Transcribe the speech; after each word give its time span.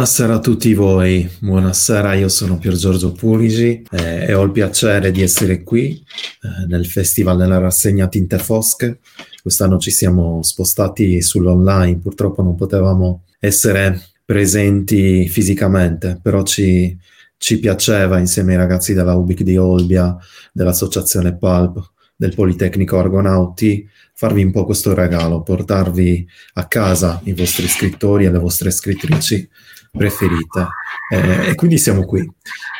Buonasera 0.00 0.36
a 0.36 0.38
tutti 0.38 0.72
voi, 0.72 1.28
buonasera, 1.40 2.14
io 2.14 2.30
sono 2.30 2.56
Pier 2.56 2.72
Giorgio 2.72 3.12
Pulisi 3.12 3.82
eh, 3.90 4.28
e 4.28 4.32
ho 4.32 4.42
il 4.44 4.50
piacere 4.50 5.10
di 5.10 5.20
essere 5.20 5.62
qui 5.62 5.90
eh, 5.92 6.66
nel 6.68 6.86
Festival 6.86 7.36
della 7.36 7.58
rassegna 7.58 8.08
Tinte 8.08 8.38
Fosche. 8.38 9.00
Quest'anno 9.42 9.76
ci 9.76 9.90
siamo 9.90 10.42
spostati 10.42 11.20
sull'online, 11.20 11.98
purtroppo 11.98 12.40
non 12.40 12.54
potevamo 12.54 13.24
essere 13.38 14.00
presenti 14.24 15.28
fisicamente, 15.28 16.18
però 16.22 16.44
ci, 16.44 16.96
ci 17.36 17.58
piaceva 17.58 18.18
insieme 18.18 18.52
ai 18.52 18.58
ragazzi 18.58 18.94
della 18.94 19.16
UBIC 19.16 19.42
di 19.42 19.58
Olbia, 19.58 20.16
dell'associazione 20.50 21.36
PALP, 21.36 21.90
del 22.16 22.34
Politecnico 22.34 22.98
Argonauti, 22.98 23.86
farvi 24.14 24.42
un 24.42 24.50
po' 24.50 24.64
questo 24.64 24.94
regalo, 24.94 25.42
portarvi 25.42 26.26
a 26.54 26.66
casa 26.68 27.20
i 27.24 27.34
vostri 27.34 27.68
scrittori 27.68 28.24
e 28.24 28.30
le 28.30 28.38
vostre 28.38 28.70
scrittrici 28.70 29.46
preferite. 29.90 30.68
Eh, 31.12 31.50
e 31.50 31.54
quindi 31.54 31.78
siamo 31.78 32.04
qui. 32.04 32.28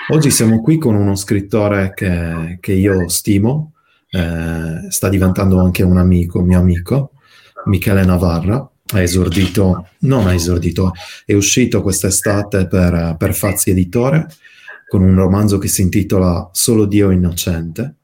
Oggi 0.08 0.30
siamo 0.30 0.60
qui 0.60 0.78
con 0.78 0.94
uno 0.94 1.14
scrittore 1.14 1.92
che, 1.94 2.58
che 2.60 2.72
io 2.72 3.08
stimo, 3.08 3.72
eh, 4.10 4.90
sta 4.90 5.08
diventando 5.08 5.60
anche 5.60 5.82
un 5.82 5.98
amico, 5.98 6.40
mio 6.40 6.58
amico, 6.58 7.12
Michele 7.66 8.04
Navarra. 8.04 8.68
Ha 8.92 9.02
esordito, 9.02 9.90
non 10.00 10.26
ha 10.26 10.34
esordito, 10.34 10.92
è 11.24 11.32
uscito 11.34 11.80
quest'estate 11.80 12.66
per, 12.66 13.14
per 13.16 13.34
Fazzi 13.34 13.70
Editore 13.70 14.26
con 14.88 15.02
un 15.02 15.14
romanzo 15.14 15.58
che 15.58 15.68
si 15.68 15.82
intitola 15.82 16.50
Solo 16.52 16.86
Dio 16.86 17.10
Innocente. 17.10 17.94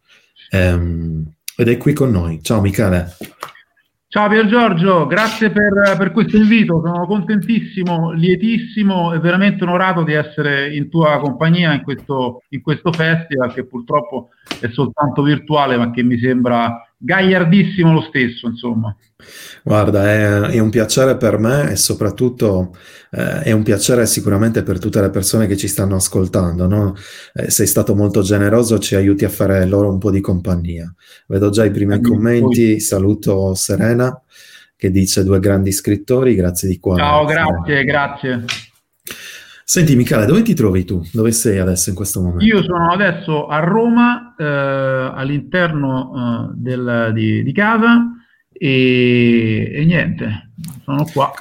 Um, 0.52 1.24
ed 1.56 1.68
è 1.68 1.76
qui 1.76 1.92
con 1.92 2.12
noi. 2.12 2.38
Ciao 2.40 2.60
Michele. 2.60 3.16
Ciao 4.08 4.28
Pier 4.28 4.46
Giorgio, 4.46 5.04
grazie 5.06 5.50
per, 5.50 5.96
per, 5.98 6.12
questo 6.12 6.36
invito, 6.36 6.80
sono 6.80 7.06
contentissimo, 7.06 8.12
lietissimo 8.12 9.12
e 9.12 9.18
veramente 9.18 9.64
onorato 9.64 10.04
di 10.04 10.12
essere 10.12 10.72
in 10.76 10.88
tua 10.88 11.18
compagnia 11.18 11.72
in 11.72 11.82
questo, 11.82 12.42
in 12.50 12.62
questo 12.62 12.92
festival 12.92 13.52
che 13.52 13.66
purtroppo 13.66 14.28
è 14.60 14.68
soltanto 14.68 15.22
virtuale 15.22 15.76
ma 15.76 15.90
che 15.90 16.04
mi 16.04 16.18
sembra 16.18 16.85
gagliardissimo 16.96 17.92
lo 17.92 18.02
stesso, 18.02 18.46
insomma. 18.46 18.94
Guarda, 19.62 20.10
è, 20.10 20.40
è 20.52 20.58
un 20.58 20.70
piacere 20.70 21.16
per 21.16 21.38
me 21.38 21.70
e 21.72 21.76
soprattutto 21.76 22.74
eh, 23.10 23.42
è 23.42 23.52
un 23.52 23.62
piacere 23.62 24.06
sicuramente 24.06 24.62
per 24.62 24.78
tutte 24.78 25.00
le 25.00 25.10
persone 25.10 25.46
che 25.46 25.56
ci 25.56 25.68
stanno 25.68 25.96
ascoltando. 25.96 26.66
No? 26.66 26.94
Eh, 27.34 27.50
sei 27.50 27.66
stato 27.66 27.94
molto 27.94 28.22
generoso, 28.22 28.78
ci 28.78 28.94
aiuti 28.94 29.24
a 29.24 29.30
fare 29.30 29.64
loro 29.66 29.90
un 29.90 29.98
po' 29.98 30.10
di 30.10 30.20
compagnia. 30.20 30.92
Vedo 31.26 31.50
già 31.50 31.64
i 31.64 31.70
primi 31.70 32.00
commenti, 32.00 32.80
saluto 32.80 33.54
Serena 33.54 34.20
che 34.76 34.90
dice 34.90 35.24
due 35.24 35.40
grandi 35.40 35.72
scrittori, 35.72 36.34
grazie 36.34 36.68
di 36.68 36.78
cuore. 36.78 37.00
Ciao, 37.00 37.24
grazie, 37.24 37.84
grazie. 37.84 38.44
Senti 39.68 39.96
Michele, 39.96 40.26
dove 40.26 40.42
ti 40.42 40.54
trovi 40.54 40.84
tu? 40.84 41.04
Dove 41.12 41.32
sei 41.32 41.58
adesso 41.58 41.88
in 41.88 41.96
questo 41.96 42.20
momento? 42.22 42.44
Io 42.44 42.62
sono 42.62 42.92
adesso 42.92 43.48
a 43.48 43.58
Roma, 43.58 44.36
eh, 44.38 44.44
all'interno 44.44 46.12
eh, 46.14 46.54
del, 46.54 47.10
di, 47.12 47.42
di, 47.42 47.52
casa 47.52 48.12
e, 48.52 49.72
e, 49.74 49.84
niente, 49.84 50.52
sono 50.84 51.04
qua. 51.12 51.32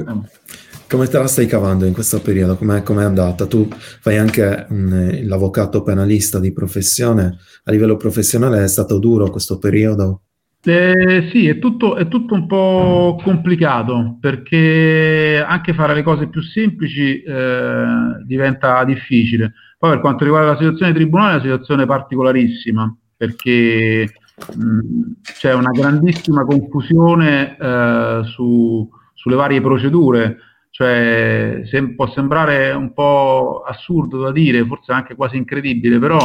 Come 0.90 1.08
te 1.08 1.18
la 1.20 1.28
stai 1.28 1.46
cavando 1.46 1.86
in 1.86 1.94
questo 1.94 2.20
periodo? 2.20 2.58
Com'è, 2.58 2.82
com'è 2.82 3.04
andata? 3.04 3.46
Tu 3.46 3.68
fai 3.70 4.18
anche 4.18 4.66
um, 4.70 5.28
l'avvocato 5.28 5.84
penalista 5.84 6.40
di 6.40 6.52
professione. 6.52 7.38
A 7.66 7.72
livello 7.72 7.96
professionale 7.96 8.64
è 8.64 8.68
stato 8.68 8.98
duro 8.98 9.30
questo 9.30 9.60
periodo? 9.60 10.25
Eh, 10.68 11.30
sì, 11.32 11.48
è 11.48 11.60
tutto, 11.60 11.96
è 11.96 12.08
tutto, 12.08 12.34
un 12.34 12.48
po' 12.48 13.20
complicato 13.24 14.18
perché 14.20 15.44
anche 15.48 15.74
fare 15.76 15.94
le 15.94 16.02
cose 16.02 16.28
più 16.28 16.42
semplici 16.42 17.22
eh, 17.22 17.86
diventa 18.26 18.84
difficile. 18.84 19.54
Poi 19.78 19.92
per 19.92 20.00
quanto 20.00 20.24
riguarda 20.24 20.52
la 20.52 20.58
situazione 20.58 20.94
tribunale 20.94 21.30
è 21.30 21.34
una 21.36 21.44
situazione 21.44 21.86
particolarissima 21.86 22.98
perché 23.16 24.12
mh, 24.56 25.12
c'è 25.38 25.54
una 25.54 25.70
grandissima 25.70 26.44
confusione 26.44 27.56
eh, 27.58 28.22
su, 28.26 28.90
sulle 29.14 29.36
varie 29.36 29.62
procedure 29.62 30.38
cioè 30.76 31.62
sem- 31.72 31.96
può 31.96 32.12
sembrare 32.12 32.74
un 32.74 32.92
po' 32.92 33.64
assurdo 33.66 34.20
da 34.20 34.34
dire, 34.34 34.66
forse 34.66 34.92
anche 34.92 35.16
quasi 35.16 35.38
incredibile, 35.38 36.00
però 36.00 36.20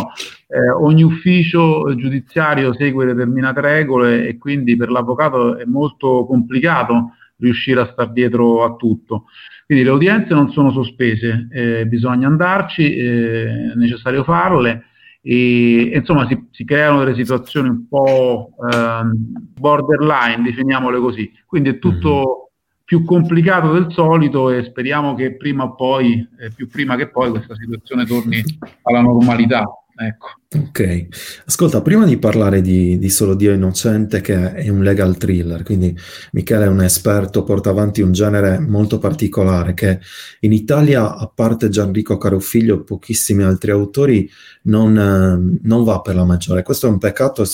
eh, 0.48 0.70
ogni 0.70 1.04
ufficio 1.04 1.94
giudiziario 1.94 2.74
segue 2.74 3.06
determinate 3.06 3.60
regole 3.60 4.26
e 4.26 4.38
quindi 4.38 4.74
per 4.74 4.90
l'avvocato 4.90 5.56
è 5.56 5.64
molto 5.66 6.26
complicato 6.26 7.12
riuscire 7.36 7.80
a 7.80 7.90
star 7.92 8.10
dietro 8.10 8.64
a 8.64 8.74
tutto. 8.74 9.26
Quindi 9.66 9.84
le 9.84 9.90
udienze 9.90 10.34
non 10.34 10.50
sono 10.50 10.72
sospese, 10.72 11.46
eh, 11.52 11.86
bisogna 11.86 12.26
andarci, 12.26 12.96
eh, 12.96 13.70
è 13.70 13.74
necessario 13.76 14.24
farle 14.24 14.86
e, 15.22 15.92
insomma 15.94 16.26
si, 16.26 16.48
si, 16.50 16.64
creano 16.64 17.04
delle 17.04 17.14
situazioni 17.14 17.68
un 17.68 17.86
po' 17.86 18.50
ehm, 18.68 19.12
borderline, 19.60 20.42
definiamole 20.42 20.98
così. 20.98 21.32
Quindi 21.46 21.68
è 21.68 21.78
tutto... 21.78 22.46
Più 22.90 23.04
complicato 23.04 23.70
del 23.70 23.92
solito 23.92 24.50
e 24.50 24.64
speriamo 24.64 25.14
che 25.14 25.36
prima 25.36 25.62
o 25.62 25.76
poi, 25.76 26.28
eh, 26.40 26.50
più 26.50 26.66
prima 26.66 26.96
che 26.96 27.08
poi, 27.08 27.30
questa 27.30 27.54
situazione 27.54 28.04
torni 28.04 28.42
alla 28.82 29.00
normalità. 29.00 29.64
Ecco. 29.94 30.26
Ok, 30.56 31.06
ascolta, 31.46 31.82
prima 31.82 32.04
di 32.04 32.18
parlare 32.18 32.60
di, 32.60 32.98
di, 32.98 33.08
Solo 33.10 33.36
Dio 33.36 33.52
Innocente, 33.52 34.20
che 34.20 34.54
è 34.54 34.68
un 34.70 34.82
legal 34.82 35.16
thriller, 35.16 35.62
quindi 35.62 35.96
Michele 36.32 36.64
è 36.64 36.68
un 36.68 36.82
esperto, 36.82 37.44
porta 37.44 37.70
avanti 37.70 38.00
un 38.00 38.10
genere 38.10 38.58
molto 38.58 38.98
particolare 38.98 39.72
che 39.72 40.00
in 40.40 40.52
Italia, 40.52 41.14
a 41.16 41.30
parte 41.32 41.68
Gianrico 41.68 42.18
Carofiglio 42.18 42.80
e 42.80 42.82
pochissimi 42.82 43.44
altri 43.44 43.70
autori, 43.70 44.28
non, 44.62 44.98
eh, 44.98 45.60
non 45.62 45.84
va 45.84 46.00
per 46.00 46.16
la 46.16 46.24
maggiore. 46.24 46.64
Questo 46.64 46.88
è 46.88 46.90
un 46.90 46.98
peccato 46.98 47.44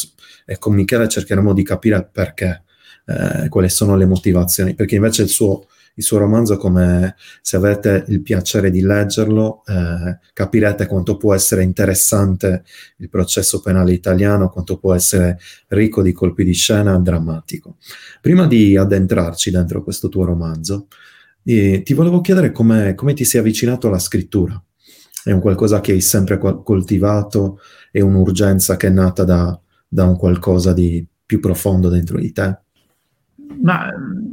e 0.46 0.56
con 0.56 0.72
Michele 0.72 1.08
cercheremo 1.08 1.52
di 1.52 1.62
capire 1.62 2.08
perché 2.10 2.62
eh, 3.06 3.48
quali 3.48 3.68
sono 3.68 3.96
le 3.96 4.04
motivazioni, 4.04 4.74
perché 4.74 4.96
invece 4.96 5.22
il 5.22 5.28
suo, 5.28 5.66
il 5.94 6.02
suo, 6.02 6.18
romanzo, 6.18 6.56
come 6.56 7.14
se 7.40 7.56
avete 7.56 8.04
il 8.08 8.20
piacere 8.20 8.70
di 8.70 8.82
leggerlo, 8.82 9.62
eh, 9.66 10.18
capirete 10.32 10.86
quanto 10.86 11.16
può 11.16 11.32
essere 11.32 11.62
interessante 11.62 12.64
il 12.98 13.08
processo 13.08 13.60
penale 13.60 13.92
italiano, 13.92 14.50
quanto 14.50 14.76
può 14.78 14.92
essere 14.92 15.38
ricco 15.68 16.02
di 16.02 16.12
colpi 16.12 16.44
di 16.44 16.52
scena, 16.52 16.98
drammatico. 16.98 17.76
Prima 18.20 18.46
di 18.46 18.76
addentrarci 18.76 19.50
dentro 19.50 19.82
questo 19.82 20.08
tuo 20.08 20.24
romanzo, 20.24 20.88
eh, 21.44 21.82
ti 21.82 21.94
volevo 21.94 22.20
chiedere 22.20 22.50
come, 22.50 22.94
ti 23.14 23.24
sei 23.24 23.40
avvicinato 23.40 23.86
alla 23.86 24.00
scrittura. 24.00 24.60
È 25.22 25.32
un 25.32 25.40
qualcosa 25.40 25.80
che 25.80 25.92
hai 25.92 26.00
sempre 26.00 26.38
coltivato? 26.38 27.58
È 27.90 28.00
un'urgenza 28.00 28.76
che 28.76 28.88
è 28.88 28.90
nata 28.90 29.24
da, 29.24 29.58
da 29.88 30.04
un 30.04 30.16
qualcosa 30.16 30.72
di 30.72 31.04
più 31.24 31.40
profondo 31.40 31.88
dentro 31.88 32.18
di 32.18 32.32
te? 32.32 32.60
Ma 33.62 33.88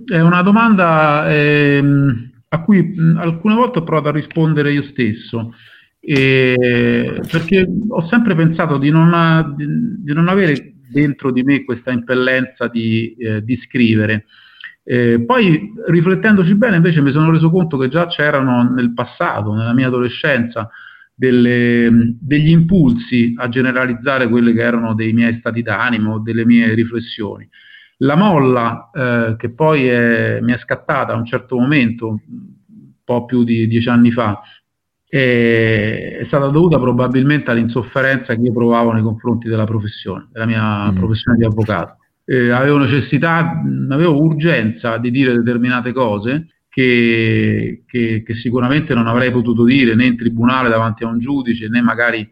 è 0.06 0.20
una 0.20 0.42
domanda 0.42 1.32
ehm, 1.32 2.32
a 2.50 2.62
cui 2.62 2.82
mh, 2.84 3.18
alcune 3.18 3.56
volte 3.56 3.80
ho 3.80 3.84
provato 3.84 4.10
a 4.10 4.12
rispondere 4.12 4.74
io 4.74 4.84
stesso, 4.84 5.54
eh, 6.00 7.22
perché 7.32 7.68
ho 7.88 8.08
sempre 8.08 8.36
pensato 8.36 8.78
di 8.78 8.90
non, 8.90 9.56
di, 9.56 9.66
di 10.04 10.14
non, 10.14 10.28
avere 10.28 10.76
dentro 10.90 11.32
di 11.32 11.44
me 11.44 11.64
questa 11.64 11.92
impellenza 11.92 12.68
di, 12.68 13.16
eh, 13.18 13.44
di 13.44 13.58
scrivere. 13.66 14.26
Eh, 14.86 15.24
poi 15.26 15.72
riflettendoci 15.88 16.54
bene 16.56 16.76
invece 16.76 17.02
mi 17.02 17.12
sono 17.12 17.32
reso 17.32 17.50
conto 17.50 17.78
che 17.78 17.88
già 17.88 18.08
c'erano 18.08 18.70
nel 18.74 18.94
passato, 18.94 19.54
nella 19.54 19.74
mia 19.74 19.88
adolescenza, 19.88 20.70
delle, 21.16 22.18
degli 22.20 22.50
impulsi 22.50 23.34
a 23.38 23.48
generalizzare 23.48 24.28
quelli 24.28 24.54
che 24.54 24.62
erano 24.62 24.94
dei 24.94 25.14
miei 25.14 25.38
stati 25.40 25.62
d'animo, 25.62 26.20
delle 26.20 26.46
mie 26.46 26.74
riflessioni. 26.74 27.48
La 28.04 28.16
molla, 28.16 28.90
eh, 28.94 29.36
che 29.38 29.50
poi 29.50 29.88
è, 29.88 30.40
mi 30.42 30.52
è 30.52 30.58
scattata 30.58 31.14
a 31.14 31.16
un 31.16 31.26
certo 31.26 31.58
momento, 31.58 32.08
un 32.10 32.20
po' 33.04 33.26
più 33.26 33.44
di 33.44 33.66
dieci 33.68 33.88
anni 33.88 34.12
fa, 34.12 34.42
è, 35.08 36.18
è 36.20 36.26
stata 36.26 36.48
dovuta 36.48 36.78
probabilmente 36.80 37.52
all'insofferenza 37.52 38.36
che 38.36 38.42
io 38.42 38.52
provavo 38.52 38.92
nei 38.92 39.04
confronti 39.04 39.48
della 39.48 39.64
professione, 39.64 40.28
della 40.32 40.46
mia 40.46 40.92
mm. 40.92 40.96
professione 40.96 41.38
di 41.38 41.46
avvocato. 41.46 41.98
Eh, 42.26 42.50
avevo 42.50 42.78
necessità, 42.78 43.62
avevo 43.90 44.22
urgenza 44.22 44.98
di 44.98 45.10
dire 45.10 45.34
determinate 45.34 45.94
cose 45.94 46.48
che, 46.68 47.84
che, 47.86 48.24
che, 48.26 48.36
sicuramente 48.36 48.94
non 48.94 49.08
avrei 49.08 49.32
potuto 49.32 49.64
dire 49.64 49.96
né 49.96 50.06
in 50.06 50.18
tribunale 50.18 50.70
davanti 50.70 51.04
a 51.04 51.08
un 51.08 51.20
giudice 51.20 51.70
né 51.70 51.82
magari 51.82 52.28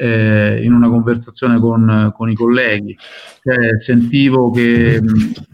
eh, 0.00 0.60
in 0.64 0.72
una 0.72 0.88
conversazione 0.88 1.60
con, 1.60 2.10
con 2.16 2.30
i 2.30 2.34
colleghi, 2.34 2.96
cioè, 3.42 3.82
sentivo 3.84 4.50
che, 4.50 4.98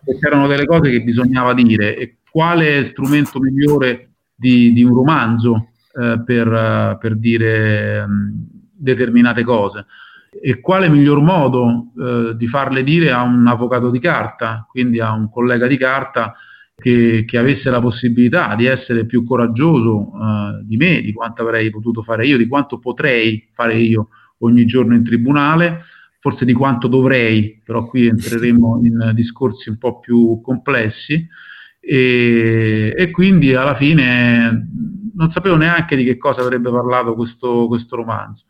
che, 0.05 0.19
c'erano 0.21 0.47
delle 0.47 0.67
cose 0.67 0.89
che 0.91 1.03
bisognava 1.03 1.53
dire. 1.53 1.97
E 1.97 2.19
quale 2.31 2.91
strumento 2.91 3.41
migliore 3.41 4.11
di, 4.37 4.73
di 4.73 4.85
un 4.85 4.95
romanzo 4.95 5.71
eh, 6.01 6.23
per, 6.25 6.97
per, 7.01 7.17
dire 7.17 8.05
um, 8.07 8.33
determinate 8.73 9.43
cose? 9.43 9.87
E 10.41 10.61
quale 10.61 10.89
miglior 10.89 11.21
modo 11.21 11.87
eh, 11.99 12.37
di 12.37 12.47
farle 12.47 12.85
dire 12.85 13.11
a 13.11 13.23
un 13.23 13.49
avvocato 13.49 13.91
di 13.91 13.99
carta, 13.99 14.65
quindi 14.71 15.01
a 15.01 15.11
un 15.13 15.29
collega 15.29 15.67
di 15.67 15.77
carta 15.77 16.35
che, 16.77 17.25
che, 17.27 17.39
avesse 17.39 17.69
la 17.71 17.81
possibilità 17.81 18.55
di 18.55 18.67
essere 18.67 19.07
più 19.07 19.25
coraggioso 19.25 20.13
uh, 20.13 20.63
di 20.63 20.77
me, 20.77 21.01
di 21.01 21.13
quanto 21.13 21.43
avrei 21.43 21.71
potuto 21.71 22.03
fare 22.03 22.27
io, 22.27 22.37
di 22.37 22.47
quanto 22.47 22.79
potrei 22.79 23.49
fare 23.53 23.77
io 23.77 24.11
ogni 24.39 24.67
giorno 24.67 24.95
in 24.95 25.05
tribunale, 25.05 25.85
forse 26.21 26.45
di 26.45 26.53
quanto 26.53 26.89
dovrei, 26.89 27.61
però 27.65 27.87
qui 27.87 28.07
entreremo 28.07 28.81
in 28.83 29.13
discorsi 29.15 29.69
un 29.69 29.79
po' 29.79 30.01
più 30.01 30.41
complessi. 30.43 31.27
E, 31.79 32.93
e, 32.97 33.11
quindi 33.13 33.55
alla 33.55 33.77
fine 33.77 34.69
non 35.15 35.31
sapevo 35.31 35.55
neanche 35.55 35.95
di 35.95 36.03
che 36.03 36.17
cosa 36.19 36.41
avrebbe 36.41 36.69
parlato 36.69 37.15
questo, 37.15 37.67
questo 37.69 37.95
romanzo. 37.95 38.43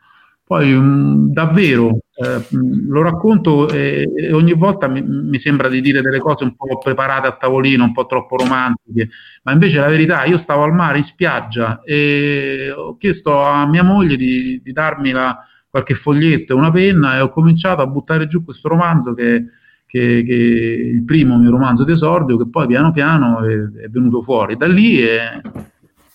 Poi 0.47 0.71
mh, 0.73 0.79
mm, 0.79 1.33
davvero 1.33 1.99
eh, 2.15 2.47
mm, 2.57 2.89
lo 2.89 3.03
racconto 3.03 3.69
e, 3.69 4.11
e 4.17 4.33
ogni 4.33 4.55
volta 4.55 4.87
mi, 4.89 5.03
mi, 5.03 5.39
sembra 5.41 5.69
di 5.69 5.81
dire 5.81 6.01
delle 6.01 6.19
cose 6.19 6.45
un 6.45 6.55
po' 6.55 6.79
preparate 6.79 7.27
a 7.27 7.37
tavolino, 7.37 7.85
un 7.85 7.93
po' 7.93 8.07
troppo 8.07 8.37
romantiche, 8.37 9.11
ma 9.43 9.53
invece 9.53 9.81
la 9.81 9.89
verità, 9.89 10.25
io 10.25 10.39
stavo 10.39 10.63
al 10.63 10.73
mare 10.73 10.99
in 10.99 11.05
spiaggia 11.05 11.83
e 11.83 12.73
ho 12.75 12.97
chiesto 12.97 13.43
a 13.43 13.67
mia 13.67 13.83
moglie 13.83 14.17
di, 14.17 14.61
di 14.63 14.73
darmi 14.73 15.11
la, 15.11 15.37
qualche 15.77 15.95
foglietto 15.97 16.55
e 16.55 16.57
una 16.57 16.71
penna 16.71 17.17
e 17.17 17.21
ho 17.21 17.31
cominciato 17.31 17.83
a 17.83 17.87
buttare 17.87 18.29
giù 18.29 18.43
questo 18.43 18.69
romanzo 18.69 19.13
che, 19.13 19.45
che, 19.87 20.25
che 20.27 20.33
il 20.33 21.05
primo 21.05 21.37
mio 21.39 21.51
romanzo 21.51 21.85
d'esordio 21.85 22.39
che 22.39 22.49
poi 22.49 22.67
piano 22.67 22.93
piano 22.93 23.41
è, 23.41 23.85
è 23.85 23.89
venuto 23.89 24.23
fuori. 24.23 24.57
Da 24.57 24.67
lì 24.67 25.01
è, 25.01 25.39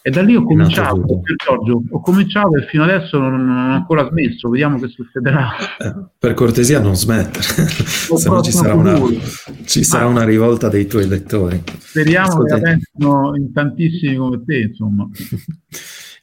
e 0.01 0.09
da 0.09 0.23
lì 0.23 0.35
ho 0.35 0.43
cominciato, 0.43 1.21
Giorgio, 1.35 1.83
ho 1.87 2.01
cominciato 2.01 2.55
e 2.55 2.65
fino 2.65 2.81
adesso 2.83 3.19
non, 3.19 3.45
non, 3.45 3.69
ho 3.69 3.73
ancora 3.73 4.07
smesso, 4.09 4.49
vediamo 4.49 4.79
che 4.79 4.87
succederà. 4.87 5.49
Eh, 5.77 5.95
per 6.17 6.33
cortesia 6.33 6.79
non 6.79 6.95
smettere, 6.95 7.43
se 7.69 8.29
no 8.29 8.41
ci 8.41 8.51
sarà, 8.51 8.73
una, 8.73 8.99
ci 9.65 9.83
sarà 9.83 10.05
ah. 10.05 10.07
una, 10.07 10.23
rivolta 10.23 10.69
dei 10.69 10.87
tuoi 10.87 11.07
lettori. 11.07 11.61
Speriamo 11.77 12.29
Ascolta. 12.29 12.55
che 12.55 12.61
la 12.61 12.69
pensino 12.69 13.35
in 13.35 13.53
tantissimi 13.53 14.15
come 14.15 14.43
te, 14.43 14.57
insomma. 14.57 15.07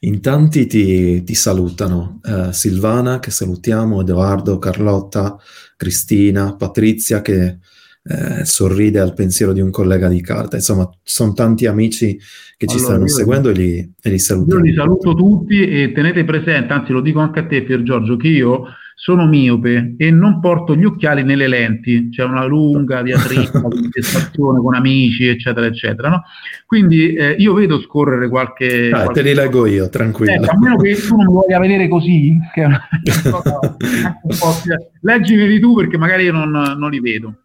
In 0.01 0.21
tanti 0.21 0.65
ti, 0.65 1.23
ti 1.23 1.33
salutano, 1.33 2.21
uh, 2.23 2.51
Silvana 2.51 3.19
che 3.19 3.31
salutiamo, 3.31 4.01
Edoardo, 4.01 4.57
Carlotta, 4.57 5.37
Cristina, 5.75 6.55
Patrizia 6.55 7.21
che 7.21 7.57
eh, 8.01 8.45
sorride 8.45 8.99
al 8.99 9.13
pensiero 9.13 9.53
di 9.53 9.61
un 9.61 9.69
collega 9.71 10.07
di 10.07 10.21
carta. 10.21 10.55
Insomma, 10.55 10.89
sono 11.03 11.33
tanti 11.33 11.65
amici 11.65 12.17
che 12.57 12.65
ci 12.65 12.77
allora, 12.77 12.93
stanno 12.93 13.07
seguendo 13.07 13.49
e 13.49 13.53
li, 13.53 13.93
e 14.01 14.09
li 14.09 14.19
salutiamo. 14.19 14.63
Io 14.63 14.71
li 14.71 14.75
saluto 14.75 15.13
tutti 15.13 15.61
e 15.61 15.91
tenete 15.91 16.23
presente, 16.23 16.73
anzi 16.73 16.91
lo 16.91 17.01
dico 17.01 17.19
anche 17.19 17.39
a 17.39 17.45
te 17.45 17.61
Pier 17.63 17.83
Giorgio, 17.83 18.15
che 18.17 18.29
io 18.29 18.63
sono 19.01 19.27
miope 19.27 19.95
e 19.97 20.11
non 20.11 20.41
porto 20.41 20.75
gli 20.75 20.83
occhiali 20.83 21.23
nelle 21.23 21.47
lenti, 21.47 22.09
c'è 22.09 22.25
una 22.25 22.43
lunga 22.43 22.99
diatriba, 23.01 23.61
contestazione 23.61 24.59
con 24.59 24.75
amici, 24.75 25.25
eccetera, 25.25 25.67
eccetera. 25.67 26.09
No? 26.09 26.23
Quindi 26.65 27.13
eh, 27.13 27.31
io 27.31 27.53
vedo 27.53 27.79
scorrere 27.79 28.27
qualche... 28.27 28.89
Ah, 28.89 29.03
qualche... 29.03 29.21
te 29.21 29.29
li 29.29 29.33
leggo 29.33 29.65
io, 29.67 29.87
tranquillo. 29.87 30.43
Eh, 30.43 30.49
a 30.49 30.59
meno 30.59 30.75
che 30.75 30.95
tu 30.95 31.15
non 31.15 31.27
mi 31.27 31.33
voglia 31.33 31.59
vedere 31.59 31.87
così, 31.87 32.37
che 32.53 32.61
è 32.61 32.65
una 32.65 32.81
cosa 33.31 33.59
un 33.61 34.37
po'... 34.37 34.53
Leggimeli 34.99 35.61
tu 35.61 35.75
perché 35.75 35.97
magari 35.97 36.25
io 36.25 36.33
non, 36.33 36.49
non 36.49 36.89
li 36.89 36.99
vedo. 36.99 37.35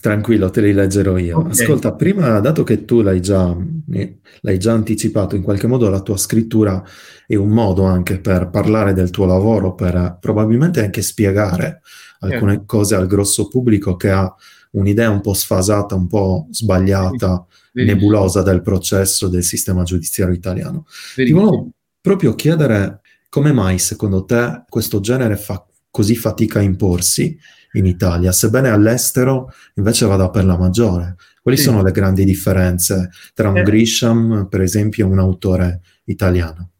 Tranquillo, 0.00 0.48
te 0.48 0.62
li 0.62 0.72
leggerò 0.72 1.18
io. 1.18 1.40
Okay. 1.40 1.50
Ascolta, 1.50 1.92
prima, 1.92 2.40
dato 2.40 2.62
che 2.62 2.86
tu 2.86 3.02
l'hai 3.02 3.20
già, 3.20 3.54
l'hai 4.40 4.58
già 4.58 4.72
anticipato, 4.72 5.36
in 5.36 5.42
qualche 5.42 5.66
modo 5.66 5.90
la 5.90 6.00
tua 6.00 6.16
scrittura 6.16 6.82
è 7.26 7.34
un 7.34 7.50
modo 7.50 7.84
anche 7.84 8.18
per 8.18 8.48
parlare 8.48 8.94
del 8.94 9.10
tuo 9.10 9.26
lavoro, 9.26 9.74
per 9.74 10.16
probabilmente 10.20 10.82
anche 10.82 11.02
spiegare 11.02 11.82
alcune 12.20 12.52
yeah. 12.52 12.62
cose 12.64 12.94
al 12.94 13.06
grosso 13.06 13.48
pubblico 13.48 13.96
che 13.96 14.10
ha 14.10 14.34
un'idea 14.70 15.10
un 15.10 15.20
po' 15.20 15.34
sfasata, 15.34 15.94
un 15.94 16.06
po' 16.06 16.48
sbagliata, 16.50 17.46
Verissimo. 17.72 18.00
nebulosa 18.00 18.42
del 18.42 18.62
processo 18.62 19.28
del 19.28 19.42
sistema 19.42 19.82
giudiziario 19.82 20.34
italiano. 20.34 20.86
Verissimo. 21.14 21.40
Ti 21.40 21.44
volevo 21.44 21.70
proprio 22.00 22.34
chiedere 22.34 23.00
come 23.28 23.52
mai 23.52 23.78
secondo 23.78 24.24
te 24.24 24.64
questo 24.68 25.00
genere 25.00 25.36
fa 25.36 25.64
così 25.90 26.16
fatica 26.16 26.60
a 26.60 26.62
imporsi 26.62 27.38
in 27.74 27.86
Italia, 27.86 28.32
sebbene 28.32 28.68
all'estero 28.68 29.52
invece 29.74 30.06
vada 30.06 30.30
per 30.30 30.44
la 30.44 30.58
maggiore. 30.58 31.16
Quali 31.40 31.58
sì. 31.58 31.64
sono 31.64 31.82
le 31.82 31.90
grandi 31.90 32.24
differenze 32.24 33.10
tra 33.34 33.50
un 33.50 33.58
eh. 33.58 33.62
Grisham, 33.62 34.46
per 34.48 34.62
esempio, 34.62 35.06
e 35.06 35.10
un 35.10 35.18
autore 35.18 35.80
italiano? 36.04 36.70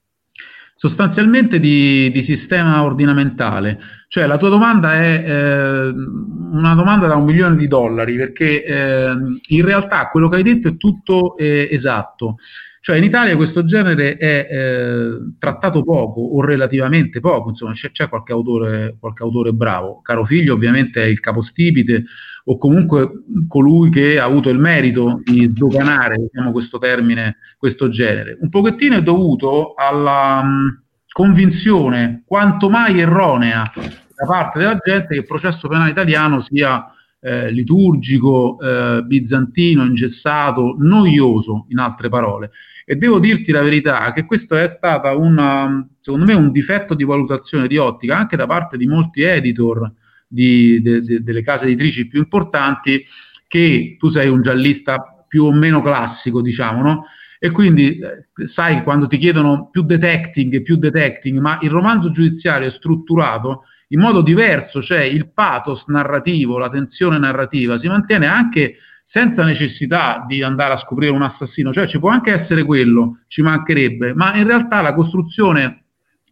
Sostanzialmente 0.76 1.61
di, 1.61 2.11
di, 2.11 2.25
sistema 2.25 2.82
ordinamentale, 2.82 3.79
cioè 4.08 4.26
la 4.26 4.37
tua 4.37 4.50
domanda 4.50 4.94
è 4.94 5.25
eh, 5.26 5.88
una 5.88 6.75
domanda 6.75 7.06
da 7.06 7.17
un 7.17 7.25
milione 7.25 7.56
di 7.56 7.69
dollari, 7.69 8.17
perché 8.17 8.64
eh, 8.64 9.12
in 9.49 9.64
realtà 9.64 10.08
quello 10.08 10.29
che 10.29 10.37
hai 10.37 10.43
detto 10.43 10.69
è 10.69 10.76
tutto 10.76 11.37
eh, 11.37 11.69
esatto. 11.70 12.37
Cioè 12.85 12.99
in 12.99 13.05
Italia 13.05 13.35
questo 13.35 13.65
genere 13.65 14.19
è 14.19 14.47
eh, 14.51 15.17
trattato 15.39 15.83
poco 15.83 16.21
o 16.21 16.45
relativamente 16.45 17.19
poco, 17.19 17.49
insomma 17.49 17.73
c'è, 17.73 17.91
c'è 17.91 18.11
qualche, 18.11 18.35
autore, 18.35 18.97
qualche, 19.01 19.23
autore, 19.23 19.55
bravo. 19.55 20.03
Caro 20.03 20.27
figlio 20.27 20.53
ovviamente 20.53 21.03
è 21.03 21.07
il 21.07 21.19
capostipite 21.19 22.05
o 22.45 22.59
comunque 22.59 23.11
colui 23.49 23.89
che 23.89 24.19
ha 24.19 24.25
avuto 24.25 24.51
il 24.51 24.59
merito 24.59 25.23
di 25.25 25.47
sdoganare, 25.47 26.29
diciamo 26.31 26.53
questo 26.53 26.77
termine, 26.77 27.39
questo 27.57 27.89
genere. 27.89 28.37
Un 28.39 28.51
pochettino 28.51 28.99
è 28.99 29.03
dovuto 29.03 29.73
alla 29.73 30.43
mh, 30.43 30.83
convinzione 31.11 32.23
quanto 32.26 32.69
mai 32.69 33.00
erronea 33.00 33.73
da 33.75 34.26
parte 34.26 34.59
della 34.59 34.76
gente 34.76 35.14
che 35.14 35.21
il 35.21 35.26
processo 35.26 35.69
penale 35.69 35.88
italiano 35.88 36.45
sia 36.50 36.85
eh, 37.19 37.50
liturgico, 37.50 38.61
eh, 38.61 39.03
bizantino, 39.05 39.85
ingessato, 39.85 40.76
noioso, 40.79 41.64
in 41.71 41.79
altre 41.79 42.11
parole. 42.11 42.50
E 42.85 42.97
devo 42.97 43.19
dirti 43.19 43.50
la 43.50 43.62
verità 43.62 44.12
che 44.12 44.26
questo 44.26 44.57
è 44.57 44.75
stato 44.76 45.19
una, 45.19 45.87
secondo 46.00 46.26
me 46.26 46.35
un 46.35 46.53
difetto 46.53 46.95
di 46.95 47.05
valutazione 47.05 47.67
di 47.67 47.79
ottica 47.79 48.17
anche 48.17 48.37
da 48.37 48.47
parte 48.47 48.76
di 48.76 48.87
molti 48.87 49.23
editor 49.23 49.91
di, 50.26 50.83
de, 50.83 51.00
de, 51.00 51.23
delle 51.23 51.43
case 51.43 51.64
editrici 51.64 52.09
più 52.09 52.19
importanti 52.19 53.05
che 53.47 53.97
tu 53.99 54.11
sei 54.11 54.29
un 54.29 54.43
giallista 54.43 55.25
più 55.29 55.45
o 55.45 55.53
meno 55.53 55.81
classico, 55.81 56.43
diciamo, 56.43 56.83
no? 56.83 57.05
E 57.38 57.50
quindi 57.50 57.99
eh, 57.99 58.26
sai 58.53 58.83
quando 58.83 59.07
ti 59.07 59.19
chiedono 59.19 59.69
più 59.71 59.83
detecting 59.83 60.55
e 60.55 60.62
più 60.62 60.76
detecting, 60.76 61.38
ma 61.38 61.59
il 61.62 61.71
romanzo 61.71 62.11
giudiziario 62.11 62.69
è 62.69 62.71
strutturato 62.73 63.64
in 63.88 64.00
modo 64.00 64.23
diverso, 64.23 64.83
cioè 64.83 65.03
il 65.03 65.31
pathos 65.33 65.85
narrativo, 65.87 66.59
la 66.59 66.71
tensione 66.71 67.19
narrativa 67.19 67.79
si 67.79 67.87
mantiene 67.87 68.26
anche 68.26 68.76
senza 69.14 69.44
necessità 69.44 70.25
di 70.26 70.42
andare 70.42 70.75
a 70.75 70.78
scoprire 70.78 71.12
un 71.12 71.23
assassino, 71.23 71.73
cioè 71.73 71.87
ci 71.87 72.00
può 72.00 72.09
anche 72.09 72.33
essere 72.33 72.64
quello, 72.64 73.21
ci 73.28 73.42
mancherebbe, 73.42 74.12
ma 74.12 74.35
in 74.35 74.44
realtà 74.44 74.80
la 74.80 74.92
costruzione 74.92 75.85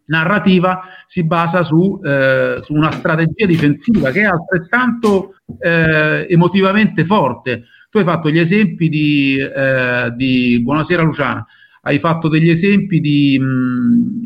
narrativa 0.06 0.82
si 1.06 1.22
basa 1.22 1.62
su, 1.62 2.00
eh, 2.02 2.60
su 2.64 2.74
una 2.74 2.90
strategia 2.90 3.46
difensiva 3.46 4.10
che 4.10 4.22
è 4.22 4.24
altrettanto 4.24 5.36
eh, 5.60 6.26
emotivamente 6.28 7.06
forte. 7.06 7.66
Tu 7.88 7.98
hai 7.98 8.04
fatto 8.04 8.30
gli 8.30 8.40
esempi 8.40 8.88
di, 8.88 9.38
eh, 9.38 10.12
di 10.16 10.60
Buonasera 10.60 11.02
Luciana, 11.02 11.46
hai 11.84 11.98
fatto 11.98 12.28
degli 12.28 12.48
esempi 12.48 13.00
di, 13.00 13.40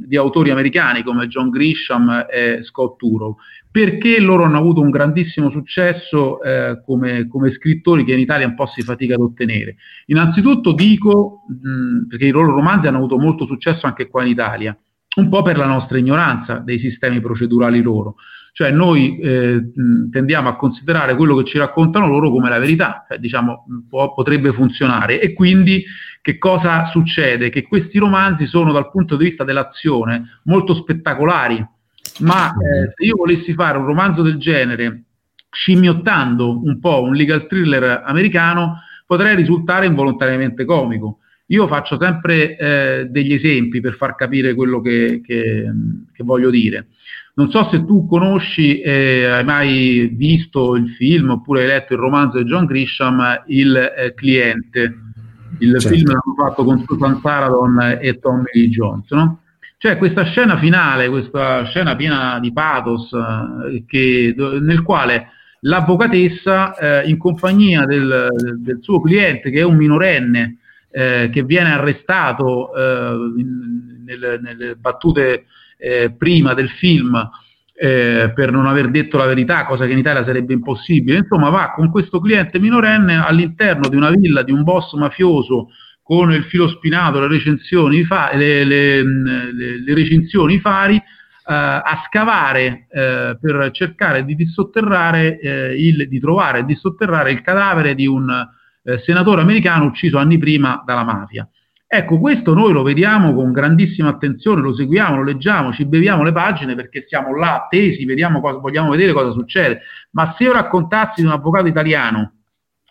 di, 0.04 0.16
autori 0.16 0.50
americani 0.50 1.02
come 1.02 1.26
John 1.26 1.48
Grisham 1.48 2.26
e 2.30 2.60
Scott 2.64 2.98
Turow 2.98 3.36
perché 3.70 4.20
loro 4.20 4.44
hanno 4.44 4.58
avuto 4.58 4.80
un 4.80 4.90
grandissimo 4.90 5.50
successo 5.50 6.42
eh, 6.42 6.80
come, 6.84 7.28
come, 7.28 7.52
scrittori 7.52 8.04
che 8.04 8.12
in 8.12 8.20
Italia 8.20 8.46
un 8.46 8.54
po' 8.54 8.66
si 8.66 8.80
fatica 8.80 9.16
ad 9.16 9.20
ottenere. 9.20 9.76
Innanzitutto 10.06 10.72
dico, 10.72 11.42
mh, 11.46 12.06
perché 12.08 12.24
i 12.24 12.30
loro 12.30 12.52
romanzi 12.52 12.86
hanno 12.86 12.96
avuto 12.96 13.18
molto 13.18 13.44
successo 13.44 13.84
anche 13.84 14.08
qua 14.08 14.22
in 14.22 14.30
Italia, 14.30 14.74
un 15.16 15.28
po' 15.28 15.42
per 15.42 15.58
la 15.58 15.66
nostra 15.66 15.98
ignoranza 15.98 16.54
dei 16.54 16.78
sistemi 16.78 17.20
procedurali 17.20 17.82
loro. 17.82 18.16
Cioè 18.56 18.70
noi 18.70 19.18
eh, 19.18 19.70
tendiamo 20.10 20.48
a 20.48 20.56
considerare 20.56 21.14
quello 21.14 21.36
che 21.36 21.44
ci 21.44 21.58
raccontano 21.58 22.08
loro 22.08 22.30
come 22.30 22.48
la 22.48 22.58
verità, 22.58 23.04
cioè, 23.06 23.18
diciamo, 23.18 23.66
può, 23.86 24.14
potrebbe 24.14 24.50
funzionare. 24.54 25.20
E 25.20 25.34
quindi 25.34 25.84
che 26.22 26.38
cosa 26.38 26.86
succede? 26.86 27.50
Che 27.50 27.64
questi 27.64 27.98
romanzi 27.98 28.46
sono 28.46 28.72
dal 28.72 28.90
punto 28.90 29.16
di 29.16 29.24
vista 29.26 29.44
dell'azione 29.44 30.40
molto 30.44 30.74
spettacolari, 30.74 31.62
ma 32.20 32.48
eh, 32.48 32.92
se 32.94 33.04
io 33.04 33.16
volessi 33.16 33.52
fare 33.52 33.76
un 33.76 33.84
romanzo 33.84 34.22
del 34.22 34.38
genere 34.38 35.02
scimmiottando 35.50 36.58
un 36.64 36.80
po' 36.80 37.02
un 37.02 37.12
legal 37.12 37.46
thriller 37.46 38.04
americano, 38.06 38.78
potrei 39.04 39.36
risultare 39.36 39.84
involontariamente 39.84 40.64
comico. 40.64 41.18
Io 41.48 41.66
faccio 41.66 41.98
sempre 42.00 42.56
eh, 42.56 43.06
degli 43.10 43.34
esempi 43.34 43.82
per 43.82 43.96
far 43.96 44.14
capire 44.14 44.54
quello 44.54 44.80
che, 44.80 45.20
che, 45.22 45.70
che 46.10 46.24
voglio 46.24 46.48
dire. 46.48 46.86
Non 47.38 47.50
so 47.50 47.68
se 47.70 47.84
tu 47.84 48.06
conosci, 48.06 48.80
eh, 48.80 49.26
hai 49.26 49.44
mai 49.44 50.10
visto 50.14 50.74
il 50.74 50.88
film 50.94 51.30
oppure 51.30 51.60
hai 51.60 51.66
letto 51.66 51.92
il 51.92 51.98
romanzo 51.98 52.38
di 52.38 52.48
John 52.48 52.64
Grisham, 52.64 53.42
Il 53.48 53.76
eh, 53.76 54.14
cliente. 54.14 54.94
Il 55.58 55.78
certo. 55.78 55.96
film 55.96 56.06
l'hanno 56.06 56.34
fatto 56.34 56.64
con 56.64 56.82
Susan 56.86 57.20
Saradon 57.20 57.98
e 58.00 58.18
Tommy 58.20 58.46
Lee 58.54 58.68
Jones, 58.70 59.10
no? 59.10 59.40
Cioè 59.76 59.98
questa 59.98 60.24
scena 60.24 60.56
finale, 60.56 61.10
questa 61.10 61.64
scena 61.66 61.94
piena 61.94 62.40
di 62.40 62.54
pathos, 62.54 63.12
eh, 63.12 63.84
che, 63.86 64.34
nel 64.62 64.82
quale 64.82 65.28
l'avvocatessa 65.60 66.74
eh, 67.02 67.08
in 67.08 67.18
compagnia 67.18 67.84
del, 67.84 68.28
del, 68.60 68.78
suo 68.80 69.00
cliente 69.02 69.50
che 69.50 69.60
è 69.60 69.64
un 69.64 69.76
minorenne 69.76 70.56
eh, 70.90 71.28
che 71.30 71.42
viene 71.42 71.72
arrestato 71.72 72.74
eh, 72.74 73.16
nelle, 74.04 74.38
nelle, 74.40 74.74
battute 74.76 75.44
eh, 75.76 76.10
prima 76.16 76.54
del 76.54 76.70
film 76.70 77.14
eh, 77.78 78.32
per 78.34 78.50
non 78.50 78.66
aver 78.66 78.88
detto 78.90 79.18
la 79.18 79.26
verità, 79.26 79.66
cosa 79.66 79.84
che 79.84 79.92
in 79.92 79.98
Italia 79.98 80.24
sarebbe 80.24 80.54
impossibile. 80.54 81.18
Insomma, 81.18 81.50
va 81.50 81.72
con 81.72 81.90
questo 81.90 82.20
cliente 82.20 82.58
minorenne 82.58 83.16
all'interno 83.16 83.88
di 83.88 83.96
una 83.96 84.10
villa 84.10 84.42
di 84.42 84.52
un 84.52 84.62
boss 84.62 84.94
mafioso 84.94 85.68
con 86.02 86.32
il 86.32 86.44
filo 86.44 86.68
spinato, 86.68 87.20
le 87.20 87.28
recensioni, 87.28 88.04
fa, 88.04 88.30
le, 88.34 88.64
le, 88.64 89.02
le, 89.02 89.94
recinzioni, 89.94 90.58
fari, 90.60 91.00
Uh, 91.46 91.52
a 91.52 92.02
scavare 92.08 92.88
uh, 92.90 93.38
per 93.38 93.70
cercare 93.70 94.24
di 94.24 94.34
dissotterrare 94.34 95.38
uh, 95.40 95.80
il, 95.80 96.08
di 96.08 96.18
trovare 96.18 96.58
e 96.58 96.64
dissotterrare 96.64 97.30
il 97.30 97.40
cadavere 97.40 97.94
di 97.94 98.04
un 98.04 98.28
senatore 99.04 99.42
americano 99.42 99.84
ucciso 99.84 100.18
anni 100.18 100.38
prima 100.38 100.82
dalla 100.84 101.04
mafia. 101.04 101.48
Ecco, 101.96 102.18
questo 102.18 102.52
noi 102.52 102.74
lo 102.74 102.82
vediamo 102.82 103.34
con 103.34 103.52
grandissima 103.52 104.10
attenzione, 104.10 104.60
lo 104.60 104.74
seguiamo, 104.74 105.16
lo 105.16 105.22
leggiamo, 105.22 105.72
ci 105.72 105.86
beviamo 105.86 106.24
le 106.24 106.32
pagine 106.32 106.74
perché 106.74 107.06
siamo 107.08 107.34
là 107.34 107.54
attesi, 107.54 108.04
vediamo 108.04 108.42
cosa, 108.42 108.58
vogliamo 108.58 108.90
vedere 108.90 109.14
cosa 109.14 109.30
succede. 109.30 109.80
Ma 110.10 110.34
se 110.36 110.44
io 110.44 110.52
raccontassi 110.52 111.22
di 111.22 111.26
un 111.26 111.32
avvocato 111.32 111.68
italiano, 111.68 112.32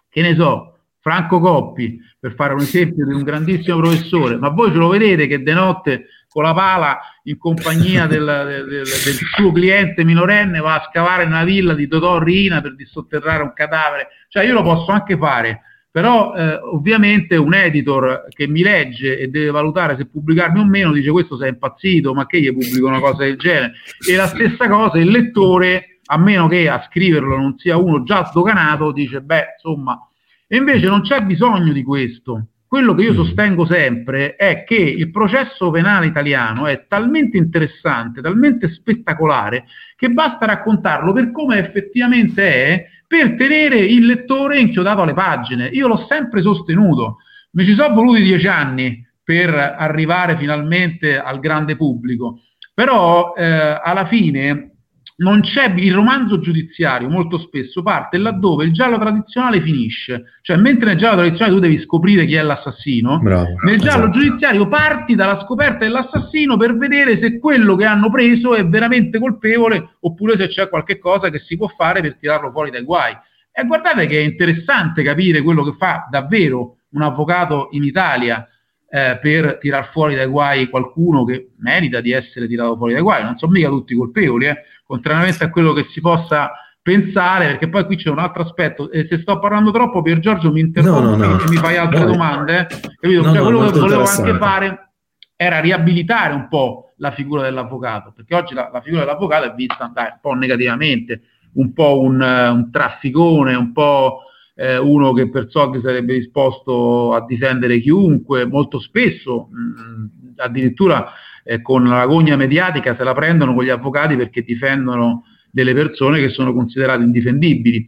che 0.10 0.24
ne 0.24 0.34
so, 0.34 0.80
Franco 1.02 1.40
Coppi, 1.40 2.00
per 2.20 2.34
fare 2.34 2.54
un 2.54 2.62
esempio 2.62 3.06
di 3.06 3.14
un 3.14 3.22
grandissimo 3.22 3.78
professore, 3.78 4.38
ma 4.38 4.50
voi 4.50 4.72
ce 4.72 4.78
lo 4.78 4.88
vedete 4.88 5.28
che 5.28 5.44
de 5.44 5.54
notte 5.54 6.06
con 6.28 6.42
la 6.42 6.56
pala 6.56 7.00
in 7.26 7.38
compagnia 7.38 8.08
del, 8.08 8.26
del, 8.26 8.66
del, 8.66 9.16
suo 9.36 9.52
cliente 9.52 10.04
minorenne 10.04 10.60
va 10.62 10.82
a 10.82 10.88
scavare 10.90 11.26
nella 11.26 11.44
villa 11.44 11.76
di 11.76 11.88
Totò 11.88 12.18
Rina 12.18 12.60
per 12.60 12.76
dissotterrare 12.76 13.44
un 13.44 13.54
cadavere, 13.54 14.08
cioè 14.30 14.46
io 14.46 14.54
lo 14.54 14.64
posso 14.64 14.92
anche 14.92 15.16
fare 15.16 15.62
però 15.96 16.36
eh, 16.36 16.56
ovviamente 16.56 17.38
un 17.38 17.54
editor 17.54 18.26
che 18.28 18.50
mi 18.50 18.64
legge 18.64 19.18
e 19.18 19.30
deve 19.30 19.50
valutare 19.50 19.96
se 19.96 20.06
pubblicarmi 20.06 20.60
o 20.60 20.66
meno 20.66 20.92
dice 20.92 21.10
questo 21.10 21.38
sei 21.38 21.52
impazzito, 21.52 22.14
ma 22.14 22.26
che 22.26 22.42
gli 22.42 22.52
pubblico 22.52 22.86
una 22.86 23.00
cosa 23.00 23.24
del 23.24 23.38
genere? 23.38 23.76
E 24.06 24.14
la 24.18 24.28
stessa 24.28 24.68
cosa 24.68 24.98
il 24.98 25.10
lettore, 25.10 26.00
a 26.08 26.18
meno 26.18 26.50
che 26.50 26.68
a 26.68 26.86
scriverlo 26.86 27.38
non 27.38 27.58
sia 27.58 27.78
uno 27.78 28.04
già 28.04 28.26
sdoganato, 28.26 28.92
dice 28.92 29.22
beh 29.22 29.54
insomma, 29.54 29.98
e 30.46 30.58
invece 30.58 30.88
non 30.88 31.00
c'è 31.00 31.22
bisogno 31.22 31.72
di 31.72 31.82
questo. 31.82 32.48
Quello 32.76 32.94
che 32.94 33.04
io 33.04 33.14
mm. 33.14 33.16
sostengo 33.16 33.66
sempre 33.66 34.36
è 34.36 34.66
che 34.66 34.76
il 34.76 35.10
processo 35.10 35.72
penale 35.72 36.08
italiano 36.08 36.68
è 36.68 36.88
talmente 36.90 37.38
interessante, 37.38 38.20
talmente 38.20 38.70
spettacolare, 38.74 39.64
che 39.96 40.10
basta 40.10 40.46
raccontarlo 40.46 41.14
per 41.14 41.32
come 41.32 41.58
effettivamente 41.58 42.44
è 42.44 42.86
per 43.08 43.36
tenere 43.38 43.78
il 43.78 44.06
lettore 44.06 44.60
inchiodato 44.60 45.04
alle 45.04 45.14
pagine. 45.14 45.68
Io 45.68 45.88
l'ho 45.88 46.06
sempre 46.10 46.42
sostenuto, 46.42 47.20
mi 47.52 47.64
ci 47.64 47.76
sono 47.76 47.96
voluti 47.96 48.22
dieci 48.22 48.48
anni 48.48 49.08
per 49.24 49.56
arrivare 49.56 50.36
finalmente 50.36 51.18
al 51.18 51.40
grande 51.40 51.78
pubblico, 51.78 52.42
però 52.74 53.32
eh, 53.38 53.80
alla 53.82 54.06
fine 54.06 54.75
non 55.18 55.42
c'è 55.42 55.72
il 55.78 55.94
romanzo 55.94 56.40
giudiziario 56.40 57.08
molto 57.08 57.38
spesso 57.40 57.82
parte 57.82 58.18
laddove 58.18 58.66
il 58.66 58.74
giallo 58.74 58.98
tradizionale 58.98 59.62
finisce, 59.62 60.40
cioè 60.42 60.58
mentre 60.58 60.88
nel 60.88 60.98
giallo 60.98 61.18
tradizionale 61.18 61.56
tu 61.56 61.62
devi 61.62 61.82
scoprire 61.82 62.26
chi 62.26 62.36
è 62.36 62.42
l'assassino, 62.42 63.20
Bravo, 63.20 63.56
nel 63.64 63.80
giallo 63.80 64.10
esatto. 64.10 64.20
giudiziario 64.20 64.68
parti 64.68 65.16
dalla 65.16 65.42
scoperta 65.46 65.86
dell'assassino 65.86 66.58
per 66.58 66.76
vedere 66.76 67.20
se 67.22 67.40
quello 67.40 67.76
che 67.76 67.86
hanno 67.86 68.10
preso 68.10 68.56
è 68.56 68.66
veramente 68.68 69.18
colpevole 69.20 69.96
oppure 70.02 70.38
se 70.38 70.48
c'è 70.50 70.68
qualche 70.68 71.00
cosa 71.00 71.30
che 71.30 71.40
si 71.40 71.56
può 71.56 71.68
fare 71.68 72.02
per 72.02 72.18
tirarlo 72.18 72.52
fuori 72.52 72.72
dai 72.72 72.84
guai. 72.84 73.16
E 73.58 73.66
guardate 73.66 74.06
che 74.08 74.20
è 74.20 74.24
interessante 74.24 75.02
capire 75.02 75.42
quello 75.42 75.64
che 75.64 75.76
fa 75.78 76.08
davvero 76.12 76.80
un 76.90 77.02
avvocato 77.04 77.70
in 77.72 77.84
Italia 77.84 78.46
eh, 78.90 79.18
per 79.22 79.60
tirar 79.62 79.92
fuori 79.92 80.16
dai 80.16 80.28
guai 80.28 80.70
qualcuno 80.70 81.24
che 81.24 81.52
merita 81.60 82.02
di 82.02 82.12
essere 82.12 82.48
tirato 82.48 82.76
fuori 82.76 82.94
dai 82.94 83.02
guai, 83.02 83.24
non 83.24 83.38
sono 83.38 83.54
mica 83.54 83.70
tutti 83.70 83.96
colpevoli, 83.96 84.48
eh 84.48 84.58
contrariamente 84.86 85.44
a 85.44 85.50
quello 85.50 85.74
che 85.74 85.88
si 85.90 86.00
possa 86.00 86.52
pensare, 86.82 87.48
perché 87.48 87.68
poi 87.68 87.86
qui 87.86 87.96
c'è 87.96 88.10
un 88.10 88.20
altro 88.20 88.44
aspetto, 88.44 88.92
e 88.92 89.08
se 89.10 89.20
sto 89.20 89.40
parlando 89.40 89.72
troppo 89.72 90.04
Pier 90.04 90.20
Giorgio 90.20 90.52
mi 90.52 90.60
interrompe 90.60 91.02
no, 91.02 91.16
no, 91.16 91.34
no. 91.38 91.44
e 91.44 91.50
mi 91.50 91.56
fai 91.56 91.78
altre 91.78 92.06
domande, 92.06 92.68
capito? 93.00 93.24
cioè, 93.24 93.42
quello 93.42 93.72
che 93.72 93.80
volevo 93.80 94.04
anche 94.04 94.34
fare 94.36 94.90
era 95.36 95.60
riabilitare 95.60 96.34
un 96.34 96.48
po' 96.48 96.94
la 96.98 97.12
figura 97.12 97.42
dell'avvocato, 97.42 98.14
perché 98.16 98.36
oggi 98.36 98.54
la, 98.54 98.70
la 98.72 98.82
figura 98.82 99.02
dell'avvocato 99.02 99.46
è 99.46 99.54
vista 99.56 99.90
dai, 99.92 100.10
un 100.12 100.20
po' 100.22 100.34
negativamente, 100.34 101.22
un 101.54 101.74
po' 101.74 102.00
un, 102.02 102.22
un 102.22 102.70
trafficone, 102.72 103.56
un 103.56 103.72
po' 103.72 104.20
eh, 104.56 104.78
uno 104.78 105.12
che 105.14 105.30
per 105.30 105.48
soldi 105.50 105.82
sarebbe 105.82 106.14
disposto 106.14 107.14
a 107.14 107.26
difendere 107.26 107.80
chiunque, 107.80 108.46
molto 108.46 108.80
spesso 108.80 109.50
mh, 109.52 110.34
addirittura 110.38 111.12
eh, 111.48 111.62
con 111.62 111.84
la 111.86 112.06
gogna 112.08 112.36
mediatica 112.36 112.96
se 112.98 113.04
la 113.04 113.14
prendono 113.14 113.54
con 113.54 113.64
gli 113.64 113.70
avvocati 113.70 114.16
perché 114.16 114.42
difendono 114.42 115.26
delle 115.52 115.74
persone 115.74 116.20
che 116.20 116.30
sono 116.30 116.54
considerate 116.54 117.04
indifendibili. 117.04 117.88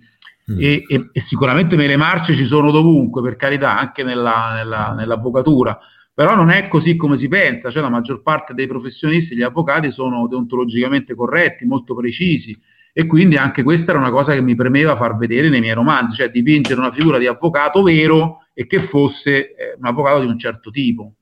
Mm. 0.50 0.60
E, 0.60 0.84
e, 0.88 1.10
e, 1.12 1.24
sicuramente 1.28 1.76
nelle 1.76 1.98
marce 1.98 2.36
ci 2.36 2.46
sono 2.46 2.72
dovunque, 2.72 3.22
per 3.22 3.36
carità, 3.36 3.78
anche 3.78 4.04
nella, 4.04 4.54
nella, 4.56 4.94
nell'avvocatura, 4.98 5.78
però 6.14 6.36
non 6.36 6.52
è 6.52 6.70
così 6.70 6.96
come 6.96 7.18
si 7.18 7.28
pensa, 7.28 7.70
cioè 7.70 7.82
la 7.82 7.90
maggior 7.90 8.22
parte 8.22 8.54
dei 8.54 8.68
professionisti, 8.68 9.36
gli 9.36 9.42
avvocati, 9.42 9.92
sono 9.92 10.28
deontologicamente 10.28 11.16
corretti, 11.16 11.66
molto 11.66 11.94
precisi 11.94 12.58
e 12.94 13.06
quindi 13.06 13.36
anche 13.36 13.62
questa 13.62 13.92
era 13.92 14.00
una 14.00 14.10
cosa 14.10 14.34
che 14.34 14.42
mi 14.42 14.56
premeva 14.56 14.96
far 14.96 15.18
vedere 15.18 15.50
nei 15.50 15.60
miei 15.60 15.76
romanzi, 15.76 16.16
cioè 16.16 16.32
dipingere 16.32 16.80
una 16.80 16.92
figura 16.92 17.20
di 17.20 17.28
avvocato 17.28 17.84
vero 17.84 18.46
e 18.56 18.66
che 18.66 18.88
fosse 18.88 19.54
eh, 19.56 19.76
un 19.78 19.86
avvocato 19.86 20.22
di 20.22 20.26
un 20.26 20.40
certo 20.40 20.72
tipo. 20.72 21.17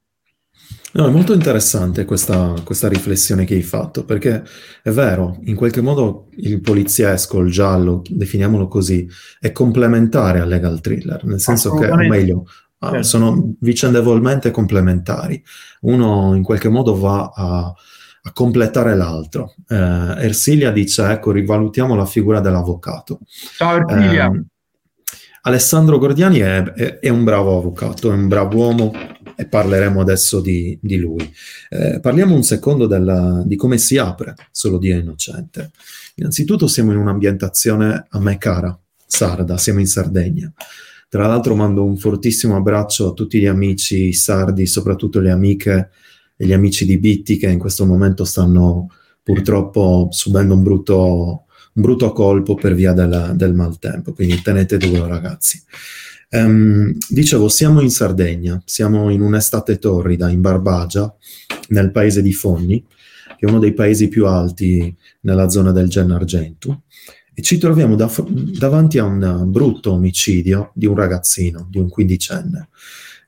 No, 0.94 1.08
è 1.08 1.12
molto 1.12 1.34
interessante 1.34 2.06
questa, 2.06 2.54
questa, 2.64 2.88
riflessione 2.88 3.44
che 3.44 3.54
hai 3.54 3.62
fatto, 3.62 4.06
perché 4.06 4.44
è 4.82 4.92
vero, 4.92 5.38
in 5.44 5.56
qualche 5.56 5.82
modo 5.82 6.30
il 6.38 6.62
poliziesco, 6.62 7.40
il 7.40 7.52
giallo, 7.52 8.02
definiamolo 8.08 8.70
così, 8.70 9.06
è 9.40 9.52
complementare 9.52 10.40
al 10.40 10.48
legal 10.48 10.80
thriller, 10.80 11.26
nel 11.26 11.42
senso 11.42 11.74
che, 11.74 11.90
o 11.90 11.98
meglio, 11.98 12.46
ah, 12.78 12.92
certo. 12.92 13.08
sono 13.08 13.56
vicendevolmente 13.60 14.52
complementari. 14.52 15.44
Uno 15.82 16.34
in 16.34 16.44
qualche 16.44 16.70
modo 16.70 16.98
va 16.98 17.30
a, 17.36 17.74
a 18.22 18.32
completare 18.32 18.96
l'altro. 18.96 19.54
Eh, 19.68 19.76
Ersilia 19.76 20.72
dice, 20.72 21.10
ecco, 21.12 21.32
rivalutiamo 21.32 21.94
la 21.96 22.06
figura 22.06 22.40
dell'avvocato. 22.40 23.20
Ciao 23.58 23.76
Ersilia. 23.76 24.32
Eh, 24.32 24.46
Alessandro 25.48 26.00
Gordiani 26.00 26.40
è, 26.40 26.64
è, 26.64 27.00
è, 27.00 27.10
un 27.10 27.24
bravo 27.24 27.56
avvocato, 27.60 28.12
è 28.12 28.16
un 28.16 28.28
bravo 28.28 28.58
uomo 28.58 28.92
e 29.36 29.46
parleremo 29.46 30.02
adesso 30.02 30.42
di, 30.42 30.78
di 30.82 30.98
lui. 30.98 31.32
Eh, 31.70 32.00
parliamo 32.00 32.34
un 32.34 32.42
secondo 32.42 32.88
della, 32.88 33.44
di 33.46 33.56
come 33.56 33.78
si 33.78 33.98
apre 33.98 34.34
Solo 34.50 34.80
Dio 34.80 34.98
Innocente. 34.98 35.70
Innanzitutto 36.16 36.66
siamo 36.66 36.94
in 36.94 36.98
un'ambientazione 36.98 38.08
a 38.10 38.20
me 38.20 38.40
cara, 38.40 38.76
sarda, 39.06 39.58
siamo 39.58 39.82
in 39.82 39.86
Sardegna. 39.86 40.52
Tra 41.08 41.28
l'altro 41.28 41.54
mando 41.54 41.86
un 41.86 41.96
fortissimo 41.96 42.56
abbraccio 42.56 43.10
a 43.10 43.14
tutti 43.14 43.40
gli 43.40 43.46
amici 43.46 44.14
sardi, 44.14 44.66
soprattutto 44.66 45.20
le 45.20 45.30
amiche 45.30 45.92
e 46.36 46.48
gli 46.48 46.54
amici 46.54 46.88
di 46.88 46.98
Bitti 46.98 47.38
che 47.38 47.50
in 47.52 47.60
questo 47.60 47.86
momento 47.86 48.26
stanno 48.26 48.90
purtroppo 49.22 50.08
subendo 50.10 50.56
un 50.56 50.64
brutto 50.64 51.45
brutto 51.78 52.14
colpo 52.14 52.56
per 52.56 52.74
via 52.74 52.94
della, 52.94 53.34
del 53.34 53.54
maltempo, 53.54 54.14
quindi 54.14 54.42
tenete 54.42 54.78
duro 54.78 55.08
ragazzi. 55.08 55.62
Um, 56.30 56.96
dicevo, 57.10 57.50
siamo 57.50 57.82
in 57.82 57.90
Sardegna, 57.90 58.62
siamo 58.66 59.10
in 59.10 59.20
un'estate 59.22 59.78
torrida, 59.78 60.30
in 60.30 60.40
Barbagia, 60.40 61.14
nel 61.70 61.92
paese 61.92 62.22
di 62.22 62.32
Fonni, 62.32 62.82
che 63.38 63.46
è 63.46 63.50
uno 63.50 63.60
dei 63.60 63.74
paesi 63.74 64.08
più 64.08 64.26
alti 64.26 64.96
nella 65.22 65.50
zona 65.50 65.74
del 65.74 65.90
Gennargentu, 65.90 66.82
e 67.34 67.42
ci 67.42 67.58
troviamo 67.58 67.96
da, 67.96 68.10
davanti 68.58 68.98
a 68.98 69.04
un 69.04 69.48
brutto 69.48 69.92
omicidio 69.92 70.72
di 70.74 70.86
un 70.86 70.96
ragazzino, 70.96 71.68
di 71.70 71.78
un 71.78 71.90
quindicenne. 71.90 72.70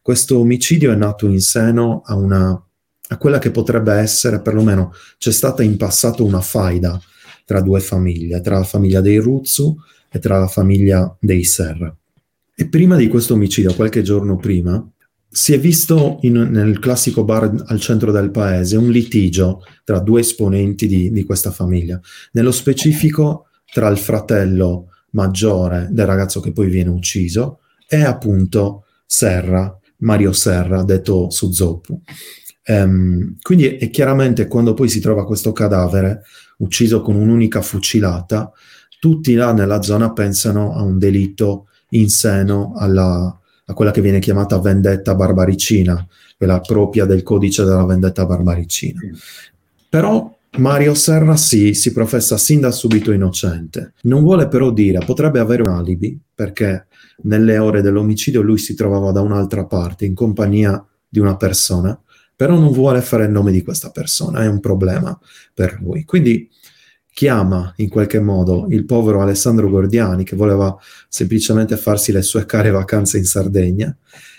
Questo 0.01 0.39
omicidio 0.39 0.93
è 0.93 0.95
nato 0.95 1.27
in 1.27 1.41
seno 1.41 2.01
a, 2.05 2.15
una, 2.15 2.49
a 3.09 3.17
quella 3.17 3.39
che 3.39 3.51
potrebbe 3.51 3.93
essere, 3.93 4.41
perlomeno 4.41 4.93
c'è 5.17 5.33
stata 5.33 5.63
in 5.63 5.75
passato 5.75 6.23
una 6.23 6.39
faida 6.39 6.97
tra 7.47 7.61
due 7.61 7.79
famiglie, 7.79 8.41
tra 8.41 8.57
la 8.57 8.65
famiglia 8.65 8.99
dei 8.99 9.15
Ruzzu 9.19 9.73
e 10.11 10.19
tra 10.19 10.37
la 10.37 10.47
famiglia 10.47 11.15
dei 11.17 11.45
Serra. 11.45 11.95
E 12.53 12.67
prima 12.67 12.97
di 12.97 13.07
questo 13.07 13.35
omicidio, 13.35 13.73
qualche 13.73 14.01
giorno 14.01 14.35
prima, 14.35 14.85
si 15.29 15.53
è 15.53 15.59
visto 15.59 16.17
in, 16.23 16.33
nel 16.33 16.79
classico 16.79 17.23
bar 17.23 17.63
al 17.67 17.79
centro 17.79 18.11
del 18.11 18.31
paese 18.31 18.75
un 18.75 18.89
litigio 18.89 19.61
tra 19.85 19.99
due 19.99 20.19
esponenti 20.19 20.87
di, 20.87 21.09
di 21.09 21.23
questa 21.23 21.51
famiglia, 21.51 22.01
nello 22.33 22.51
specifico 22.51 23.45
tra 23.71 23.87
il 23.87 23.97
fratello 23.97 24.89
maggiore 25.11 25.87
del 25.89 26.05
ragazzo 26.05 26.41
che 26.41 26.51
poi 26.51 26.67
viene 26.67 26.89
ucciso 26.89 27.59
e 27.87 28.03
appunto 28.03 28.83
Serra, 29.05 29.73
Mario 29.99 30.33
Serra, 30.33 30.83
detto 30.83 31.29
Suzoppu. 31.29 32.01
Um, 32.67 33.37
quindi 33.41 33.77
è 33.77 33.89
chiaramente 33.89 34.47
quando 34.47 34.73
poi 34.73 34.89
si 34.89 34.99
trova 34.99 35.25
questo 35.25 35.53
cadavere 35.53 36.23
ucciso 36.57 37.01
con 37.01 37.15
un'unica 37.15 37.61
fucilata, 37.61 38.51
tutti 38.99 39.33
là 39.33 39.53
nella 39.53 39.81
zona 39.81 40.11
pensano 40.11 40.73
a 40.73 40.81
un 40.81 40.97
delitto 40.97 41.67
in 41.91 42.09
seno 42.09 42.73
alla, 42.75 43.39
a 43.65 43.73
quella 43.73 43.91
che 43.91 44.01
viene 44.01 44.19
chiamata 44.19 44.59
vendetta 44.59 45.15
barbaricina, 45.15 46.05
quella 46.37 46.59
propria 46.59 47.05
del 47.05 47.23
codice 47.23 47.63
della 47.63 47.85
vendetta 47.85 48.25
barbaricina. 48.25 48.99
Però 49.89 50.35
Mario 50.57 50.95
Serra 50.95 51.35
sì, 51.35 51.73
si 51.73 51.91
professa 51.91 52.37
sin 52.37 52.61
da 52.61 52.71
subito 52.71 53.11
innocente. 53.11 53.93
Non 54.03 54.23
vuole 54.23 54.47
però 54.47 54.71
dire, 54.71 54.99
potrebbe 55.05 55.39
avere 55.39 55.61
un 55.61 55.69
alibi, 55.69 56.19
perché 56.33 56.87
nelle 57.23 57.57
ore 57.57 57.81
dell'omicidio 57.81 58.41
lui 58.41 58.57
si 58.57 58.73
trovava 58.73 59.11
da 59.11 59.21
un'altra 59.21 59.65
parte, 59.65 60.05
in 60.05 60.15
compagnia 60.15 60.83
di 61.07 61.19
una 61.19 61.37
persona, 61.37 61.99
però 62.37 62.55
non 62.55 62.71
vuole 62.71 63.01
fare 63.01 63.25
il 63.25 63.31
nome 63.31 63.51
di 63.51 63.63
questa 63.63 63.89
persona, 63.89 64.43
è 64.43 64.47
un 64.47 64.59
problema 64.59 65.19
per 65.55 65.79
lui. 65.81 66.05
Quindi 66.05 66.47
chiama 67.11 67.73
in 67.77 67.89
qualche 67.89 68.19
modo 68.19 68.67
il 68.69 68.85
povero 68.85 69.21
Alessandro 69.23 69.67
Gordiani, 69.67 70.23
che 70.23 70.35
voleva 70.35 70.77
semplicemente 71.09 71.75
farsi 71.77 72.11
le 72.11 72.21
sue 72.21 72.45
care 72.45 72.69
vacanze 72.69 73.17
in 73.17 73.25
Sardegna, 73.25 73.97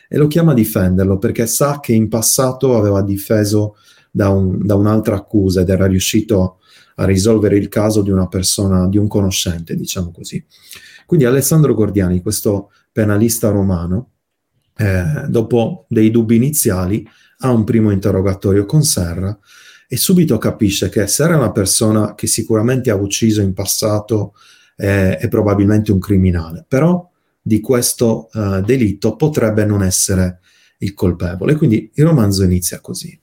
e 0.08 0.16
lo 0.16 0.28
chiama 0.28 0.52
a 0.52 0.54
difenderlo 0.54 1.18
perché 1.18 1.48
sa 1.48 1.80
che 1.80 1.92
in 1.92 2.08
passato 2.08 2.76
aveva 2.76 3.02
difeso 3.02 3.74
da, 4.12 4.28
un, 4.28 4.64
da 4.64 4.76
un'altra 4.76 5.16
accusa 5.16 5.62
ed 5.62 5.68
era 5.68 5.86
riuscito 5.86 6.60
a 6.94 7.04
risolvere 7.04 7.56
il 7.56 7.68
caso 7.68 8.00
di 8.00 8.10
una 8.10 8.28
persona, 8.28 8.86
di 8.86 8.96
un 8.96 9.08
conoscente, 9.08 9.74
diciamo 9.74 10.12
così. 10.12 10.42
Quindi 11.04 11.26
Alessandro 11.26 11.74
Gordiani, 11.74 12.22
questo 12.22 12.70
penalista 12.92 13.48
romano, 13.48 14.10
eh, 14.76 15.26
dopo 15.28 15.86
dei 15.88 16.12
dubbi 16.12 16.36
iniziali, 16.36 17.04
ha 17.38 17.50
un 17.50 17.64
primo 17.64 17.90
interrogatorio 17.90 18.64
con 18.64 18.82
Serra 18.82 19.36
e 19.88 19.96
subito 19.96 20.38
capisce 20.38 20.88
che 20.88 21.06
Serra 21.06 21.34
è 21.34 21.38
una 21.38 21.52
persona 21.52 22.14
che 22.14 22.26
sicuramente 22.26 22.90
ha 22.90 22.94
ucciso 22.94 23.40
in 23.40 23.54
passato 23.54 24.34
eh, 24.76 25.16
è 25.16 25.28
probabilmente 25.28 25.92
un 25.92 25.98
criminale, 25.98 26.64
però 26.66 27.08
di 27.40 27.60
questo 27.60 28.28
eh, 28.32 28.62
delitto 28.64 29.16
potrebbe 29.16 29.64
non 29.64 29.82
essere 29.82 30.40
il 30.78 30.94
colpevole. 30.94 31.56
Quindi 31.56 31.90
il 31.94 32.04
romanzo 32.04 32.44
inizia 32.44 32.80
così. 32.80 33.18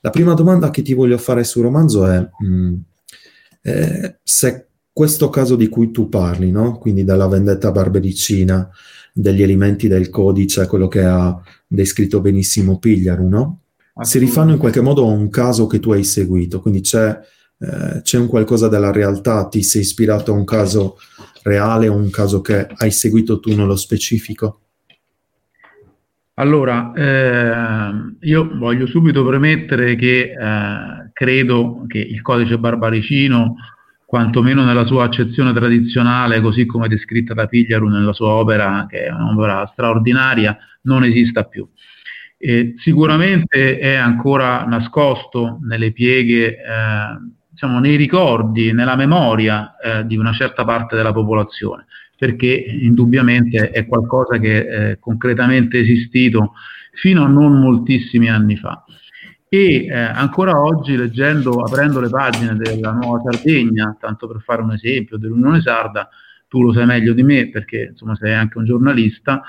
La 0.00 0.10
prima 0.10 0.34
domanda 0.34 0.70
che 0.70 0.82
ti 0.82 0.94
voglio 0.94 1.18
fare 1.18 1.44
sul 1.44 1.62
romanzo 1.62 2.06
è 2.06 2.18
mh, 2.18 2.46
mm, 2.46 2.74
eh, 3.62 4.18
se 4.22 4.66
questo 4.92 5.30
caso 5.30 5.56
di 5.56 5.68
cui 5.68 5.90
tu 5.90 6.08
parli, 6.08 6.50
no? 6.50 6.76
quindi 6.78 7.04
della 7.04 7.28
vendetta 7.28 7.70
barbericina, 7.70 8.68
degli 9.14 9.42
elementi 9.42 9.88
del 9.88 10.10
codice, 10.10 10.66
quello 10.66 10.88
che 10.88 11.02
ha 11.02 11.40
descritto 11.74 12.20
benissimo 12.20 12.78
Pigliaru, 12.78 13.28
no? 13.28 13.62
si 14.00 14.18
rifanno 14.18 14.52
in 14.52 14.58
qualche 14.58 14.80
modo 14.80 15.06
a 15.06 15.10
un 15.10 15.28
caso 15.28 15.66
che 15.66 15.78
tu 15.78 15.92
hai 15.92 16.04
seguito, 16.04 16.60
quindi 16.60 16.80
c'è, 16.80 17.18
eh, 17.58 18.00
c'è 18.02 18.18
un 18.18 18.26
qualcosa 18.26 18.68
della 18.68 18.90
realtà, 18.90 19.46
ti 19.48 19.62
sei 19.62 19.82
ispirato 19.82 20.32
a 20.32 20.36
un 20.36 20.44
caso 20.44 20.96
reale 21.42 21.88
o 21.88 21.94
un 21.94 22.10
caso 22.10 22.40
che 22.40 22.66
hai 22.74 22.90
seguito 22.90 23.38
tu 23.38 23.54
nello 23.54 23.76
specifico? 23.76 24.60
Allora, 26.34 26.92
eh, 26.94 27.92
io 28.20 28.50
voglio 28.56 28.86
subito 28.86 29.24
premettere 29.24 29.94
che 29.96 30.32
eh, 30.32 31.10
credo 31.12 31.84
che 31.86 31.98
il 31.98 32.22
codice 32.22 32.58
barbaricino, 32.58 33.56
quantomeno 34.12 34.62
nella 34.62 34.84
sua 34.84 35.04
accezione 35.04 35.54
tradizionale, 35.54 36.42
così 36.42 36.66
come 36.66 36.86
descritta 36.86 37.32
da 37.32 37.46
Pigliaru 37.46 37.88
nella 37.88 38.12
sua 38.12 38.28
opera, 38.28 38.84
che 38.86 39.06
è 39.06 39.10
un'opera 39.10 39.66
straordinaria, 39.72 40.54
non 40.82 41.02
esista 41.02 41.44
più. 41.44 41.66
E 42.36 42.74
sicuramente 42.76 43.78
è 43.78 43.94
ancora 43.94 44.66
nascosto 44.66 45.60
nelle 45.62 45.92
pieghe, 45.92 46.48
eh, 46.48 46.56
diciamo, 47.48 47.78
nei 47.78 47.96
ricordi, 47.96 48.74
nella 48.74 48.96
memoria 48.96 49.76
eh, 49.78 50.04
di 50.04 50.18
una 50.18 50.34
certa 50.34 50.62
parte 50.66 50.94
della 50.94 51.14
popolazione 51.14 51.86
perché 52.18 52.52
indubbiamente 52.52 53.70
è 53.70 53.86
qualcosa 53.86 54.38
che 54.38 54.66
è 54.66 54.98
concretamente 55.00 55.78
esistito 55.80 56.52
fino 56.92 57.24
a 57.24 57.28
non 57.28 57.58
moltissimi 57.58 58.28
anni 58.28 58.56
fa. 58.56 58.84
E 59.54 59.84
eh, 59.84 59.92
ancora 59.92 60.58
oggi, 60.62 60.96
leggendo, 60.96 61.60
aprendo 61.60 62.00
le 62.00 62.08
pagine 62.08 62.56
della 62.56 62.92
Nuova 62.92 63.20
Sardegna, 63.20 63.94
tanto 64.00 64.26
per 64.26 64.40
fare 64.40 64.62
un 64.62 64.72
esempio, 64.72 65.18
dell'Unione 65.18 65.60
Sarda, 65.60 66.08
tu 66.48 66.62
lo 66.62 66.72
sai 66.72 66.86
meglio 66.86 67.12
di 67.12 67.22
me 67.22 67.50
perché 67.50 67.88
insomma 67.90 68.16
sei 68.16 68.32
anche 68.32 68.56
un 68.56 68.64
giornalista, 68.64 69.42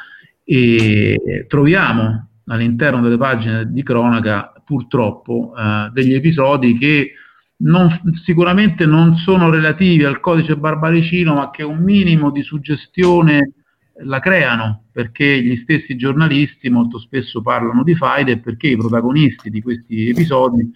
e 0.43 1.45
troviamo 1.47 2.27
all'interno 2.47 3.01
delle 3.01 3.15
pagine 3.15 3.71
di 3.71 3.81
cronaca 3.81 4.51
purtroppo 4.65 5.53
eh, 5.57 5.89
degli 5.93 6.15
episodi 6.15 6.77
che 6.77 7.13
non, 7.59 8.01
sicuramente 8.25 8.85
non 8.85 9.15
sono 9.15 9.49
relativi 9.49 10.03
al 10.03 10.19
codice 10.19 10.57
barbaricino, 10.57 11.35
ma 11.35 11.49
che 11.49 11.63
un 11.63 11.81
minimo 11.81 12.29
di 12.29 12.43
suggestione 12.43 13.53
la 14.03 14.19
creano, 14.19 14.85
perché 14.91 15.41
gli 15.41 15.57
stessi 15.57 15.95
giornalisti 15.95 16.69
molto 16.69 16.99
spesso 16.99 17.41
parlano 17.41 17.83
di 17.83 17.95
faide 17.95 18.39
perché 18.39 18.67
i 18.67 18.77
protagonisti 18.77 19.49
di 19.49 19.61
questi 19.61 20.09
episodi, 20.09 20.71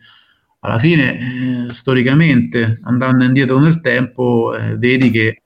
alla 0.60 0.80
fine, 0.80 1.70
eh, 1.70 1.74
storicamente, 1.76 2.80
andando 2.84 3.24
indietro 3.24 3.60
nel 3.60 3.82
tempo, 3.82 4.56
eh, 4.56 4.76
vedi 4.78 5.10
che 5.12 5.44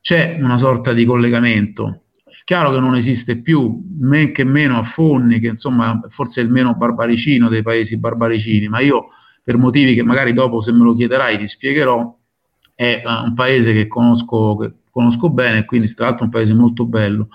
c'è 0.00 0.38
una 0.40 0.58
sorta 0.58 0.92
di 0.92 1.04
collegamento. 1.04 2.02
È 2.24 2.32
chiaro 2.44 2.72
che 2.72 2.80
non 2.80 2.94
esiste 2.94 3.38
più, 3.38 3.82
men 3.98 4.32
che 4.32 4.44
meno 4.44 4.78
a 4.78 4.84
Fonni, 4.84 5.40
che 5.40 5.48
insomma 5.48 6.00
forse 6.10 6.40
è 6.40 6.44
il 6.44 6.50
meno 6.50 6.74
barbaricino 6.74 7.48
dei 7.48 7.62
paesi 7.62 7.96
barbaricini, 7.96 8.68
ma 8.68 8.80
io 8.80 9.08
per 9.42 9.56
motivi 9.58 9.94
che 9.94 10.02
magari 10.02 10.32
dopo 10.32 10.62
se 10.62 10.72
me 10.72 10.84
lo 10.84 10.94
chiederai 10.94 11.38
ti 11.38 11.48
spiegherò, 11.48 12.16
è 12.74 13.02
uh, 13.04 13.24
un 13.24 13.34
paese 13.34 13.72
che 13.72 13.86
conosco, 13.86 14.74
conosco 14.96 15.28
bene, 15.28 15.66
quindi 15.66 15.92
tra 15.92 16.06
l'altro 16.06 16.22
è 16.22 16.24
un 16.24 16.30
paese 16.30 16.54
molto 16.54 16.86
bello 16.86 17.28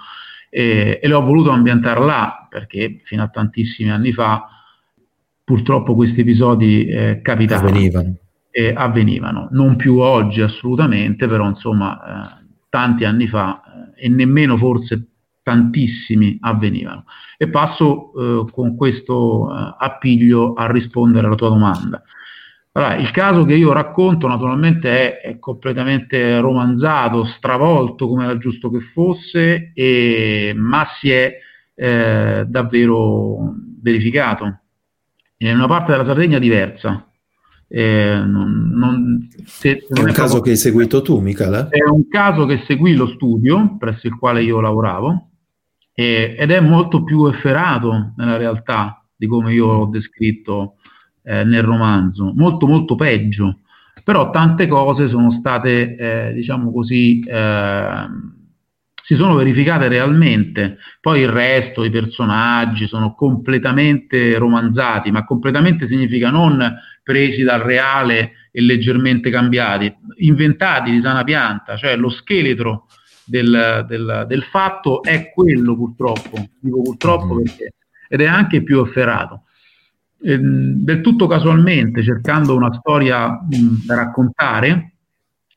e, 0.49 0.99
e 0.99 1.07
l'ho 1.07 1.21
voluto 1.21 1.51
ambientare 1.51 2.03
là 2.03 2.47
perché 2.49 3.01
fino 3.03 3.21
a 3.21 3.27
tantissimi 3.27 3.91
anni 3.91 4.11
fa 4.11 4.47
purtroppo 5.43 5.93
questi 5.93 6.21
episodi 6.21 6.85
eh, 6.87 7.19
capitavano. 7.21 7.69
Avvenivano. 7.69 8.15
E 8.53 8.73
avvenivano, 8.75 9.47
non 9.51 9.75
più 9.77 9.99
oggi 9.99 10.41
assolutamente, 10.41 11.27
però 11.27 11.47
insomma 11.47 12.39
eh, 12.41 12.45
tanti 12.67 13.05
anni 13.05 13.27
fa 13.27 13.61
eh, 13.95 14.05
e 14.05 14.09
nemmeno 14.09 14.57
forse 14.57 15.05
tantissimi 15.43 16.37
avvenivano. 16.41 17.05
E 17.37 17.47
passo 17.47 18.11
eh, 18.13 18.51
con 18.51 18.75
questo 18.75 19.49
eh, 19.49 19.75
appiglio 19.77 20.53
a 20.53 20.69
rispondere 20.69 21.27
alla 21.27 21.35
tua 21.35 21.49
domanda. 21.49 22.01
Allora, 22.73 22.95
il 22.95 23.11
caso 23.11 23.43
che 23.43 23.55
io 23.55 23.73
racconto 23.73 24.27
naturalmente 24.27 25.19
è, 25.19 25.27
è 25.27 25.39
completamente 25.39 26.39
romanzato, 26.39 27.25
stravolto 27.25 28.07
come 28.07 28.23
era 28.23 28.37
giusto 28.37 28.69
che 28.69 28.79
fosse, 28.93 29.71
e, 29.73 30.53
ma 30.55 30.87
si 30.99 31.11
è 31.11 31.37
eh, 31.75 32.45
davvero 32.47 33.55
verificato. 33.81 34.59
In 35.37 35.55
una 35.55 35.67
parte 35.67 35.91
della 35.91 36.05
Sardegna 36.05 36.39
diversa, 36.39 37.11
eh, 37.67 38.21
non, 38.25 38.71
non, 38.73 39.27
se, 39.45 39.85
è 39.89 39.99
un 39.99 40.09
è 40.09 40.11
caso 40.13 40.39
che 40.39 40.51
hai 40.51 40.57
seguito 40.57 41.01
tu, 41.01 41.19
Michele? 41.19 41.67
È 41.69 41.83
un 41.83 42.07
caso 42.07 42.45
che 42.45 42.63
seguì 42.67 42.95
lo 42.95 43.07
studio 43.07 43.77
presso 43.77 44.07
il 44.07 44.17
quale 44.17 44.43
io 44.43 44.61
lavoravo 44.61 45.29
eh, 45.93 46.35
ed 46.37 46.51
è 46.51 46.59
molto 46.59 47.03
più 47.03 47.27
efferato 47.27 48.13
nella 48.17 48.37
realtà 48.37 49.05
di 49.15 49.27
come 49.27 49.53
io 49.53 49.71
l'ho 49.71 49.85
descritto 49.85 50.75
eh, 51.23 51.43
nel 51.43 51.63
romanzo, 51.63 52.31
molto 52.35 52.67
molto 52.67 52.95
peggio, 52.95 53.59
però 54.03 54.29
tante 54.29 54.67
cose 54.67 55.09
sono 55.09 55.31
state, 55.31 55.95
eh, 55.95 56.33
diciamo 56.33 56.71
così, 56.71 57.23
ehm, 57.27 58.39
si 59.03 59.15
sono 59.15 59.35
verificate 59.35 59.87
realmente, 59.87 60.77
poi 61.01 61.21
il 61.21 61.29
resto, 61.29 61.83
i 61.83 61.89
personaggi 61.89 62.87
sono 62.87 63.13
completamente 63.13 64.37
romanzati, 64.37 65.11
ma 65.11 65.25
completamente 65.25 65.87
significa 65.87 66.29
non 66.29 66.77
presi 67.03 67.43
dal 67.43 67.59
reale 67.59 68.33
e 68.51 68.61
leggermente 68.61 69.29
cambiati, 69.29 69.93
inventati 70.17 70.91
di 70.91 71.01
sana 71.01 71.23
pianta, 71.23 71.75
cioè 71.75 71.95
lo 71.95 72.09
scheletro 72.09 72.87
del, 73.25 73.85
del, 73.87 74.25
del 74.27 74.43
fatto 74.43 75.03
è 75.03 75.31
quello 75.33 75.75
purtroppo, 75.75 76.49
dico 76.59 76.81
purtroppo 76.81 77.33
mm-hmm. 77.33 77.43
perché, 77.43 77.73
ed 78.07 78.21
è 78.21 78.25
anche 78.25 78.63
più 78.63 78.79
efferato. 78.81 79.43
Eh, 80.23 80.37
del 80.39 81.01
tutto 81.01 81.25
casualmente, 81.25 82.03
cercando 82.03 82.55
una 82.55 82.71
storia 82.73 83.29
mh, 83.29 83.85
da 83.87 83.95
raccontare 83.95 84.93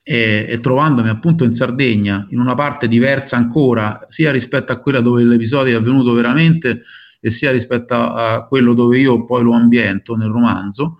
e, 0.03 0.47
e, 0.49 0.61
trovandomi 0.61 1.11
appunto 1.11 1.45
in 1.45 1.55
Sardegna, 1.55 2.27
in 2.31 2.41
una 2.41 2.55
parte 2.55 2.89
diversa 2.89 3.37
ancora, 3.37 4.07
sia 4.09 4.33
rispetto 4.33 4.73
a 4.73 4.77
quella 4.77 5.01
dove 5.01 5.23
l'episodio 5.23 5.75
è 5.75 5.79
avvenuto 5.79 6.15
veramente, 6.15 6.83
e 7.21 7.33
sia 7.33 7.51
rispetto 7.51 7.93
a, 7.93 8.35
a 8.35 8.47
quello 8.47 8.73
dove 8.73 8.99
io 8.99 9.27
poi 9.27 9.43
lo 9.43 9.53
ambiento 9.53 10.17
nel 10.17 10.31
romanzo, 10.31 10.99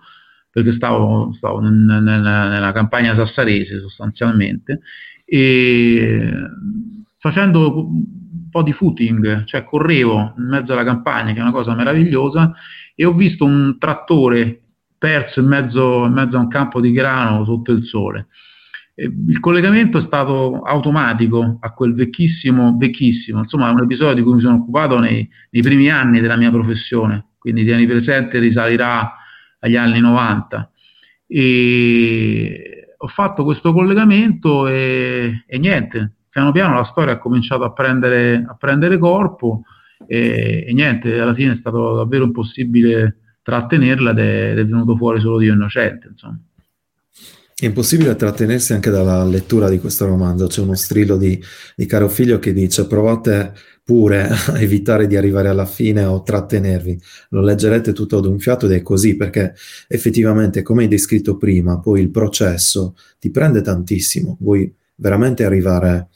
perché 0.51 0.73
stavo, 0.73 1.33
stavo 1.35 1.59
nella, 1.59 2.49
nella 2.49 2.71
campagna 2.71 3.15
sassarese 3.15 3.79
sostanzialmente, 3.79 4.81
e 5.25 6.31
facendo 7.17 7.87
un 7.87 8.49
po' 8.51 8.61
di 8.61 8.73
footing, 8.73 9.43
cioè 9.45 9.63
correvo 9.63 10.35
in 10.37 10.45
mezzo 10.45 10.73
alla 10.73 10.83
campagna, 10.83 11.33
che 11.33 11.39
è 11.39 11.41
una 11.41 11.51
cosa 11.51 11.73
meravigliosa, 11.73 12.53
e 12.95 13.05
ho 13.05 13.13
visto 13.13 13.45
un 13.45 13.77
trattore 13.77 14.61
perso 14.97 15.41
in 15.41 15.47
mezzo, 15.47 16.05
in 16.05 16.13
mezzo 16.13 16.37
a 16.37 16.39
un 16.39 16.47
campo 16.47 16.79
di 16.79 16.91
grano 16.91 17.43
sotto 17.45 17.71
il 17.71 17.85
sole. 17.85 18.27
il 18.95 19.39
collegamento 19.41 19.99
è 19.99 20.03
stato 20.05 20.61
automatico 20.61 21.57
a 21.59 21.73
quel 21.73 21.93
vecchissimo, 21.93 22.77
vecchissimo, 22.77 23.39
insomma 23.39 23.69
è 23.69 23.73
un 23.73 23.83
episodio 23.83 24.15
di 24.15 24.21
cui 24.21 24.35
mi 24.35 24.41
sono 24.41 24.55
occupato 24.55 24.99
nei, 24.99 25.29
nei 25.49 25.61
primi 25.61 25.89
anni 25.89 26.21
della 26.21 26.37
mia 26.37 26.49
professione, 26.49 27.25
quindi 27.37 27.65
tieni 27.65 27.85
presente 27.85 28.39
risalirà 28.39 29.15
agli 29.59 29.75
anni 29.75 29.99
90. 29.99 30.71
E 31.27 32.95
ho 32.97 33.07
fatto 33.07 33.43
questo 33.43 33.73
collegamento 33.73 34.67
e, 34.67 35.43
e 35.45 35.57
niente, 35.57 36.13
piano 36.29 36.51
piano 36.51 36.75
la 36.75 36.85
storia 36.85 37.13
ha 37.13 37.17
cominciato 37.17 37.63
a 37.63 37.73
prendere, 37.73 38.45
a 38.47 38.55
prendere 38.55 38.97
corpo 38.97 39.63
e, 40.07 40.65
e, 40.67 40.73
niente, 40.73 41.19
alla 41.19 41.33
fine 41.33 41.53
è 41.53 41.57
stato 41.57 41.95
davvero 41.95 42.25
impossibile 42.25 43.17
trattenerla 43.41 44.11
ed 44.11 44.19
è, 44.19 44.51
ed 44.51 44.59
è 44.59 44.65
venuto 44.65 44.95
fuori 44.95 45.19
solo 45.19 45.37
Dio 45.37 45.53
innocente, 45.53 46.07
insomma. 46.09 46.39
È 47.57 47.65
impossibile 47.65 48.17
trattenersi 48.17 48.73
anche 48.73 48.89
dalla 48.89 49.23
lettura 49.23 49.69
di 49.69 49.79
questo 49.79 50.05
romanzo. 50.05 50.47
C'è 50.47 50.59
uno 50.59 50.75
strillo 50.75 51.15
di, 51.15 51.41
di 51.73 51.85
caro 51.85 52.09
figlio 52.09 52.37
che 52.37 52.51
dice: 52.51 52.85
Provate 52.85 53.53
pure 53.81 54.27
a 54.27 54.59
evitare 54.59 55.07
di 55.07 55.15
arrivare 55.15 55.47
alla 55.47 55.65
fine 55.65 56.03
o 56.03 56.21
trattenervi. 56.21 56.99
Lo 57.29 57.41
leggerete 57.41 57.93
tutto 57.93 58.17
ad 58.17 58.25
un 58.25 58.39
fiato 58.39 58.65
ed 58.65 58.73
è 58.73 58.81
così 58.81 59.15
perché 59.15 59.53
effettivamente, 59.87 60.63
come 60.63 60.83
hai 60.83 60.89
descritto 60.89 61.37
prima, 61.37 61.79
poi 61.79 62.01
il 62.01 62.09
processo 62.09 62.95
ti 63.19 63.31
prende 63.31 63.61
tantissimo. 63.61 64.37
Vuoi 64.41 64.73
veramente 64.95 65.45
arrivare. 65.45 66.09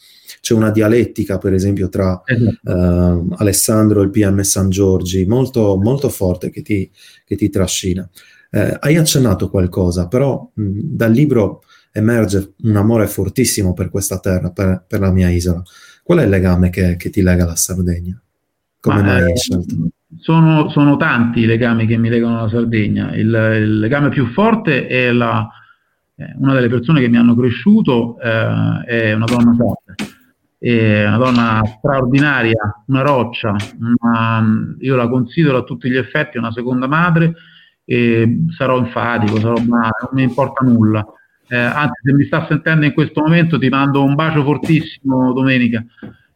C'è 0.49 0.55
una 0.55 0.71
dialettica, 0.71 1.37
per 1.37 1.53
esempio, 1.53 1.89
tra 1.89 2.23
esatto. 2.25 2.75
uh, 2.75 3.35
Alessandro 3.37 4.01
e 4.01 4.05
il 4.05 4.09
PM 4.09 4.41
San 4.41 4.71
Giorgi, 4.71 5.23
molto, 5.27 5.77
molto 5.77 6.09
forte 6.09 6.49
che 6.49 6.63
ti, 6.63 6.89
che 7.23 7.35
ti 7.35 7.49
trascina. 7.49 8.09
Eh, 8.49 8.75
hai 8.79 8.97
accennato 8.97 9.47
qualcosa, 9.51 10.07
però 10.07 10.49
mh, 10.51 10.79
dal 10.81 11.11
libro 11.11 11.61
emerge 11.91 12.53
un 12.63 12.75
amore 12.77 13.05
fortissimo 13.05 13.75
per 13.75 13.91
questa 13.91 14.17
terra, 14.17 14.49
per, 14.49 14.85
per 14.87 15.01
la 15.01 15.11
mia 15.11 15.29
isola. 15.29 15.61
Qual 16.01 16.17
è 16.17 16.23
il 16.23 16.29
legame 16.29 16.71
che, 16.71 16.95
che 16.95 17.11
ti 17.11 17.21
lega 17.21 17.43
alla 17.43 17.55
Sardegna? 17.55 18.19
Come 18.79 19.01
Ma, 19.01 19.03
mai 19.03 19.21
hai 19.21 19.31
eh, 19.33 19.37
scelto? 19.37 19.75
Sono, 20.17 20.71
sono, 20.71 20.97
tanti 20.97 21.41
i 21.41 21.45
legami 21.45 21.85
che 21.85 21.97
mi 21.97 22.09
legano 22.09 22.39
alla 22.39 22.49
Sardegna. 22.49 23.13
Il, 23.13 23.27
il 23.27 23.77
legame 23.77 24.09
più 24.09 24.25
forte 24.31 24.87
è 24.87 25.11
la, 25.11 25.47
eh, 26.15 26.33
una 26.37 26.55
delle 26.55 26.69
persone 26.69 27.01
che 27.01 27.07
mi 27.07 27.17
hanno 27.17 27.35
cresciuto, 27.35 28.19
eh, 28.19 28.83
è 28.85 29.13
una 29.13 29.25
donna 29.25 29.53
forte, 29.53 29.95
è 30.59 31.07
una 31.07 31.17
donna 31.17 31.61
straordinaria, 31.77 32.83
una 32.87 33.01
roccia, 33.01 33.55
una, 33.79 34.75
io 34.79 34.95
la 34.97 35.07
considero 35.07 35.57
a 35.57 35.63
tutti 35.63 35.89
gli 35.89 35.95
effetti 35.95 36.37
una 36.37 36.51
seconda 36.51 36.85
madre 36.85 37.33
e 37.85 38.45
sarò 38.55 38.77
enfatico, 38.77 39.39
sarò 39.39 39.55
male, 39.65 39.91
non 40.01 40.09
mi 40.11 40.23
importa 40.23 40.65
nulla. 40.65 41.05
Eh, 41.47 41.57
anzi, 41.57 42.01
se 42.03 42.13
mi 42.13 42.25
sta 42.25 42.45
sentendo 42.45 42.85
in 42.85 42.93
questo 42.93 43.21
momento 43.21 43.57
ti 43.57 43.69
mando 43.69 44.03
un 44.03 44.13
bacio 44.15 44.43
fortissimo 44.43 45.33
domenica. 45.33 45.83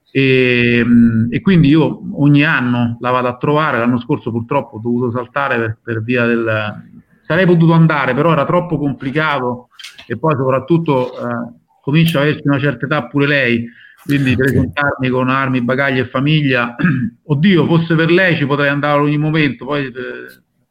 E, 0.10 0.86
e, 1.30 1.42
quindi 1.42 1.68
io 1.68 2.02
ogni 2.14 2.44
anno 2.44 2.98
la 3.02 3.12
vado 3.12 3.28
a 3.28 3.38
trovare, 3.38 3.78
l'anno 3.78 4.00
scorso 4.00 4.32
purtroppo 4.32 4.78
ho 4.78 4.80
dovuto 4.80 5.12
saltare 5.12 5.58
per, 5.58 5.78
per 5.84 6.04
via 6.04 6.26
del... 6.26 6.84
sarei 7.26 7.46
potuto 7.46 7.74
andare, 7.74 8.14
però 8.14 8.32
era 8.32 8.46
troppo 8.46 8.78
complicato 8.78 9.70
e 10.08 10.18
poi 10.18 10.36
soprattutto 10.36 11.14
eh, 11.18 11.54
comincia 11.82 12.20
ad 12.20 12.26
averci 12.26 12.48
una 12.48 12.60
certa 12.60 12.86
età 12.86 13.08
pure 13.08 13.28
lei, 13.28 13.68
quindi 14.06 14.36
presentarmi 14.36 15.10
con 15.10 15.30
armi, 15.30 15.62
bagagli 15.62 16.00
e 16.00 16.08
famiglia, 16.08 16.76
oddio, 17.26 17.66
fosse 17.66 17.96
per 17.96 18.12
lei 18.12 18.36
ci 18.36 18.46
potrei 18.46 18.70
andare 18.70 19.02
ogni 19.02 19.18
momento, 19.18 19.66
poi 19.66 19.86
eh, 19.86 19.92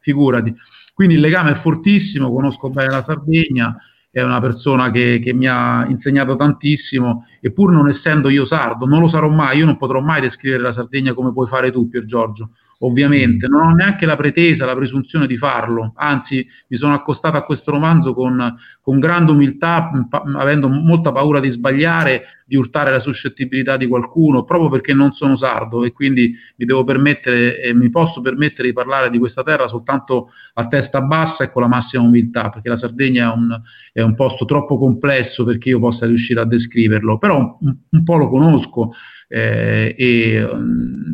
figurati. 0.01 0.55
Quindi 0.95 1.15
il 1.15 1.21
legame 1.21 1.53
è 1.53 1.61
fortissimo, 1.61 2.33
conosco 2.33 2.69
bene 2.69 2.91
la 2.91 3.05
Sardegna, 3.05 3.77
è 4.11 4.21
una 4.23 4.41
persona 4.41 4.91
che, 4.91 5.21
che, 5.25 5.33
mi 5.33 5.47
ha 5.47 5.87
insegnato 5.89 6.37
tantissimo 6.37 7.27
e 7.41 7.51
pur 7.51 7.73
non 7.73 7.89
essendo 7.89 8.29
io 8.29 8.45
sardo, 8.45 8.85
non 8.85 9.01
lo 9.01 9.09
sarò 9.09 9.29
mai, 9.29 9.59
io 9.59 9.65
non 9.65 9.79
potrò 9.79 10.01
mai 10.01 10.21
descrivere 10.21 10.63
la 10.63 10.75
Sardegna 10.75 11.15
come 11.15 11.33
puoi 11.33 11.49
fare 11.49 11.73
tu 11.73 11.89
Pier 11.89 12.05
Giorgio, 12.05 12.51
ovviamente, 12.85 13.47
non 13.49 13.63
ho 13.63 13.71
neanche 13.73 14.07
la 14.07 14.17
pretesa, 14.17 14.65
la 14.65 14.75
presunzione 14.75 15.27
di 15.27 15.37
farlo, 15.37 15.93
anzi 15.97 16.47
mi 16.69 16.77
sono 16.77 16.95
accostato 16.95 17.37
a 17.37 17.45
questo 17.45 17.71
romanzo 17.71 18.15
con, 18.15 18.57
con 18.81 18.99
grande 18.99 19.33
umiltà, 19.33 19.91
pa- 20.09 20.25
avendo 20.37 20.69
molta 20.69 21.13
paura 21.13 21.39
di 21.41 21.51
sbagliare, 21.51 22.43
di 22.45 22.57
urtare 22.57 22.91
la 22.91 23.01
suscettibilità 23.01 23.77
di 23.77 23.87
qualcuno, 23.87 24.45
proprio 24.45 24.69
perché 24.69 24.95
non 24.95 25.13
sono 25.13 25.37
sardo 25.37 25.85
e 25.85 25.93
quindi 25.93 26.35
mi 26.57 26.67
devo 26.67 26.83
permettere 26.83 27.61
e 27.61 27.73
mi 27.73 27.89
posso 27.89 28.21
permettere 28.21 28.69
di 28.69 28.75
parlare 28.75 29.11
di 29.11 29.19
questa 29.19 29.43
terra 29.43 29.69
soltanto 29.69 30.31
a 30.55 30.67
testa 30.67 31.01
bassa 31.01 31.45
e 31.45 31.53
con 31.53 31.63
la 31.63 31.69
massima 31.69 32.03
umiltà, 32.03 32.51
perché 32.51 32.69
la 32.69 32.79
Sardegna 32.79 33.31
è 33.31 33.35
un, 33.35 33.61
è 33.93 34.01
un 34.03 34.15
posto 34.17 34.45
troppo 34.45 34.77
complesso 34.77 35.45
perché 35.45 35.69
io 35.69 35.79
possa 35.79 36.05
riuscire 36.07 36.41
a 36.41 36.45
descriverlo, 36.45 37.17
però 37.19 37.57
un, 37.61 37.77
un 37.89 38.05
po' 38.05 38.17
lo 38.17 38.29
conosco 38.29 38.93
eh, 39.29 39.95
e... 39.97 40.43
Um, 40.43 41.12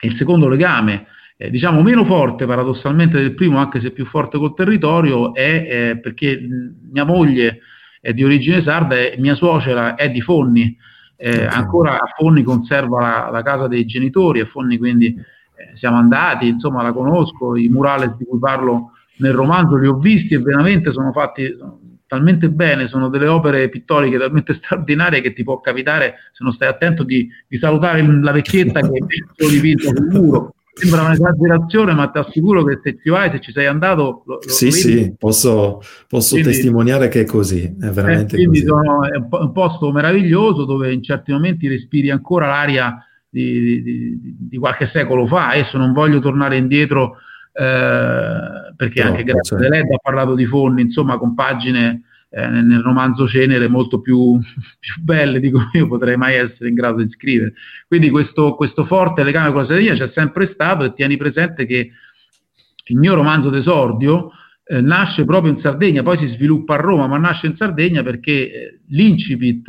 il 0.00 0.16
secondo 0.16 0.48
legame, 0.48 1.06
eh, 1.36 1.50
diciamo 1.50 1.82
meno 1.82 2.04
forte 2.04 2.46
paradossalmente 2.46 3.18
del 3.18 3.34
primo, 3.34 3.58
anche 3.58 3.80
se 3.80 3.90
più 3.90 4.06
forte 4.06 4.38
col 4.38 4.54
territorio, 4.54 5.34
è 5.34 5.66
eh, 5.68 5.98
perché 5.98 6.40
mia 6.90 7.04
moglie 7.04 7.60
è 8.00 8.12
di 8.12 8.24
origine 8.24 8.62
sarda 8.62 8.96
e 8.96 9.16
mia 9.18 9.34
suocera 9.34 9.94
è 9.94 10.10
di 10.10 10.20
Fonni. 10.20 10.76
Eh, 11.20 11.44
ancora 11.44 11.94
a 11.94 12.12
Fonni 12.16 12.44
conserva 12.44 13.00
la, 13.00 13.30
la, 13.30 13.42
casa 13.42 13.66
dei 13.66 13.84
genitori 13.84 14.38
e 14.38 14.46
Fonni 14.46 14.78
quindi 14.78 15.06
eh, 15.06 15.76
siamo 15.76 15.96
andati, 15.96 16.46
insomma 16.46 16.82
la 16.82 16.92
conosco, 16.92 17.56
i 17.56 17.68
murales 17.68 18.14
di 18.16 18.24
cui 18.24 18.38
parlo 18.38 18.92
nel 19.16 19.32
romanzo 19.32 19.76
li 19.76 19.88
ho 19.88 19.96
visti 19.96 20.34
e 20.34 20.38
veramente 20.38 20.92
sono 20.92 21.10
fatti 21.10 21.56
talmente 22.08 22.48
bene, 22.48 22.88
sono 22.88 23.08
delle 23.08 23.28
opere 23.28 23.68
pittoriche 23.68 24.18
talmente 24.18 24.54
straordinarie 24.60 25.20
che 25.20 25.32
ti 25.32 25.44
può 25.44 25.60
capitare, 25.60 26.14
se 26.32 26.42
non 26.42 26.52
stai 26.52 26.68
attento, 26.68 27.04
di, 27.04 27.28
di 27.46 27.58
salutare 27.58 28.02
la 28.02 28.32
vecchietta 28.32 28.80
che 28.80 28.88
è 28.88 29.04
messo 29.04 29.54
dipinto 29.54 29.94
sul 29.94 30.08
muro. 30.10 30.54
Sembra 30.72 31.02
un'esagerazione, 31.02 31.92
ma 31.92 32.08
ti 32.08 32.18
assicuro 32.18 32.62
che 32.62 32.78
se 32.82 32.98
ci 33.02 33.10
vai, 33.10 33.30
se 33.30 33.40
ci 33.40 33.52
sei 33.52 33.66
andato... 33.66 34.22
Lo, 34.26 34.38
sì, 34.46 34.66
lo 34.66 34.70
sì, 34.70 35.14
posso, 35.18 35.82
posso 36.08 36.34
quindi, 36.34 36.52
testimoniare 36.52 37.08
che 37.08 37.22
è 37.22 37.24
così, 37.24 37.64
è 37.64 37.88
veramente 37.88 38.36
eh, 38.36 38.44
quindi 38.44 38.64
così. 38.64 38.66
Sono, 38.66 39.02
è 39.04 39.16
un 39.16 39.52
posto 39.52 39.90
meraviglioso 39.90 40.64
dove 40.64 40.92
in 40.92 41.02
certi 41.02 41.32
momenti 41.32 41.66
respiri 41.66 42.10
ancora 42.10 42.46
l'aria 42.46 43.04
di, 43.28 43.82
di, 43.82 44.18
di 44.22 44.56
qualche 44.56 44.88
secolo 44.92 45.26
fa. 45.26 45.50
Adesso 45.50 45.78
non 45.78 45.92
voglio 45.92 46.20
tornare 46.20 46.56
indietro 46.56 47.16
eh, 47.16 47.27
perché 47.62 49.00
Però, 49.02 49.08
anche 49.08 49.24
grazie 49.24 49.58
certo. 49.58 49.74
Led 49.74 49.90
ha 49.90 49.98
parlato 50.00 50.34
di 50.34 50.46
fondi, 50.46 50.82
insomma, 50.82 51.18
con 51.18 51.34
pagine 51.34 52.02
eh, 52.30 52.46
nel 52.46 52.80
romanzo 52.80 53.26
Cenere 53.26 53.68
molto 53.68 54.00
più, 54.00 54.38
più, 54.78 55.02
belle 55.02 55.40
di 55.40 55.50
come 55.50 55.70
io 55.72 55.88
potrei 55.88 56.16
mai 56.16 56.36
essere 56.36 56.68
in 56.68 56.74
grado 56.74 57.02
di 57.02 57.10
scrivere. 57.10 57.54
Quindi 57.86 58.10
questo, 58.10 58.54
questo 58.54 58.84
forte 58.84 59.24
legame 59.24 59.50
con 59.50 59.62
la 59.62 59.66
Sardegna 59.66 59.94
c'è 59.94 60.10
sempre 60.14 60.50
stato 60.52 60.84
e 60.84 60.92
tieni 60.92 61.16
presente 61.16 61.66
che 61.66 61.90
il 62.84 62.96
mio 62.96 63.14
romanzo 63.14 63.50
d'esordio 63.50 64.30
eh, 64.64 64.80
nasce 64.80 65.24
proprio 65.24 65.52
in 65.52 65.60
Sardegna, 65.60 66.02
poi 66.02 66.18
si 66.18 66.28
sviluppa 66.28 66.74
a 66.74 66.78
Roma, 66.78 67.06
ma 67.06 67.18
nasce 67.18 67.46
in 67.46 67.56
Sardegna 67.56 68.02
perché 68.02 68.32
eh, 68.32 68.80
l'incipit 68.88 69.68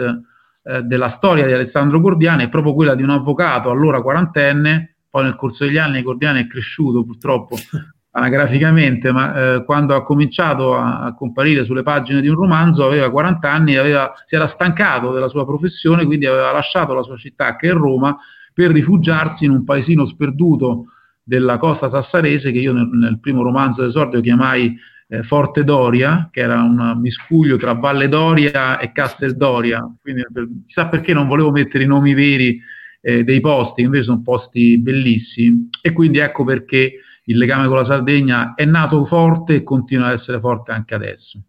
eh, 0.62 0.82
della 0.84 1.16
storia 1.18 1.46
di 1.46 1.54
Alessandro 1.54 2.00
Gordiani 2.00 2.44
è 2.44 2.50
proprio 2.50 2.74
quella 2.74 2.96
di 2.96 3.04
un 3.04 3.10
avvocato 3.10 3.70
allora 3.70 4.02
quarantenne 4.02 4.96
poi 5.10 5.24
nel 5.24 5.36
corso 5.36 5.66
degli 5.66 5.78
anni 5.78 6.04
Cordiani 6.04 6.42
è 6.42 6.48
cresciuto 6.48 7.04
purtroppo 7.04 7.56
anagraficamente, 8.12 9.12
ma 9.12 9.56
eh, 9.56 9.64
quando 9.64 9.96
ha 9.96 10.04
cominciato 10.04 10.76
a, 10.76 11.02
a, 11.02 11.14
comparire 11.14 11.64
sulle 11.66 11.84
pagine 11.84 12.22
di 12.22 12.28
un 12.28 12.36
romanzo 12.36 12.86
aveva 12.86 13.10
40 13.10 13.52
anni, 13.52 13.76
aveva, 13.76 14.14
si 14.28 14.36
era 14.36 14.48
stancato 14.50 15.12
della 15.12 15.30
sua 15.30 15.46
professione, 15.46 16.06
quindi 16.06 16.26
aveva 16.26 16.52
lasciato 16.52 16.94
la 16.94 17.04
sua 17.04 17.18
città 17.18 17.56
che 17.56 17.70
è 17.70 17.74
Roma 17.74 18.18
per 18.54 18.72
rifugiarsi 18.72 19.46
in 19.46 19.52
un 19.52 19.64
paesino 19.64 20.06
sperduto 20.08 20.86
della 21.24 21.58
costa 21.58 21.90
sassarese 21.90 22.52
che 22.52 22.58
io 22.58 22.74
nel, 22.74 22.88
nel 22.88 23.20
primo 23.20 23.44
romanzo 23.44 23.84
d'esordio 23.84 24.20
chiamai 24.20 24.76
eh, 25.08 25.24
Forte 25.24 25.64
Doria, 25.64 26.30
che 26.32 26.42
era 26.42 26.62
un 26.62 26.98
miscuglio 27.00 27.58
tra 27.58 27.74
Valle 27.74 28.10
Doria 28.10 28.80
e 28.80 28.92
Castel 28.92 29.38
Doria, 29.38 29.88
quindi 30.02 30.24
per, 30.32 30.48
chissà 30.66 30.88
perché 30.88 31.14
non 31.14 31.28
volevo 31.28 31.52
mettere 31.52 31.84
i 31.84 31.88
nomi 31.88 32.14
veri 32.14 32.60
eh, 33.02 33.24
dei 33.24 33.40
posti, 33.40 33.82
invece 33.82 34.04
sono 34.04 34.22
posti 34.22 34.78
bellissimi 34.78 35.70
e 35.82 35.92
quindi 35.94 36.20
ecco 36.20 36.44
perché 36.44 36.94
il 37.26 37.38
legame 37.38 37.68
con 37.68 37.78
la 37.78 37.86
Sardegna 37.86 38.54
è 38.56 38.66
nato 38.66 39.06
forte 39.06 39.56
e 39.56 39.64
continua 39.64 40.08
ad 40.08 40.20
essere 40.20 40.40
forte 40.40 40.72
anche 40.72 40.96
adesso. 40.96 41.40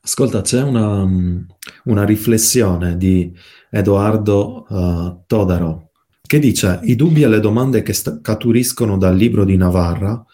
Ascolta, 0.00 0.40
c'è 0.40 0.62
una, 0.62 1.08
una 1.84 2.04
riflessione 2.04 2.96
di 2.96 3.32
Edoardo 3.70 4.66
uh, 4.68 5.22
Todaro 5.26 5.90
che 6.26 6.38
dice 6.38 6.80
i 6.82 6.96
dubbi 6.96 7.22
e 7.22 7.28
le 7.28 7.40
domande 7.40 7.82
che 7.82 7.92
scaturiscono 7.92 8.98
dal 8.98 9.16
libro 9.16 9.44
di 9.44 9.56
Navarra 9.56 10.24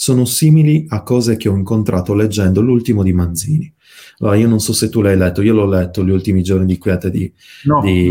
sono 0.00 0.24
simili 0.26 0.86
a 0.90 1.02
cose 1.02 1.36
che 1.36 1.48
ho 1.48 1.56
incontrato 1.56 2.14
leggendo 2.14 2.60
l'ultimo 2.60 3.02
di 3.02 3.12
Manzini. 3.12 3.74
Allora, 4.20 4.36
io 4.36 4.46
non 4.46 4.60
so 4.60 4.72
se 4.72 4.90
tu 4.90 5.00
l'hai 5.00 5.16
letto, 5.16 5.42
io 5.42 5.52
l'ho 5.52 5.66
letto 5.66 6.04
gli 6.04 6.10
ultimi 6.10 6.40
giorni 6.44 6.66
di 6.66 6.78
quiete 6.78 7.10
di, 7.10 7.32
no, 7.64 7.80
di, 7.80 8.08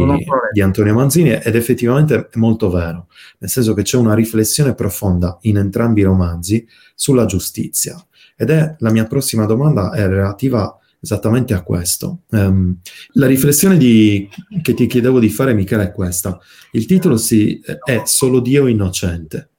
di 0.51 0.61
Antonio 0.61 0.93
Manzini 0.93 1.31
ed 1.31 1.55
effettivamente 1.55 2.27
è 2.29 2.37
molto 2.37 2.69
vero, 2.69 3.07
nel 3.37 3.49
senso 3.49 3.73
che 3.73 3.83
c'è 3.83 3.95
una 3.95 4.13
riflessione 4.15 4.75
profonda 4.75 5.37
in 5.43 5.55
entrambi 5.55 6.01
i 6.01 6.03
romanzi 6.03 6.67
sulla 6.93 7.25
giustizia. 7.25 7.95
Ed 8.35 8.49
è 8.49 8.75
la 8.79 8.91
mia 8.91 9.05
prossima 9.05 9.45
domanda 9.45 9.91
è 9.91 10.05
relativa 10.05 10.77
esattamente 10.99 11.53
a 11.53 11.63
questo. 11.63 12.23
Um, 12.31 12.79
la 13.13 13.27
riflessione 13.27 13.77
di, 13.77 14.27
che 14.61 14.73
ti 14.73 14.87
chiedevo 14.87 15.21
di 15.21 15.29
fare, 15.29 15.53
Michele, 15.53 15.83
è 15.83 15.91
questa. 15.93 16.37
Il 16.71 16.85
titolo 16.85 17.15
si, 17.15 17.61
è 17.61 18.01
Solo 18.03 18.41
Dio 18.41 18.67
innocente. 18.67 19.51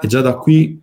E 0.00 0.06
già 0.06 0.20
da 0.20 0.34
qui 0.34 0.80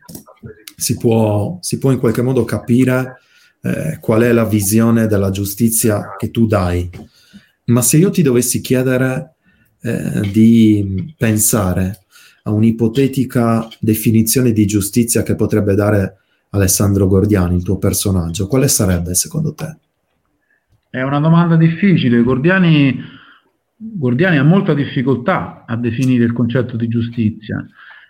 si 0.75 0.97
può, 0.97 1.57
si 1.61 1.77
può 1.77 1.91
in 1.91 1.99
qualche 1.99 2.21
modo 2.21 2.43
capire 2.43 3.19
eh, 3.61 3.97
qual 3.99 4.21
è 4.21 4.31
la 4.31 4.45
visione 4.45 5.07
della 5.07 5.31
giustizia 5.31 6.15
che 6.17 6.31
tu 6.31 6.45
dai. 6.45 6.89
Ma 7.65 7.81
se 7.81 7.97
io 7.97 8.09
ti 8.09 8.21
dovessi 8.21 8.61
chiedere 8.61 9.35
eh, 9.81 10.29
di 10.31 11.13
pensare 11.17 11.99
a 12.43 12.51
un'ipotetica 12.51 13.67
definizione 13.79 14.51
di 14.51 14.65
giustizia 14.65 15.23
che 15.23 15.35
potrebbe 15.35 15.73
dare 15.73 16.17
Alessandro 16.51 17.07
Gordiani, 17.07 17.55
il 17.55 17.63
tuo 17.63 17.77
personaggio, 17.77 18.47
quale 18.47 18.67
sarebbe 18.67 19.15
secondo 19.15 19.53
te? 19.53 19.77
È 20.89 21.01
una 21.01 21.19
domanda 21.19 21.55
difficile. 21.57 22.21
Gordiani, 22.21 22.97
Gordiani 23.75 24.37
ha 24.37 24.43
molta 24.43 24.73
difficoltà 24.73 25.65
a 25.67 25.75
definire 25.75 26.23
il 26.23 26.33
concetto 26.33 26.77
di 26.77 26.87
giustizia. 26.87 27.65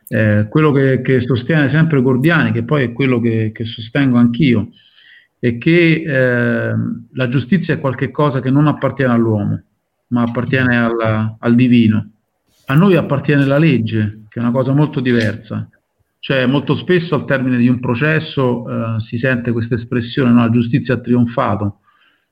Eh, 0.07 0.47
quello 0.49 0.71
che, 0.71 1.01
che, 1.01 1.21
sostiene 1.21 1.69
sempre 1.69 2.01
Gordiani, 2.01 2.51
che 2.51 2.63
poi 2.63 2.83
è 2.83 2.93
quello 2.93 3.19
che, 3.19 3.51
che 3.53 3.65
sostengo 3.65 4.17
anch'io, 4.17 4.69
è 5.39 5.57
che 5.57 6.03
eh, 6.05 6.73
la 7.11 7.29
giustizia 7.29 7.73
è 7.73 7.79
qualcosa 7.79 8.39
che 8.39 8.51
non 8.51 8.67
appartiene 8.67 9.13
all'uomo, 9.13 9.61
ma 10.07 10.21
appartiene 10.23 10.77
al, 10.77 11.35
al 11.39 11.55
divino. 11.55 12.11
A 12.67 12.73
noi 12.75 12.95
appartiene 12.95 13.45
la 13.45 13.57
legge, 13.57 14.23
che 14.29 14.39
è 14.39 14.41
una 14.41 14.51
cosa 14.51 14.73
molto 14.73 14.99
diversa. 14.99 15.67
Cioè, 16.19 16.45
molto 16.47 16.75
spesso 16.75 17.13
al 17.13 17.25
termine 17.25 17.57
di 17.57 17.67
un 17.67 17.79
processo 17.79 18.67
eh, 18.67 18.99
si 19.01 19.19
sente 19.19 19.51
questa 19.51 19.75
espressione, 19.75 20.31
no? 20.31 20.39
la 20.39 20.49
giustizia 20.49 20.95
ha 20.95 20.99
trionfato 20.99 21.79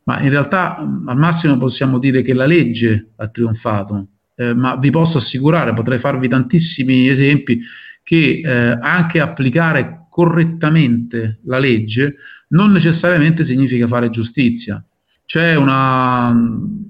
ma 0.03 0.19
in 0.21 0.29
realtà 0.29 0.77
al 0.77 1.17
massimo 1.17 1.57
possiamo 1.57 1.97
dire 1.99 2.21
che 2.21 2.33
la 2.33 2.45
legge 2.45 3.11
ha 3.15 3.27
trionfato, 3.27 4.07
eh, 4.35 4.53
ma 4.53 4.75
vi 4.77 4.89
posso 4.89 5.19
assicurare, 5.19 5.73
potrei 5.73 5.99
farvi 5.99 6.27
tantissimi 6.27 7.07
esempi, 7.07 7.59
che 8.03 8.41
eh, 8.43 8.77
anche 8.81 9.19
applicare 9.19 10.07
correttamente 10.09 11.39
la 11.45 11.57
legge 11.59 12.15
non 12.49 12.71
necessariamente 12.71 13.45
significa 13.45 13.87
fare 13.87 14.09
giustizia. 14.09 14.83
C'è 15.25 15.55
una, 15.55 16.29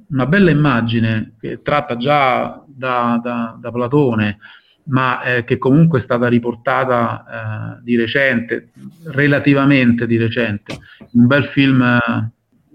una 0.10 0.26
bella 0.26 0.50
immagine 0.50 1.36
che 1.40 1.62
tratta 1.62 1.96
già 1.96 2.64
da, 2.68 3.20
da, 3.24 3.58
da 3.62 3.72
Platone, 3.72 4.40
ma 4.86 5.22
eh, 5.22 5.44
che 5.46 5.58
comunque 5.58 6.00
è 6.02 6.04
stata 6.04 6.28
riportata 6.28 7.78
eh, 7.80 7.84
di 7.84 7.96
recente, 7.96 8.72
relativamente 9.06 10.06
di 10.08 10.18
recente, 10.18 10.78
un 11.12 11.28
bel 11.28 11.46
film 11.46 11.82
eh, 11.82 12.00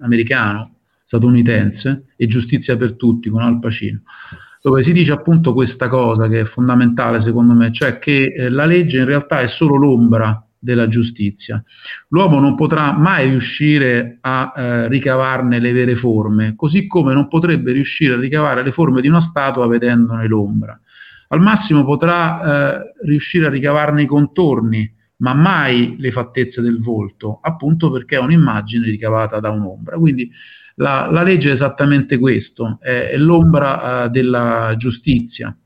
americano, 0.01 0.77
statunitense, 1.07 2.05
e 2.17 2.27
Giustizia 2.27 2.77
per 2.77 2.95
tutti 2.95 3.29
con 3.29 3.43
Al 3.43 3.59
Pacino, 3.59 4.03
dove 4.61 4.83
si 4.83 4.92
dice 4.92 5.12
appunto 5.12 5.53
questa 5.53 5.88
cosa 5.88 6.29
che 6.29 6.40
è 6.40 6.44
fondamentale 6.44 7.23
secondo 7.23 7.55
me, 7.55 7.73
cioè 7.73 7.99
che 7.99 8.33
eh, 8.35 8.49
la 8.49 8.64
legge 8.64 8.99
in 8.99 9.05
realtà 9.05 9.40
è 9.40 9.49
solo 9.49 9.77
l'ombra 9.77 10.42
della 10.59 10.88
giustizia. 10.88 11.62
L'uomo 12.09 12.40
non 12.40 12.57
potrà 12.57 12.92
mai 12.92 13.29
riuscire 13.29 14.18
a 14.21 14.53
eh, 14.57 14.88
ricavarne 14.88 15.61
le 15.61 15.73
vere 15.73 15.97
forme, 15.97 16.55
così 16.57 16.87
come 16.87 17.14
non 17.14 17.29
potrebbe 17.29 17.73
riuscire 17.73 18.14
a 18.14 18.18
ricavare 18.18 18.62
le 18.62 18.73
forme 18.73 19.01
di 19.01 19.09
una 19.09 19.27
statua 19.31 19.68
vedendone 19.68 20.27
l'ombra. 20.27 20.79
Al 21.29 21.40
massimo 21.40 21.85
potrà 21.85 22.81
eh, 22.81 22.92
riuscire 23.05 23.47
a 23.47 23.51
ricavarne 23.51 24.03
i 24.03 24.07
contorni, 24.07 24.90
ma 25.18 25.35
mai 25.35 25.97
le 25.99 26.11
fattezze 26.11 26.61
del 26.61 26.81
volto, 26.81 27.38
appunto 27.42 27.90
perché 27.90 28.16
è 28.16 28.21
un'immagine 28.21 28.87
ricavata 28.87 29.38
da 29.38 29.51
un'ombra. 29.51 29.97
Quindi 29.99 30.31
la, 30.79 31.09
la 31.11 31.23
legge 31.23 31.51
è 31.51 31.55
esattamente 31.55 32.19
questo, 32.19 32.79
è, 32.81 33.11
è 33.11 33.17
l'ombra 33.17 34.05
uh, 34.05 34.09
della 34.09 34.75
giustizia. 34.77 35.57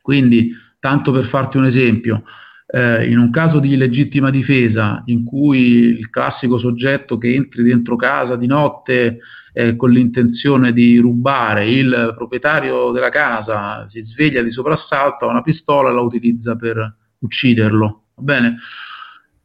Quindi, 0.00 0.52
tanto 0.78 1.10
per 1.10 1.26
farti 1.26 1.56
un 1.56 1.66
esempio, 1.66 2.22
eh, 2.68 3.08
in 3.08 3.18
un 3.18 3.30
caso 3.30 3.60
di 3.60 3.76
legittima 3.76 4.30
difesa 4.30 5.02
in 5.06 5.24
cui 5.24 5.98
il 5.98 6.10
classico 6.10 6.58
soggetto 6.58 7.16
che 7.16 7.32
entri 7.32 7.62
dentro 7.62 7.96
casa 7.96 8.36
di 8.36 8.46
notte 8.46 9.18
eh, 9.52 9.76
con 9.76 9.90
l'intenzione 9.90 10.72
di 10.72 10.98
rubare, 10.98 11.68
il 11.70 12.14
proprietario 12.16 12.90
della 12.90 13.08
casa 13.08 13.88
si 13.88 14.02
sveglia 14.04 14.42
di 14.42 14.50
soprassalto, 14.50 15.26
ha 15.26 15.30
una 15.30 15.42
pistola 15.42 15.90
e 15.90 15.94
la 15.94 16.00
utilizza 16.00 16.56
per 16.56 16.96
ucciderlo. 17.18 18.02
Va 18.16 18.22
bene? 18.22 18.56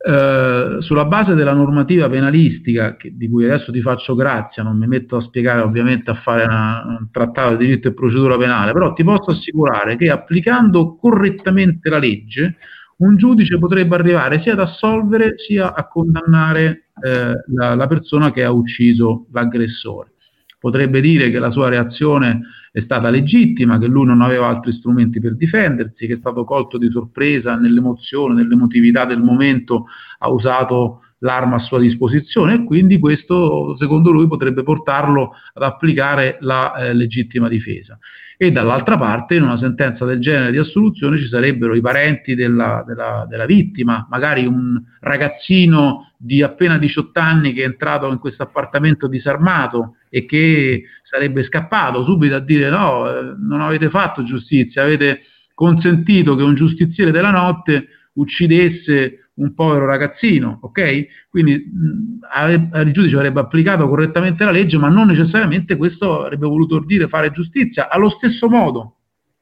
Eh, 0.04 0.78
sulla 0.80 1.06
base 1.06 1.36
della 1.36 1.54
normativa 1.54 2.10
penalistica, 2.10 2.96
che, 2.96 3.16
di 3.16 3.30
cui 3.30 3.46
adesso 3.46 3.72
ti 3.72 3.82
faccio 3.82 4.16
grazia, 4.16 4.64
non 4.64 4.76
mi 4.76 4.88
metto 4.88 5.18
a 5.18 5.22
spiegare 5.22 5.62
ovviamente 5.62 6.10
a 6.10 6.16
fare 6.16 6.44
una, 6.44 6.84
un 7.00 7.08
trattato 7.12 7.56
di 7.56 7.68
diritto 7.68 7.88
e 7.88 7.94
procedura 7.94 8.36
penale, 8.36 8.72
però 8.72 8.94
ti 8.94 9.04
posso 9.04 9.30
assicurare 9.30 9.98
che 9.98 10.10
applicando 10.10 10.96
correttamente 10.96 11.88
la 11.90 12.00
legge, 12.00 12.58
un 12.98 13.16
giudice 13.16 13.60
potrebbe 13.60 13.96
arrivare 13.96 14.42
sia 14.42 14.54
ad 14.54 14.62
assolvere 14.62 15.36
sia 15.38 15.74
a 15.74 15.88
condannare 15.88 16.86
eh, 17.04 17.34
la, 17.54 17.76
la 17.76 17.88
persona 17.88 18.32
che 18.32 18.44
ha 18.44 18.52
ucciso 18.52 19.28
l'aggressore. 19.32 20.14
Potrebbe 20.60 21.00
dire 21.02 21.30
che 21.30 21.38
la 21.38 21.52
sua 21.52 21.70
reazione 21.70 22.42
è 22.72 22.80
stata 22.82 23.10
legittima, 23.10 23.78
che 23.78 23.88
lui 23.88 24.06
non 24.06 24.22
aveva 24.22 24.48
altri 24.48 24.72
strumenti 24.72 25.20
per 25.20 25.36
difendersi, 25.36 26.08
che 26.08 26.14
è 26.14 26.18
stato 26.18 26.46
colto 26.46 26.78
di 26.78 26.90
sorpresa 26.90 27.56
nell'emozione, 27.56 28.34
nell'emotività 28.34 29.04
del 29.06 29.22
momento, 29.22 29.88
ha 30.20 30.30
usato 30.30 31.02
l'arma 31.20 31.58
a 31.58 31.60
sua 31.60 31.80
disposizione 31.80 32.56
e 32.56 32.64
quindi 32.64 32.98
questo 32.98 33.76
secondo 33.78 34.12
lui 34.12 34.28
potrebbe 34.28 34.64
portarlo 34.64 35.34
ad 35.54 35.64
applicare 35.64 36.38
la 36.40 36.74
eh, 36.76 36.94
legittima 36.94 37.48
difesa. 37.48 38.00
E 38.42 38.52
dall'altra 38.52 38.98
parte 38.98 39.36
in 39.36 39.44
una 39.44 39.60
sentenza 39.60 40.04
del 40.04 40.20
genere 40.20 40.50
di 40.50 40.58
assoluzione 40.58 41.20
ci 41.20 41.28
sarebbero 41.28 41.76
i 41.76 41.80
parenti 41.80 42.34
della, 42.34 42.84
della, 42.88 43.28
della 43.30 43.46
vittima, 43.46 44.08
magari 44.10 44.48
un 44.48 44.82
ragazzino 45.00 46.12
di 46.18 46.42
appena 46.42 46.80
18 46.80 47.20
anni 47.20 47.54
che 47.54 47.62
è 47.62 47.66
entrato 47.66 48.10
in 48.12 48.18
questo 48.18 48.42
appartamento 48.42 49.06
disarmato 49.06 49.98
e 50.10 50.26
che 50.26 50.86
sarebbe 51.04 51.44
scappato 51.44 52.04
subito 52.04 52.34
a 52.34 52.40
dire 52.40 52.72
no, 52.72 53.08
eh, 53.08 53.36
non 53.38 53.62
avete 53.62 53.92
fatto 53.92 54.24
giustizia, 54.24 54.82
avete 54.82 55.22
consentito 55.54 56.34
che 56.34 56.42
un 56.42 56.56
giustiziere 56.56 57.12
della 57.12 57.30
notte 57.30 57.90
uccidesse 58.14 59.30
un 59.36 59.54
povero 59.54 59.86
ragazzino, 59.86 60.60
ok? 60.62 61.06
Quindi 61.30 61.56
mh, 61.56 62.80
il 62.86 62.92
giudice 62.92 63.16
avrebbe 63.16 63.40
applicato 63.40 63.88
correttamente 63.88 64.44
la 64.44 64.52
legge, 64.52 64.78
ma 64.78 64.90
non 64.90 65.08
necessariamente 65.08 65.78
questo 65.78 66.24
avrebbe 66.24 66.48
voluto 66.48 66.80
dire 66.80 67.08
fare 67.08 67.32
giustizia. 67.32 67.90
Allo 67.90 68.10
stesso 68.10 68.50
modo, 68.50 68.98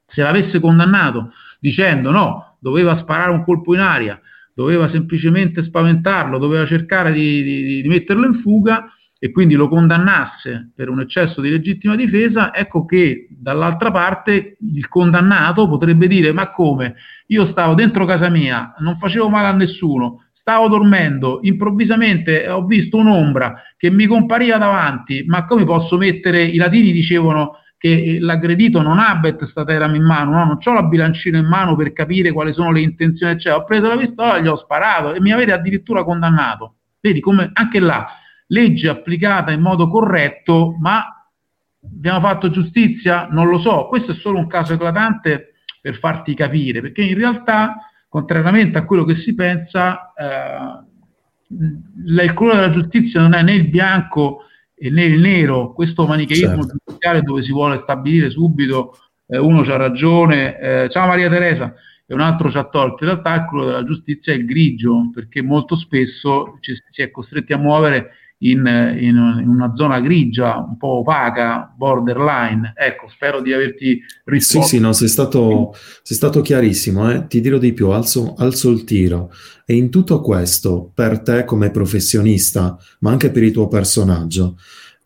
se 0.06 0.22
l'avesse 0.22 0.60
condannato 0.60 1.32
dicendo 1.58 2.10
no, 2.10 2.56
doveva 2.60 2.98
sparare 2.98 3.30
un 3.30 3.44
colpo 3.44 3.74
in 3.74 3.80
aria, 3.80 4.20
doveva 4.54 4.90
semplicemente 4.90 5.64
spaventarlo, 5.64 6.38
doveva 6.38 6.66
cercare 6.66 7.12
di, 7.12 7.42
di, 7.42 7.82
di 7.82 7.88
metterlo 7.88 8.26
in 8.26 8.40
fuga, 8.40 8.92
e 9.22 9.30
quindi 9.32 9.54
lo 9.54 9.68
condannasse 9.68 10.72
per 10.74 10.88
un 10.88 11.00
eccesso 11.00 11.42
di 11.42 11.50
legittima 11.50 11.94
difesa, 11.94 12.54
ecco 12.54 12.86
che 12.86 13.28
dall'altra 13.28 13.90
parte 13.90 14.56
il 14.58 14.88
condannato 14.88 15.68
potrebbe 15.68 16.08
dire 16.08 16.32
ma 16.32 16.50
come? 16.50 16.94
Io 17.26 17.46
stavo 17.50 17.74
dentro 17.74 18.06
casa 18.06 18.30
mia, 18.30 18.74
non 18.78 18.96
facevo 18.96 19.28
male 19.28 19.48
a 19.48 19.52
nessuno, 19.52 20.24
stavo 20.32 20.68
dormendo, 20.68 21.40
improvvisamente 21.42 22.48
ho 22.48 22.64
visto 22.64 22.96
un'ombra 22.96 23.62
che 23.76 23.90
mi 23.90 24.06
compariva 24.06 24.56
davanti, 24.56 25.22
ma 25.26 25.44
come 25.44 25.64
posso 25.64 25.98
mettere, 25.98 26.42
i 26.42 26.56
latini 26.56 26.90
dicevano 26.90 27.58
che 27.76 28.16
l'aggredito 28.20 28.80
non 28.80 28.98
ha 28.98 29.14
bet 29.16 29.44
stateram 29.50 29.94
in 29.96 30.02
mano, 30.02 30.30
no? 30.30 30.44
non 30.44 30.58
ho 30.62 30.72
la 30.72 30.82
bilancina 30.84 31.36
in 31.36 31.46
mano 31.46 31.76
per 31.76 31.92
capire 31.92 32.32
quali 32.32 32.54
sono 32.54 32.72
le 32.72 32.80
intenzioni, 32.80 33.38
cioè 33.38 33.54
ho 33.54 33.64
preso 33.64 33.86
la 33.86 33.98
pistola 33.98 34.38
gli 34.38 34.46
ho 34.46 34.56
sparato 34.56 35.12
e 35.12 35.20
mi 35.20 35.30
avete 35.30 35.52
addirittura 35.52 36.04
condannato. 36.04 36.76
Vedi 37.00 37.20
come 37.20 37.50
anche 37.52 37.80
là 37.80 38.06
legge 38.50 38.88
applicata 38.88 39.50
in 39.50 39.60
modo 39.60 39.88
corretto, 39.88 40.76
ma 40.78 41.04
abbiamo 41.82 42.20
fatto 42.20 42.50
giustizia? 42.50 43.28
Non 43.30 43.48
lo 43.48 43.58
so, 43.58 43.86
questo 43.86 44.12
è 44.12 44.14
solo 44.14 44.38
un 44.38 44.46
caso 44.46 44.74
eclatante 44.74 45.54
per 45.80 45.98
farti 45.98 46.34
capire, 46.34 46.80
perché 46.80 47.02
in 47.02 47.16
realtà, 47.16 47.76
contrariamente 48.08 48.78
a 48.78 48.84
quello 48.84 49.04
che 49.04 49.16
si 49.16 49.34
pensa, 49.34 50.12
eh, 50.14 50.88
il 52.06 52.32
colore 52.34 52.56
della 52.60 52.72
giustizia 52.72 53.20
non 53.20 53.34
è 53.34 53.42
né 53.42 53.54
il 53.54 53.68
bianco 53.68 54.44
né 54.80 55.04
il 55.04 55.20
nero, 55.20 55.72
questo 55.72 56.06
manicheismo 56.06 56.62
certo. 56.62 56.78
giudiziario 56.84 57.22
dove 57.22 57.42
si 57.42 57.52
vuole 57.52 57.80
stabilire 57.82 58.30
subito 58.30 58.96
eh, 59.26 59.38
uno 59.38 59.62
c'ha 59.62 59.76
ragione, 59.76 60.58
eh, 60.58 60.88
ciao 60.90 61.06
Maria 61.06 61.28
Teresa, 61.28 61.74
e 62.06 62.14
un 62.14 62.20
altro 62.20 62.50
ci 62.50 62.58
ha 62.58 62.64
tolto. 62.64 63.04
In 63.04 63.10
realtà 63.10 63.34
il 63.34 63.44
colore 63.46 63.70
della 63.70 63.84
giustizia 63.84 64.32
è 64.32 64.36
il 64.36 64.44
grigio, 64.44 65.10
perché 65.12 65.42
molto 65.42 65.76
spesso 65.76 66.58
ci, 66.60 66.74
si 66.90 67.02
è 67.02 67.10
costretti 67.10 67.52
a 67.52 67.58
muovere 67.58 68.10
in, 68.42 68.96
in, 69.00 69.16
una 69.16 69.72
zona 69.74 70.00
grigia, 70.00 70.56
un 70.58 70.76
po' 70.76 70.98
opaca, 70.98 71.72
borderline. 71.76 72.72
Ecco, 72.76 73.08
spero 73.08 73.40
di 73.40 73.52
averti 73.52 74.00
risposto. 74.24 74.68
Sì, 74.68 74.76
sì, 74.76 74.82
no, 74.82 74.92
sei 74.92 75.08
stato, 75.08 75.74
sei 76.02 76.16
stato 76.16 76.40
chiarissimo. 76.40 77.10
Eh? 77.10 77.26
Ti 77.26 77.40
dirò 77.40 77.58
di 77.58 77.72
più, 77.72 77.88
alzo, 77.88 78.34
alzo 78.38 78.70
il 78.70 78.84
tiro. 78.84 79.30
E 79.64 79.74
in 79.74 79.90
tutto 79.90 80.20
questo, 80.20 80.90
per 80.94 81.20
te 81.20 81.44
come 81.44 81.70
professionista, 81.70 82.76
ma 83.00 83.10
anche 83.10 83.30
per 83.30 83.42
il 83.42 83.52
tuo 83.52 83.68
personaggio, 83.68 84.56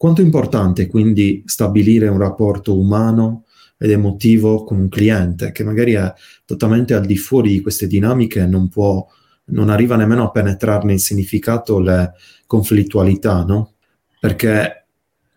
Quanto 0.05 0.21
è 0.21 0.25
importante 0.25 0.87
quindi 0.87 1.43
stabilire 1.47 2.09
un 2.09 2.19
rapporto 2.19 2.79
umano 2.79 3.45
ed 3.79 3.91
emotivo 3.91 4.63
con 4.63 4.79
un 4.79 4.89
cliente 4.91 5.51
che 5.51 5.65
magari 5.65 5.93
è 5.93 6.13
totalmente 6.45 6.93
al 6.93 7.07
di 7.07 7.17
fuori 7.17 7.51
di 7.51 7.61
queste 7.63 7.87
dinamiche 7.87 8.41
e 8.41 8.47
non 8.47 8.69
può, 8.69 9.07
non 9.47 9.71
arriva 9.71 9.97
nemmeno 9.97 10.25
a 10.25 10.31
penetrarne 10.31 10.93
il 10.93 11.01
significato, 11.01 11.81
le 11.81 12.13
conflittualità, 12.55 13.43
no? 13.43 13.73
Perché 14.21 14.87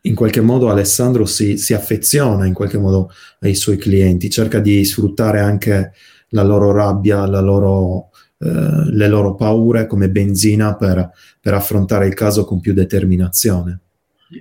in 0.01 0.15
qualche 0.15 0.41
modo 0.41 0.69
Alessandro 0.69 1.25
si, 1.25 1.57
si 1.57 1.73
affeziona 1.73 2.45
in 2.45 2.53
qualche 2.53 2.77
modo 2.77 3.09
ai 3.41 3.55
suoi 3.55 3.77
clienti, 3.77 4.29
cerca 4.29 4.59
di 4.59 4.85
sfruttare 4.85 5.39
anche 5.39 5.91
la 6.29 6.43
loro 6.43 6.71
rabbia, 6.71 7.25
la 7.25 7.41
loro, 7.41 8.09
eh, 8.39 8.91
le 8.91 9.07
loro 9.07 9.35
paure 9.35 9.87
come 9.87 10.09
benzina 10.09 10.75
per, 10.75 11.09
per 11.41 11.53
affrontare 11.53 12.07
il 12.07 12.13
caso 12.13 12.45
con 12.45 12.59
più 12.59 12.73
determinazione. 12.73 13.79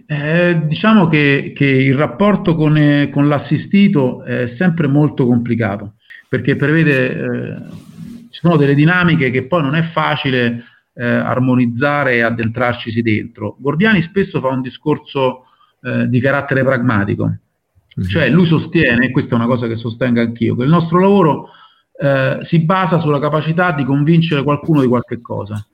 Eh, 0.06 0.62
diciamo 0.66 1.08
che, 1.08 1.52
che, 1.54 1.64
il 1.64 1.94
rapporto 1.94 2.56
con, 2.56 2.76
eh, 2.76 3.08
con, 3.10 3.28
l'assistito 3.28 4.24
è 4.24 4.54
sempre 4.58 4.88
molto 4.88 5.26
complicato 5.26 5.94
perché 6.28 6.56
prevede, 6.56 7.06
eh, 7.06 7.56
ci 8.30 8.40
sono 8.40 8.56
delle 8.56 8.74
dinamiche 8.74 9.30
che 9.30 9.44
poi 9.44 9.62
non 9.62 9.76
è 9.76 9.84
facile 9.92 10.64
eh, 10.96 11.04
armonizzare 11.04 12.14
e 12.14 12.22
addentrarci 12.22 13.02
dentro. 13.02 13.56
Gordiani 13.58 14.02
spesso 14.02 14.40
fa 14.40 14.48
un 14.48 14.62
discorso 14.62 15.44
eh, 15.82 16.08
di 16.08 16.20
carattere 16.20 16.64
pragmatico, 16.64 17.24
mm-hmm. 17.26 18.08
cioè 18.08 18.28
lui 18.30 18.46
sostiene, 18.46 19.06
e 19.06 19.10
questa 19.10 19.32
è 19.32 19.34
una 19.34 19.46
cosa 19.46 19.66
che 19.66 19.76
sostengo 19.76 20.20
anch'io, 20.20 20.56
che 20.56 20.62
il 20.62 20.70
nostro 20.70 20.98
lavoro 20.98 21.50
eh, 22.00 22.38
si 22.44 22.60
basa 22.60 23.00
sulla 23.00 23.20
capacità 23.20 23.72
di 23.72 23.84
convincere 23.84 24.42
qualcuno 24.42 24.80
di 24.80 24.88
qualche 24.88 25.20
cosa, 25.20 25.64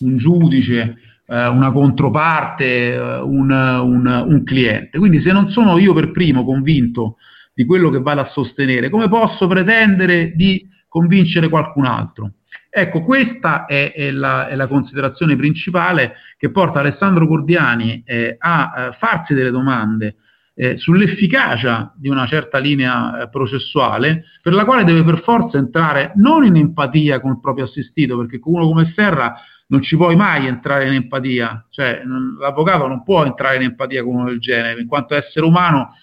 un 0.00 0.16
giudice, 0.16 0.96
eh, 1.26 1.46
una 1.46 1.70
controparte, 1.70 2.92
eh, 2.94 3.20
un, 3.20 3.50
un, 3.50 4.24
un, 4.26 4.42
cliente. 4.44 4.98
Quindi 4.98 5.22
se 5.22 5.30
non 5.30 5.50
sono 5.50 5.78
io 5.78 5.94
per 5.94 6.10
primo 6.10 6.44
convinto 6.44 7.16
di 7.54 7.64
quello 7.64 7.88
che 7.90 8.00
vado 8.00 8.20
a 8.20 8.30
sostenere, 8.30 8.90
come 8.90 9.08
posso 9.08 9.46
pretendere 9.46 10.32
di 10.34 10.66
convincere 10.88 11.48
qualcun 11.48 11.84
altro? 11.84 12.32
Ecco, 12.74 13.02
questa 13.02 13.66
è, 13.66 13.92
è, 13.94 14.10
la, 14.10 14.48
è 14.48 14.56
la, 14.56 14.66
considerazione 14.66 15.36
principale 15.36 16.14
che 16.38 16.50
porta 16.50 16.80
Alessandro 16.80 17.26
Cordiani 17.26 18.02
eh, 18.02 18.36
a 18.38 18.72
eh, 18.74 18.96
farsi 18.98 19.34
delle 19.34 19.50
domande 19.50 20.16
eh, 20.54 20.78
sull'efficacia 20.78 21.92
di 21.94 22.08
una 22.08 22.26
certa 22.26 22.56
linea 22.56 23.24
eh, 23.24 23.28
processuale, 23.28 24.24
per 24.40 24.54
la 24.54 24.64
quale 24.64 24.84
deve 24.84 25.04
per 25.04 25.20
forza 25.20 25.58
entrare 25.58 26.12
non 26.14 26.46
in 26.46 26.56
empatia 26.56 27.20
con 27.20 27.32
il 27.32 27.40
proprio 27.40 27.66
assistito, 27.66 28.16
perché 28.16 28.38
con 28.38 28.54
uno 28.54 28.66
come 28.66 28.90
Serra 28.96 29.34
non 29.66 29.82
ci 29.82 29.94
puoi 29.94 30.16
mai 30.16 30.46
entrare 30.46 30.86
in 30.86 30.94
empatia, 30.94 31.66
cioè 31.68 32.00
non, 32.06 32.38
l'avvocato 32.40 32.86
non 32.86 33.02
può 33.02 33.22
entrare 33.22 33.56
in 33.56 33.64
empatia 33.64 34.02
con 34.02 34.14
uno 34.14 34.28
del 34.30 34.40
genere, 34.40 34.80
in 34.80 34.86
quanto 34.86 35.14
essere 35.14 35.44
umano 35.44 35.94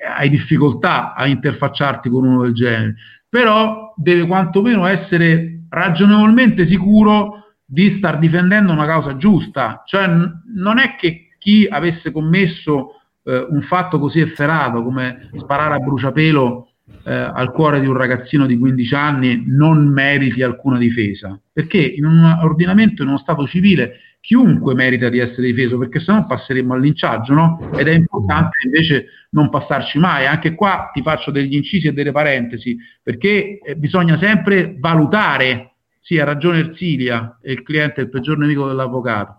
eh, 0.00 0.06
hai 0.06 0.30
difficoltà 0.30 1.14
a 1.14 1.26
interfacciarti 1.26 2.08
con 2.08 2.24
uno 2.24 2.42
del 2.42 2.54
genere, 2.54 2.94
però 3.28 3.92
deve 3.96 4.28
quantomeno 4.28 4.86
essere 4.86 5.57
ragionevolmente 5.68 6.66
sicuro 6.66 7.54
di 7.64 7.96
star 7.98 8.18
difendendo 8.18 8.72
una 8.72 8.86
causa 8.86 9.16
giusta, 9.16 9.82
cioè 9.86 10.06
n- 10.06 10.42
non 10.54 10.78
è 10.78 10.96
che 10.96 11.28
chi 11.38 11.66
avesse 11.68 12.10
commesso 12.10 13.00
eh, 13.24 13.46
un 13.48 13.62
fatto 13.62 13.98
così 13.98 14.20
efferato 14.20 14.82
come 14.82 15.30
sparare 15.36 15.74
a 15.74 15.78
bruciapelo 15.78 16.68
eh, 17.04 17.12
al 17.12 17.52
cuore 17.52 17.80
di 17.80 17.86
un 17.86 17.96
ragazzino 17.96 18.46
di 18.46 18.56
15 18.56 18.94
anni 18.94 19.44
non 19.46 19.86
meriti 19.86 20.42
alcuna 20.42 20.78
difesa, 20.78 21.38
perché 21.52 21.78
in 21.78 22.04
un 22.04 22.38
ordinamento, 22.42 23.02
in 23.02 23.08
uno 23.08 23.18
Stato 23.18 23.46
civile, 23.46 23.98
chiunque 24.20 24.74
merita 24.74 25.08
di 25.08 25.18
essere 25.18 25.46
difeso, 25.46 25.78
perché 25.78 26.00
se 26.00 26.12
no 26.12 26.26
passeremmo 26.26 26.74
al 26.74 26.80
linciaggio, 26.80 27.34
no? 27.34 27.70
Ed 27.74 27.88
è 27.88 27.92
importante 27.92 28.58
invece 28.64 29.06
non 29.30 29.48
passarci 29.48 29.98
mai. 29.98 30.26
Anche 30.26 30.54
qua 30.54 30.90
ti 30.92 31.02
faccio 31.02 31.30
degli 31.30 31.54
incisi 31.54 31.88
e 31.88 31.92
delle 31.92 32.12
parentesi, 32.12 32.76
perché 33.02 33.58
eh, 33.58 33.76
bisogna 33.76 34.18
sempre 34.18 34.76
valutare, 34.78 35.74
sì, 36.00 36.18
ha 36.18 36.24
ragione 36.24 36.58
Ersilia, 36.58 37.38
il 37.44 37.62
cliente 37.62 38.00
è 38.00 38.04
il 38.04 38.10
peggior 38.10 38.38
nemico 38.38 38.66
dell'avvocato, 38.66 39.36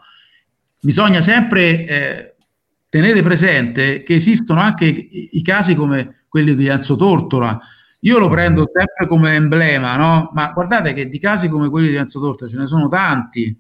bisogna 0.81 1.23
sempre 1.23 1.85
eh, 1.85 2.35
tenere 2.89 3.21
presente 3.21 4.03
che 4.03 4.15
esistono 4.15 4.59
anche 4.59 4.85
i, 4.85 5.29
i 5.33 5.43
casi 5.43 5.75
come 5.75 6.23
quelli 6.27 6.55
di 6.55 6.67
Enzo 6.67 6.95
Tortora. 6.95 7.59
Io 8.03 8.17
lo 8.17 8.29
prendo 8.29 8.69
sempre 8.73 9.07
come 9.07 9.35
emblema, 9.35 9.97
no? 9.97 10.31
Ma 10.33 10.51
guardate 10.53 10.93
che 10.93 11.09
di 11.09 11.19
casi 11.19 11.49
come 11.49 11.69
quelli 11.69 11.89
di 11.89 11.95
Enzo 11.95 12.19
Tortora 12.19 12.49
ce 12.49 12.57
ne 12.57 12.67
sono 12.67 12.87
tanti. 12.87 13.55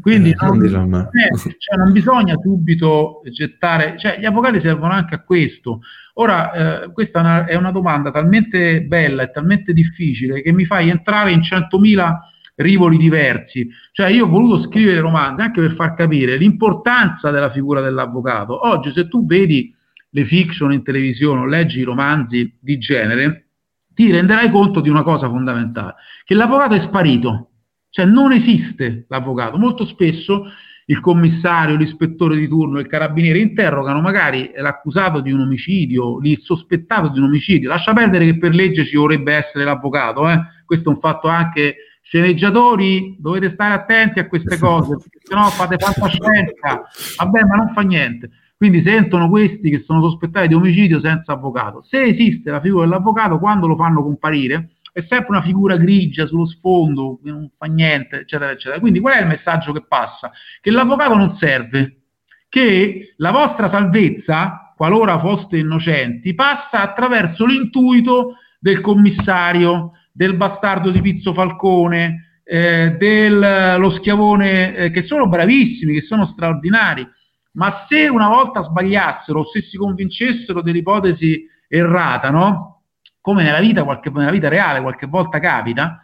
Quindi 0.00 0.30
eh, 0.30 0.36
non, 0.40 0.58
non, 0.58 0.94
eh, 0.94 1.36
cioè 1.58 1.76
non, 1.76 1.92
bisogna 1.92 2.34
subito 2.42 3.20
gettare, 3.30 3.98
cioè 3.98 4.18
gli 4.18 4.24
avvocati 4.24 4.60
servono 4.60 4.92
anche 4.92 5.14
a 5.14 5.22
questo. 5.22 5.80
Ora, 6.14 6.84
eh, 6.84 6.92
questa 6.92 7.18
è 7.18 7.22
una, 7.22 7.44
è 7.46 7.54
una, 7.54 7.70
domanda 7.70 8.10
talmente 8.10 8.82
bella 8.82 9.22
e 9.22 9.30
talmente 9.30 9.72
difficile 9.72 10.42
che 10.42 10.52
mi 10.52 10.64
fai 10.64 10.88
entrare 10.88 11.32
in 11.32 11.42
centomila 11.42 12.26
rivoli 12.56 12.96
diversi. 12.96 13.68
Cioè 13.92 14.08
io 14.08 14.24
ho 14.24 14.28
voluto 14.28 14.66
scrivere 14.68 15.00
romanzi 15.00 15.42
anche 15.42 15.60
per 15.60 15.74
far 15.74 15.94
capire 15.94 16.36
l'importanza 16.36 17.30
della 17.30 17.50
figura 17.50 17.80
dell'avvocato. 17.80 18.66
Oggi 18.66 18.92
se 18.92 19.08
tu 19.08 19.26
vedi 19.26 19.74
le 20.10 20.24
fiction 20.24 20.72
in 20.72 20.82
televisione 20.82 21.40
o 21.40 21.46
leggi 21.46 21.80
i 21.80 21.84
romanzi 21.84 22.56
di 22.58 22.78
genere, 22.78 23.46
ti 23.94 24.10
renderai 24.10 24.50
conto 24.50 24.80
di 24.80 24.88
una 24.88 25.02
cosa 25.02 25.28
fondamentale, 25.28 25.94
che 26.24 26.34
l'avvocato 26.34 26.74
è 26.74 26.80
sparito, 26.80 27.51
cioè 27.92 28.06
non 28.06 28.32
esiste 28.32 29.04
l'avvocato. 29.08 29.58
Molto 29.58 29.84
spesso 29.84 30.46
il 30.86 30.98
commissario, 31.00 31.76
l'ispettore 31.76 32.36
di 32.36 32.48
turno, 32.48 32.78
il 32.78 32.86
carabiniere 32.86 33.38
interrogano 33.38 34.00
magari 34.00 34.50
l'accusato 34.56 35.20
di 35.20 35.30
un 35.30 35.40
omicidio, 35.40 36.18
il 36.22 36.40
sospettato 36.40 37.08
di 37.08 37.18
un 37.18 37.26
omicidio. 37.26 37.68
Lascia 37.68 37.92
perdere 37.92 38.24
che 38.24 38.38
per 38.38 38.54
legge 38.54 38.86
ci 38.86 38.94
dovrebbe 38.94 39.34
essere 39.34 39.64
l'avvocato, 39.64 40.28
eh? 40.30 40.40
questo 40.64 40.88
è 40.88 40.94
un 40.94 41.00
fatto 41.00 41.28
anche 41.28 41.76
sceneggiatori, 42.02 43.16
dovete 43.18 43.50
stare 43.52 43.74
attenti 43.74 44.20
a 44.20 44.26
queste 44.26 44.58
cose, 44.58 44.96
perché 44.96 45.18
sennò 45.22 45.48
fate 45.48 45.76
fantascienza. 45.76 46.88
Vabbè, 47.18 47.44
ma 47.44 47.56
non 47.56 47.72
fa 47.74 47.82
niente. 47.82 48.30
Quindi 48.56 48.82
sentono 48.82 49.28
questi 49.28 49.68
che 49.68 49.82
sono 49.84 50.00
sospettati 50.00 50.48
di 50.48 50.54
omicidio 50.54 50.98
senza 51.00 51.32
avvocato. 51.32 51.82
Se 51.82 52.00
esiste 52.02 52.50
la 52.50 52.60
figura 52.60 52.84
dell'avvocato, 52.84 53.38
quando 53.38 53.66
lo 53.66 53.76
fanno 53.76 54.02
comparire, 54.02 54.76
è 54.92 55.04
sempre 55.08 55.30
una 55.30 55.42
figura 55.42 55.76
grigia 55.76 56.26
sullo 56.26 56.46
sfondo, 56.46 57.18
non 57.22 57.50
fa 57.56 57.66
niente, 57.66 58.20
eccetera, 58.20 58.50
eccetera. 58.50 58.78
Quindi 58.80 59.00
qual 59.00 59.14
è 59.14 59.20
il 59.20 59.26
messaggio 59.26 59.72
che 59.72 59.84
passa? 59.86 60.30
Che 60.60 60.70
l'avvocato 60.70 61.14
non 61.14 61.36
serve, 61.38 62.02
che 62.48 63.14
la 63.16 63.30
vostra 63.30 63.70
salvezza, 63.70 64.74
qualora 64.76 65.18
foste 65.18 65.58
innocenti, 65.58 66.34
passa 66.34 66.82
attraverso 66.82 67.46
l'intuito 67.46 68.36
del 68.58 68.80
commissario, 68.80 69.92
del 70.12 70.36
bastardo 70.36 70.90
di 70.90 71.00
Pizzo 71.00 71.32
Falcone, 71.32 72.40
eh, 72.44 72.96
dello 72.98 73.90
schiavone, 73.92 74.74
eh, 74.74 74.90
che 74.90 75.04
sono 75.04 75.26
bravissimi, 75.26 75.94
che 75.94 76.06
sono 76.06 76.26
straordinari 76.26 77.06
ma 77.52 77.84
se 77.88 78.08
una 78.08 78.28
volta 78.28 78.62
sbagliassero 78.62 79.40
o 79.40 79.50
se 79.50 79.62
si 79.62 79.76
convincessero 79.76 80.62
dell'ipotesi 80.62 81.46
errata, 81.68 82.30
no? 82.30 82.81
Come 83.22 83.42
nella 83.44 83.60
vita, 83.60 83.84
qualche, 83.84 84.10
nella 84.10 84.30
vita 84.30 84.48
reale 84.48 84.82
qualche 84.82 85.06
volta 85.06 85.38
capita, 85.38 86.02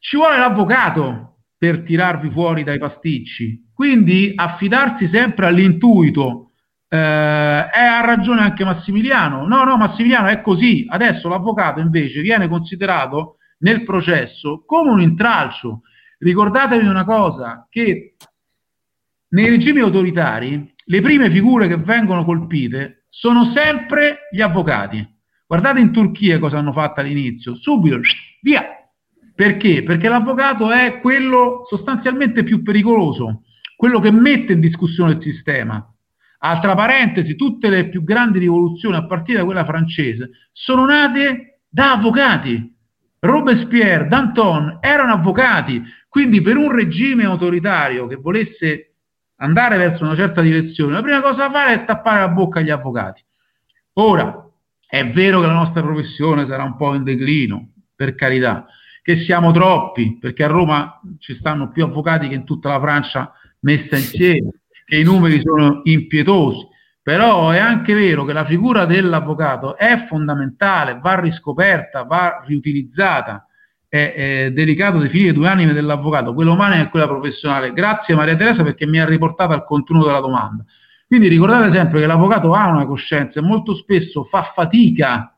ci 0.00 0.16
vuole 0.16 0.38
l'avvocato 0.38 1.42
per 1.56 1.82
tirarvi 1.82 2.30
fuori 2.30 2.64
dai 2.64 2.78
pasticci. 2.78 3.70
Quindi 3.72 4.32
affidarsi 4.34 5.08
sempre 5.08 5.46
all'intuito. 5.46 6.52
Eh, 6.88 6.96
ha 6.96 8.00
ragione 8.00 8.40
anche 8.40 8.64
Massimiliano. 8.64 9.46
No, 9.46 9.62
no, 9.64 9.76
Massimiliano 9.76 10.28
è 10.28 10.40
così. 10.40 10.86
Adesso 10.88 11.28
l'avvocato 11.28 11.80
invece 11.80 12.22
viene 12.22 12.48
considerato 12.48 13.36
nel 13.58 13.84
processo 13.84 14.64
come 14.66 14.90
un 14.90 15.00
intralcio. 15.00 15.82
Ricordatevi 16.18 16.86
una 16.86 17.04
cosa, 17.04 17.66
che 17.68 18.16
nei 19.28 19.48
regimi 19.48 19.80
autoritari 19.80 20.74
le 20.84 21.00
prime 21.02 21.30
figure 21.30 21.68
che 21.68 21.76
vengono 21.76 22.24
colpite 22.24 23.04
sono 23.10 23.52
sempre 23.54 24.20
gli 24.32 24.40
avvocati. 24.40 25.06
Guardate 25.48 25.80
in 25.80 25.92
Turchia 25.92 26.38
cosa 26.38 26.58
hanno 26.58 26.74
fatto 26.74 27.00
all'inizio, 27.00 27.54
subito, 27.54 27.98
via. 28.42 28.66
Perché? 29.34 29.82
Perché 29.82 30.06
l'avvocato 30.06 30.70
è 30.70 31.00
quello 31.00 31.64
sostanzialmente 31.66 32.42
più 32.42 32.62
pericoloso, 32.62 33.44
quello 33.74 33.98
che 33.98 34.10
mette 34.10 34.52
in 34.52 34.60
discussione 34.60 35.12
il 35.12 35.22
sistema. 35.22 35.82
Altra 36.40 36.74
parentesi, 36.74 37.34
tutte 37.34 37.70
le 37.70 37.88
più 37.88 38.04
grandi 38.04 38.38
rivoluzioni, 38.38 38.96
a 38.96 39.06
partire 39.06 39.38
da 39.38 39.46
quella 39.46 39.64
francese, 39.64 40.32
sono 40.52 40.84
nate 40.84 41.60
da 41.66 41.92
avvocati. 41.92 42.76
Robespierre, 43.20 44.06
Danton 44.06 44.78
erano 44.82 45.14
avvocati, 45.14 45.82
quindi 46.10 46.42
per 46.42 46.58
un 46.58 46.70
regime 46.70 47.24
autoritario 47.24 48.06
che 48.06 48.16
volesse 48.16 48.96
andare 49.36 49.78
verso 49.78 50.04
una 50.04 50.14
certa 50.14 50.42
direzione, 50.42 50.92
la 50.92 51.02
prima 51.02 51.22
cosa 51.22 51.46
da 51.46 51.50
fare 51.50 51.72
è 51.72 51.84
tappare 51.86 52.20
la 52.20 52.28
bocca 52.28 52.58
agli 52.58 52.70
avvocati. 52.70 53.24
Ora, 53.94 54.47
è 54.90 55.06
vero 55.10 55.40
che 55.40 55.46
la 55.46 55.52
nostra 55.52 55.82
professione 55.82 56.46
sarà 56.46 56.62
un 56.62 56.76
po' 56.76 56.94
in 56.94 57.04
declino, 57.04 57.72
per 57.94 58.14
carità, 58.14 58.66
che 59.02 59.20
siamo 59.20 59.52
troppi, 59.52 60.16
perché 60.18 60.44
a 60.44 60.48
Roma 60.48 60.98
ci 61.18 61.34
stanno 61.34 61.70
più 61.70 61.84
avvocati 61.84 62.26
che 62.28 62.34
in 62.34 62.44
tutta 62.44 62.70
la 62.70 62.80
Francia 62.80 63.32
messa 63.60 63.96
insieme, 63.96 64.62
che 64.86 64.98
i 64.98 65.04
numeri 65.04 65.42
sono 65.42 65.82
impietosi, 65.84 66.66
Però 67.02 67.50
è 67.50 67.58
anche 67.58 67.94
vero 67.94 68.24
che 68.24 68.34
la 68.34 68.44
figura 68.44 68.84
dell'avvocato 68.84 69.76
è 69.76 70.06
fondamentale, 70.08 70.98
va 71.02 71.18
riscoperta, 71.18 72.02
va 72.04 72.42
riutilizzata. 72.46 73.46
È, 73.88 74.12
è 74.14 74.52
delicato 74.52 74.98
definire 74.98 75.32
due 75.32 75.48
anime 75.48 75.72
dell'avvocato, 75.72 76.34
quella 76.34 76.50
umana 76.50 76.80
e 76.80 76.90
quella 76.90 77.06
professionale. 77.06 77.72
Grazie 77.72 78.14
Maria 78.14 78.36
Teresa 78.36 78.62
perché 78.62 78.86
mi 78.86 79.00
ha 79.00 79.06
riportato 79.06 79.54
al 79.54 79.64
contenuto 79.64 80.06
della 80.06 80.20
domanda. 80.20 80.64
Quindi 81.08 81.28
ricordate 81.28 81.72
sempre 81.72 82.00
che 82.00 82.06
l'avvocato 82.06 82.52
ha 82.52 82.68
una 82.68 82.84
coscienza 82.84 83.40
e 83.40 83.42
molto 83.42 83.74
spesso 83.74 84.24
fa 84.24 84.52
fatica. 84.54 85.34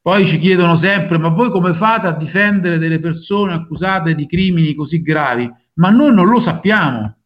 Poi 0.00 0.28
ci 0.28 0.38
chiedono 0.38 0.78
sempre, 0.78 1.18
ma 1.18 1.30
voi 1.30 1.50
come 1.50 1.74
fate 1.74 2.06
a 2.06 2.12
difendere 2.12 2.78
delle 2.78 3.00
persone 3.00 3.54
accusate 3.54 4.14
di 4.14 4.28
crimini 4.28 4.76
così 4.76 5.02
gravi? 5.02 5.50
Ma 5.74 5.90
noi 5.90 6.14
non 6.14 6.28
lo 6.28 6.40
sappiamo, 6.42 7.16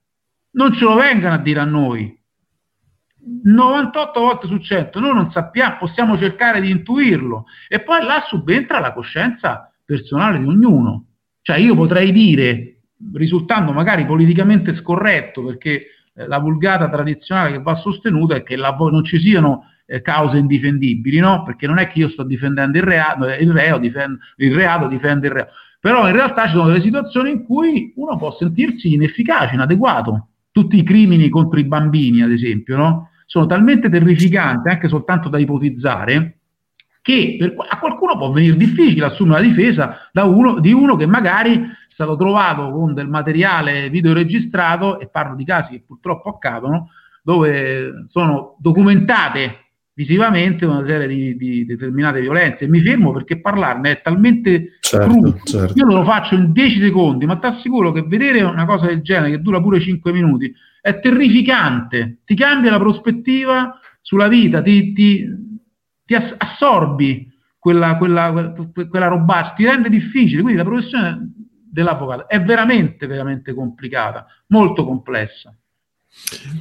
non 0.52 0.72
ce 0.72 0.84
lo 0.84 0.94
vengano 0.94 1.34
a 1.34 1.38
dire 1.38 1.60
a 1.60 1.64
noi. 1.64 2.18
98 3.44 4.18
volte 4.18 4.46
su 4.46 4.56
100 4.56 4.98
noi 4.98 5.12
non 5.12 5.30
sappiamo, 5.30 5.76
possiamo 5.78 6.16
cercare 6.16 6.58
di 6.62 6.70
intuirlo 6.70 7.44
e 7.68 7.80
poi 7.82 8.02
là 8.02 8.24
subentra 8.26 8.80
la 8.80 8.94
coscienza 8.94 9.70
personale 9.84 10.38
di 10.38 10.46
ognuno. 10.46 11.08
Cioè 11.42 11.58
io 11.58 11.74
potrei 11.74 12.12
dire, 12.12 12.80
risultando 13.12 13.72
magari 13.72 14.06
politicamente 14.06 14.74
scorretto, 14.74 15.44
perché 15.44 15.86
eh, 16.14 16.26
la 16.26 16.38
vulgata 16.38 16.88
tradizionale 16.88 17.52
che 17.52 17.62
va 17.62 17.76
sostenuta 17.76 18.34
è 18.34 18.42
che 18.42 18.56
la, 18.56 18.74
non 18.78 19.04
ci 19.04 19.18
siano 19.18 19.66
eh, 19.86 20.00
cause 20.00 20.38
indifendibili, 20.38 21.18
no? 21.18 21.42
Perché 21.42 21.66
non 21.66 21.78
è 21.78 21.88
che 21.88 22.00
io 22.00 22.08
sto 22.08 22.22
difendendo 22.22 22.78
il 22.78 22.84
reato, 22.84 23.26
il, 23.26 23.52
reo 23.52 23.78
difende, 23.78 24.18
il 24.36 24.54
reato 24.54 24.86
difende 24.86 25.26
il 25.26 25.32
reo. 25.32 25.46
Però 25.80 26.06
in 26.06 26.14
realtà 26.14 26.46
ci 26.46 26.52
sono 26.52 26.68
delle 26.68 26.80
situazioni 26.80 27.30
in 27.30 27.44
cui 27.44 27.92
uno 27.96 28.16
può 28.16 28.36
sentirsi 28.36 28.92
inefficace, 28.92 29.54
inadeguato. 29.54 30.28
Tutti 30.52 30.78
i 30.78 30.82
crimini 30.82 31.28
contro 31.28 31.58
i 31.58 31.64
bambini, 31.64 32.22
ad 32.22 32.30
esempio, 32.30 32.76
no? 32.76 33.10
sono 33.32 33.46
talmente 33.46 33.88
terrificanti, 33.88 34.68
anche 34.68 34.88
soltanto 34.88 35.30
da 35.30 35.38
ipotizzare, 35.38 36.40
che 37.00 37.36
per, 37.38 37.54
a 37.66 37.78
qualcuno 37.78 38.18
può 38.18 38.30
venire 38.30 38.56
difficile 38.56 39.06
assumere 39.06 39.40
la 39.40 39.48
difesa 39.48 40.10
uno, 40.12 40.60
di 40.60 40.70
uno 40.70 40.96
che 40.96 41.06
magari 41.06 41.66
stato 42.02 42.16
trovato 42.16 42.70
con 42.70 42.94
del 42.94 43.08
materiale 43.08 43.88
videoregistrato, 43.90 44.98
e 45.00 45.08
parlo 45.08 45.36
di 45.36 45.44
casi 45.44 45.72
che 45.72 45.84
purtroppo 45.86 46.30
accadono, 46.30 46.90
dove 47.22 48.06
sono 48.08 48.56
documentate 48.58 49.58
visivamente 49.94 50.64
una 50.64 50.84
serie 50.86 51.06
di, 51.06 51.36
di 51.36 51.64
determinate 51.64 52.20
violenze. 52.20 52.64
E 52.64 52.68
mi 52.68 52.80
fermo 52.80 53.12
perché 53.12 53.40
parlarne 53.40 53.90
è 53.90 54.02
talmente 54.02 54.78
certo. 54.80 55.38
Certo. 55.44 55.74
Io 55.76 55.86
lo 55.86 56.04
faccio 56.04 56.34
in 56.34 56.52
10 56.52 56.80
secondi, 56.80 57.26
ma 57.26 57.36
ti 57.36 57.46
assicuro 57.46 57.92
che 57.92 58.02
vedere 58.02 58.42
una 58.42 58.64
cosa 58.64 58.86
del 58.86 59.02
genere 59.02 59.30
che 59.30 59.42
dura 59.42 59.60
pure 59.60 59.80
5 59.80 60.12
minuti 60.12 60.52
è 60.80 60.98
terrificante, 60.98 62.22
ti 62.24 62.34
cambia 62.34 62.72
la 62.72 62.78
prospettiva 62.78 63.78
sulla 64.00 64.26
vita, 64.26 64.60
ti, 64.62 64.92
ti, 64.92 65.24
ti 66.04 66.14
assorbi 66.14 67.30
quella, 67.56 67.96
quella, 67.96 68.52
quella 68.72 69.06
roba, 69.06 69.52
ti 69.54 69.64
rende 69.64 69.88
difficile. 69.88 70.42
Quindi 70.42 70.58
la 70.58 70.66
professione 70.66 71.32
dell'avvocato. 71.72 72.28
È 72.28 72.40
veramente, 72.42 73.06
veramente 73.06 73.54
complicata, 73.54 74.26
molto 74.48 74.84
complessa. 74.84 75.54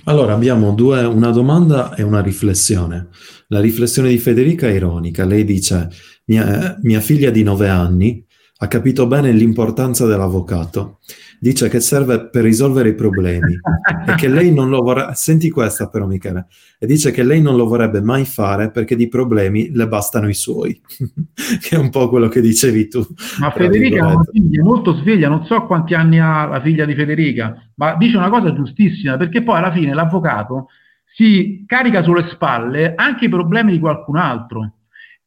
Allora 0.06 0.34
abbiamo 0.34 0.72
due, 0.72 1.04
una 1.04 1.32
domanda 1.32 1.94
e 1.96 2.04
una 2.04 2.22
riflessione. 2.22 3.10
La 3.48 3.60
riflessione 3.60 4.08
di 4.08 4.18
Federica 4.18 4.68
è 4.68 4.72
ironica. 4.72 5.26
Lei 5.26 5.44
dice: 5.44 5.90
Mia, 6.26 6.78
mia 6.82 7.02
figlia 7.02 7.30
di 7.30 7.44
nove 7.44 7.68
anni 7.68 8.26
ha 8.60 8.68
capito 8.68 9.08
bene 9.08 9.32
l'importanza 9.34 10.06
dell'avvocato 10.06 11.00
dice 11.42 11.70
che 11.70 11.80
serve 11.80 12.30
per 12.30 12.44
risolvere 12.44 12.90
i 12.90 12.94
problemi 12.94 13.58
e 14.06 14.14
che 14.14 14.28
lei 14.28 14.54
non 14.54 14.70
lo 14.70 14.84
vorrebbe, 14.84 15.16
senti 15.16 15.50
questa 15.50 15.90
però 15.90 16.06
Michele, 16.06 16.46
e 16.78 16.86
dice 16.86 17.10
che 17.10 17.24
lei 17.24 17.42
non 17.42 17.56
lo 17.56 17.66
vorrebbe 17.66 18.00
mai 18.00 18.26
fare 18.26 18.70
perché 18.70 18.96
di 18.96 19.08
problemi 19.08 19.72
le 19.74 19.88
bastano 19.88 20.30
i 20.30 20.36
suoi, 20.36 20.80
che 21.60 21.76
è 21.76 21.80
un 21.80 21.90
po' 21.90 22.10
quello 22.10 22.28
che 22.28 22.42
dicevi 22.42 22.88
tu. 22.88 23.04
Ma 23.40 23.50
Federica 23.50 24.08
è 24.08 24.14
una 24.14 24.24
figlia 24.32 24.64
molto 24.64 24.94
sveglia, 24.98 25.30
non 25.30 25.44
so 25.46 25.66
quanti 25.66 25.96
anni 25.96 26.20
ha 26.20 26.46
la 26.46 26.62
figlia 26.62 26.86
di 26.86 26.94
Federica, 26.94 27.56
ma 27.76 27.96
dice 27.96 28.18
una 28.18 28.30
cosa 28.30 28.54
giustissima, 28.54 29.18
perché 29.18 29.42
poi 29.42 29.58
alla 29.58 29.72
fine 29.72 29.96
l'avvocato 29.96 30.68
si 31.16 31.64
carica 31.66 32.04
sulle 32.04 32.30
spalle 32.30 32.94
anche 32.94 33.26
i 33.26 33.30
problemi 33.30 33.72
di 33.72 33.80
qualcun 33.80 34.18
altro. 34.18 34.74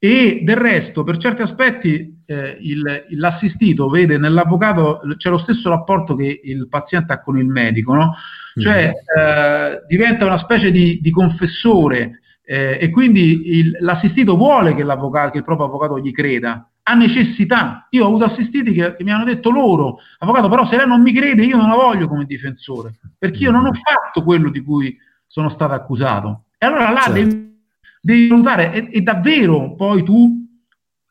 E 0.04 0.40
del 0.42 0.56
resto, 0.56 1.02
per 1.02 1.16
certi 1.16 1.40
aspetti, 1.40 2.22
eh, 2.26 2.58
il, 2.60 3.06
l'assistito 3.12 3.88
vede 3.88 4.18
nell'avvocato 4.18 5.00
c'è 5.16 5.30
lo 5.30 5.38
stesso 5.38 5.70
rapporto 5.70 6.14
che 6.14 6.42
il 6.44 6.68
paziente 6.68 7.14
ha 7.14 7.22
con 7.22 7.38
il 7.38 7.46
medico, 7.46 7.94
no? 7.94 8.14
cioè 8.60 8.88
mm. 8.88 9.18
eh, 9.18 9.80
diventa 9.88 10.26
una 10.26 10.36
specie 10.40 10.70
di, 10.70 10.98
di 11.00 11.10
confessore 11.10 12.20
eh, 12.44 12.76
e 12.78 12.90
quindi 12.90 13.56
il, 13.56 13.78
l'assistito 13.80 14.36
vuole 14.36 14.74
che, 14.74 14.82
l'avvocato, 14.82 15.30
che 15.30 15.38
il 15.38 15.44
proprio 15.44 15.68
avvocato 15.68 15.98
gli 15.98 16.12
creda, 16.12 16.68
ha 16.82 16.92
necessità. 16.92 17.86
Io 17.88 18.04
ho 18.04 18.08
avuto 18.08 18.24
assistiti 18.24 18.74
che, 18.74 18.96
che, 18.96 19.04
mi 19.04 19.10
hanno 19.10 19.24
detto 19.24 19.48
loro, 19.48 20.00
avvocato, 20.18 20.50
però 20.50 20.68
se 20.68 20.76
lei 20.76 20.86
non 20.86 21.00
mi 21.00 21.14
crede 21.14 21.46
io 21.46 21.56
non 21.56 21.70
la 21.70 21.76
voglio 21.76 22.08
come 22.08 22.26
difensore, 22.26 22.92
perché 23.18 23.38
io 23.38 23.50
non 23.50 23.64
ho 23.64 23.72
fatto 23.72 24.22
quello 24.22 24.50
di 24.50 24.60
cui 24.60 24.94
sono 25.26 25.48
stato 25.48 25.72
accusato. 25.72 26.42
E 26.58 26.66
allora 26.66 26.90
là 26.90 27.00
certo. 27.04 27.12
devi 27.14 27.53
devi 28.04 28.28
valutare 28.28 28.72
e, 28.72 28.98
e, 28.98 29.00
davvero 29.00 29.74
poi 29.74 30.04
tu 30.04 30.42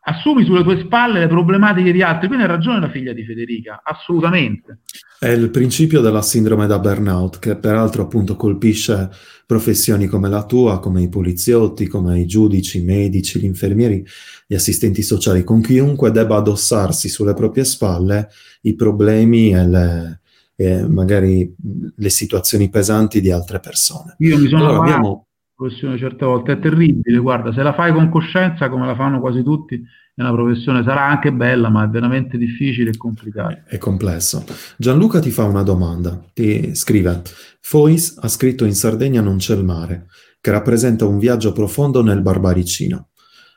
assumi 0.05 0.43
sulle 0.43 0.63
tue 0.63 0.79
spalle 0.81 1.19
le 1.19 1.27
problematiche 1.27 1.91
di 1.91 2.03
altri. 2.03 2.27
Quindi 2.27 2.45
ha 2.45 2.49
ragione 2.49 2.79
la 2.79 2.89
figlia 2.89 3.13
di 3.13 3.23
Federica, 3.23 3.81
assolutamente. 3.83 4.81
È 5.17 5.29
il 5.29 5.49
principio 5.49 6.01
della 6.01 6.21
sindrome 6.21 6.67
da 6.67 6.77
burnout, 6.77 7.39
che 7.39 7.55
peraltro 7.55 8.03
appunto 8.03 8.35
colpisce 8.35 9.09
professioni 9.45 10.07
come 10.07 10.29
la 10.29 10.45
tua, 10.45 10.79
come 10.79 11.01
i 11.01 11.09
poliziotti, 11.09 11.87
come 11.87 12.19
i 12.19 12.25
giudici, 12.27 12.79
i 12.79 12.83
medici, 12.83 13.39
gli 13.39 13.45
infermieri, 13.45 14.05
gli 14.45 14.53
assistenti 14.53 15.01
sociali, 15.01 15.43
con 15.43 15.61
chiunque 15.61 16.11
debba 16.11 16.35
addossarsi 16.35 17.09
sulle 17.09 17.33
proprie 17.33 17.63
spalle 17.63 18.29
i 18.63 18.75
problemi 18.75 19.53
e 19.53 19.67
le, 19.67 20.21
e 20.55 20.87
magari 20.87 21.55
le 21.95 22.09
situazioni 22.09 22.69
pesanti 22.69 23.21
di 23.21 23.31
altre 23.31 23.59
persone. 23.59 24.15
Io 24.19 24.37
mi 24.37 24.47
sono 24.47 24.67
allora, 24.67 24.79
abbiamo 24.81 25.27
professione 25.55 25.97
certe 25.97 26.25
volte 26.25 26.53
è 26.53 26.59
terribile, 26.59 27.17
guarda, 27.17 27.53
se 27.53 27.61
la 27.61 27.73
fai 27.73 27.93
con 27.93 28.09
coscienza 28.09 28.69
come 28.69 28.85
la 28.85 28.95
fanno 28.95 29.19
quasi 29.19 29.43
tutti, 29.43 29.81
è 30.15 30.21
una 30.21 30.31
professione, 30.31 30.83
sarà 30.83 31.05
anche 31.05 31.31
bella, 31.31 31.69
ma 31.69 31.85
è 31.85 31.87
veramente 31.87 32.37
difficile 32.37 32.91
e 32.91 32.97
complicata. 32.97 33.63
È 33.65 33.77
complesso. 33.79 34.43
Gianluca 34.77 35.19
ti 35.19 35.31
fa 35.31 35.45
una 35.45 35.63
domanda, 35.63 36.23
ti 36.33 36.75
scrive, 36.75 37.21
Fois 37.59 38.17
ha 38.19 38.27
scritto 38.27 38.65
in 38.65 38.75
Sardegna 38.75 39.21
non 39.21 39.37
c'è 39.37 39.55
il 39.55 39.63
mare, 39.63 40.07
che 40.39 40.51
rappresenta 40.51 41.07
un 41.07 41.17
viaggio 41.17 41.51
profondo 41.51 42.03
nel 42.03 42.21
barbaricino. 42.21 43.07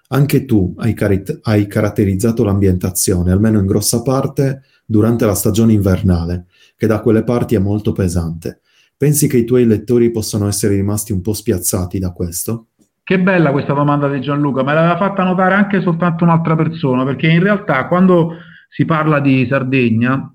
Anche 0.08 0.44
tu 0.44 0.74
hai, 0.78 0.94
cari- 0.94 1.24
hai 1.42 1.66
caratterizzato 1.66 2.44
l'ambientazione, 2.44 3.32
almeno 3.32 3.58
in 3.58 3.66
grossa 3.66 4.02
parte, 4.02 4.62
durante 4.86 5.26
la 5.26 5.34
stagione 5.34 5.72
invernale, 5.72 6.46
che 6.76 6.86
da 6.86 7.00
quelle 7.00 7.24
parti 7.24 7.56
è 7.56 7.58
molto 7.58 7.92
pesante. 7.92 8.60
Pensi 8.98 9.28
che 9.28 9.36
i 9.36 9.44
tuoi 9.44 9.66
lettori 9.66 10.10
possano 10.10 10.48
essere 10.48 10.74
rimasti 10.74 11.12
un 11.12 11.20
po' 11.20 11.34
spiazzati 11.34 11.98
da 11.98 12.12
questo? 12.12 12.68
Che 13.02 13.20
bella 13.20 13.52
questa 13.52 13.74
domanda 13.74 14.08
di 14.08 14.20
Gianluca, 14.20 14.62
me 14.62 14.72
l'aveva 14.72 14.96
fatta 14.96 15.22
notare 15.22 15.54
anche 15.54 15.82
soltanto 15.82 16.24
un'altra 16.24 16.56
persona, 16.56 17.04
perché 17.04 17.28
in 17.28 17.42
realtà 17.42 17.86
quando 17.88 18.38
si 18.70 18.86
parla 18.86 19.20
di 19.20 19.46
Sardegna, 19.48 20.32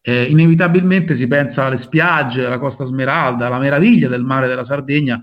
eh, 0.00 0.24
inevitabilmente 0.24 1.16
si 1.18 1.26
pensa 1.26 1.66
alle 1.66 1.82
spiagge, 1.82 2.46
alla 2.46 2.58
Costa 2.58 2.86
Smeralda, 2.86 3.46
alla 3.46 3.58
meraviglia 3.58 4.08
del 4.08 4.24
mare 4.24 4.48
della 4.48 4.64
Sardegna, 4.64 5.22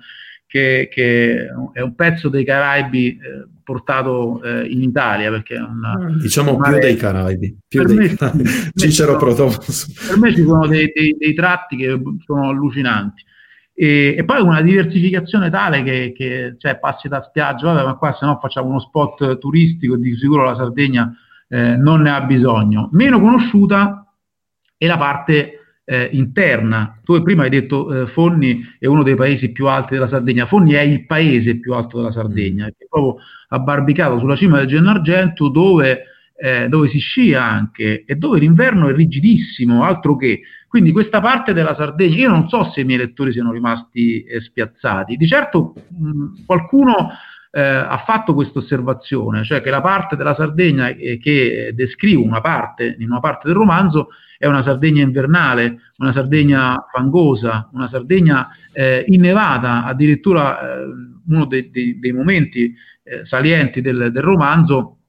che, 0.50 0.89
che 0.91 1.47
è 1.74 1.82
un 1.82 1.93
pezzo 1.93 2.28
dei 2.28 2.43
Caraibi 2.43 3.10
eh, 3.10 3.47
portato 3.64 4.41
eh, 4.41 4.66
in 4.66 4.82
Italia 4.82 5.30
perché 5.30 5.54
una, 5.58 5.91
ah, 5.91 6.18
diciamo 6.20 6.58
più 6.58 6.80
dei 6.80 6.95
Caraibi, 6.95 7.56
più 7.68 7.84
dei 7.84 7.95
me, 7.95 8.08
Caraibi. 8.18 8.50
Cicero 8.74 9.16
Protomus 9.18 10.08
per 10.08 10.18
me 10.18 10.34
ci 10.34 10.41
sono 10.41 10.66
dei, 10.66 10.91
dei, 10.91 11.16
dei, 11.20 11.36
tratti 11.36 11.78
che 11.78 12.02
sono 12.26 12.50
allucinanti. 12.50 13.24
E, 13.76 14.16
e 14.18 14.26
poi 14.26 14.41
una 14.41 14.64
diversificazione 14.64 15.52
tale 15.52 15.84
che, 15.84 16.14
che 16.18 16.56
cioè, 16.58 16.80
passi 16.80 17.08
da 17.08 17.22
spiaggia 17.22 17.72
vabbè 17.72 17.86
ma 17.86 17.95
qua 17.95 18.18
se 18.20 18.26
no 18.26 18.39
facciamo 18.41 18.70
uno 18.70 18.80
spot 18.80 19.38
turistico 19.38 19.97
di 19.97 20.18
sicuro 20.18 20.45
la 20.45 20.56
Sardegna 20.56 21.14
eh, 21.47 21.76
non 21.76 22.02
ne 22.02 22.10
ha 22.10 22.22
bisogno. 22.22 22.89
Meno 22.93 23.20
conosciuta 23.20 24.04
è 24.76 24.88
la 24.88 24.97
parte 24.97 25.59
eh, 25.90 26.08
interna. 26.12 27.00
Tu 27.04 27.20
prima 27.24 27.44
hai 27.44 27.50
detto 27.50 28.04
eh, 28.04 28.08
Forni 28.08 28.62
è 28.78 28.86
uno 28.86 29.02
dei 29.02 29.16
paesi 29.16 29.52
più 29.52 29.66
alti 29.66 29.96
della 29.96 30.08
Sardegna, 30.08 30.46
Forni 30.46 30.74
è 30.74 30.82
il 30.82 31.08
paese 31.08 31.58
più 31.60 31.74
alto 31.74 31.98
della 31.98 32.12
Sardegna, 32.12 32.68
è 32.68 32.74
proprio 32.88 33.24
abbarbicato 33.48 34.20
sulla 34.20 34.36
cima 34.36 34.60
del 34.60 34.68
Gennargentu 34.68 35.50
dove, 35.50 36.04
eh, 36.38 36.68
dove 36.70 36.90
si 36.90 37.00
scia 37.00 37.44
anche 37.44 38.04
e 38.06 38.16
dove 38.16 38.38
l'inverno 38.38 38.88
è 38.88 38.94
rigidissimo, 38.94 39.84
altro 39.84 40.16
che. 40.16 40.42
Quindi 40.68 40.92
questa 40.92 41.20
parte 41.20 41.54
della 41.54 41.74
Sardegna, 41.74 42.16
io 42.16 42.30
non 42.30 42.48
so 42.48 42.70
se 42.72 42.82
i 42.82 42.84
miei 42.84 43.00
lettori 43.00 43.32
siano 43.32 43.52
rimasti 43.52 44.22
eh, 44.22 44.42
spiazzati, 44.42 45.18
di 45.18 45.28
certo 45.28 45.74
mh, 45.88 46.46
qualcuno 46.46 47.10
eh, 47.50 47.60
ha 47.60 48.04
fatto 48.06 48.36
questa 48.36 48.60
osservazione, 48.60 49.44
cioè 49.44 49.62
che 49.62 49.72
la 49.72 49.82
parte 49.82 50.16
della 50.16 50.36
Sardegna 50.36 50.90
eh, 50.90 51.18
che 51.18 51.72
descrivo, 51.74 52.22
una 52.22 52.42
parte, 52.42 52.96
in 53.00 53.10
una 53.10 53.20
parte 53.20 53.48
del 53.48 53.58
romanzo, 53.58 54.10
è 54.40 54.48
una 54.48 54.64
Sardegna 54.64 55.04
invernale, 55.04 55.92
una 55.98 56.14
Sardegna 56.14 56.88
fangosa, 56.90 57.70
una 57.74 57.90
Sardegna 57.90 58.48
eh, 58.72 59.04
innevata, 59.08 59.84
addirittura 59.84 60.62
eh, 60.62 60.86
uno 61.28 61.46
dei, 61.46 61.70
dei, 61.70 62.00
dei 62.00 62.14
momenti 62.14 62.74
eh, 63.04 63.26
salienti 63.26 63.82
del, 63.82 64.12
del, 64.14 64.24
romanzo 64.24 65.00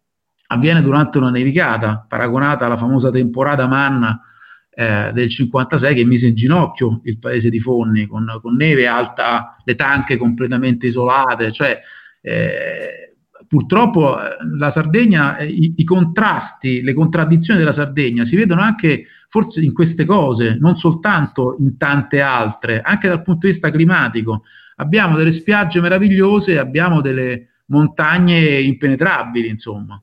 avviene 0.48 0.82
durante 0.82 1.18
una 1.18 1.30
nevicata, 1.30 2.04
paragonata 2.08 2.66
alla 2.66 2.76
famosa 2.76 3.12
temporada 3.12 3.68
manna 3.68 4.20
eh, 4.68 5.12
del 5.12 5.30
56 5.30 5.94
che 5.94 6.04
mise 6.04 6.26
in 6.26 6.34
ginocchio 6.34 7.00
il 7.04 7.20
paese 7.20 7.50
di 7.50 7.60
Fonni, 7.60 8.08
con, 8.08 8.36
con 8.42 8.56
neve 8.56 8.88
alta, 8.88 9.54
le 9.64 9.76
tanche 9.76 10.16
completamente 10.16 10.88
isolate, 10.88 11.52
cioè 11.52 11.80
eh, 12.20 13.14
purtroppo 13.46 14.20
eh, 14.20 14.36
la 14.56 14.72
Sardegna, 14.72 15.40
i, 15.40 15.74
i, 15.76 15.84
contrasti, 15.84 16.82
le 16.82 16.94
contraddizioni 16.94 17.58
della 17.58 17.74
Sardegna 17.74 18.24
si 18.24 18.36
vedono 18.36 18.60
anche 18.60 19.06
forse 19.30 19.60
in 19.60 19.72
queste 19.72 20.04
cose, 20.04 20.58
non 20.60 20.76
soltanto 20.76 21.56
in 21.60 21.76
tante 21.78 22.20
altre, 22.20 22.82
anche 22.82 23.08
dal 23.08 23.22
punto 23.22 23.46
di 23.46 23.52
vista 23.52 23.70
climatico. 23.70 24.42
Abbiamo 24.76 25.16
delle 25.16 25.38
spiagge 25.38 25.80
meravigliose, 25.80 26.58
abbiamo 26.58 27.00
delle 27.00 27.62
montagne 27.66 28.60
impenetrabili, 28.60 29.48
insomma. 29.48 30.02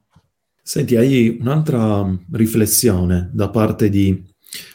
Senti, 0.62 0.96
hai 0.96 1.38
un'altra 1.40 2.10
riflessione 2.32 3.30
da 3.34 3.50
parte 3.50 3.90
di 3.90 4.24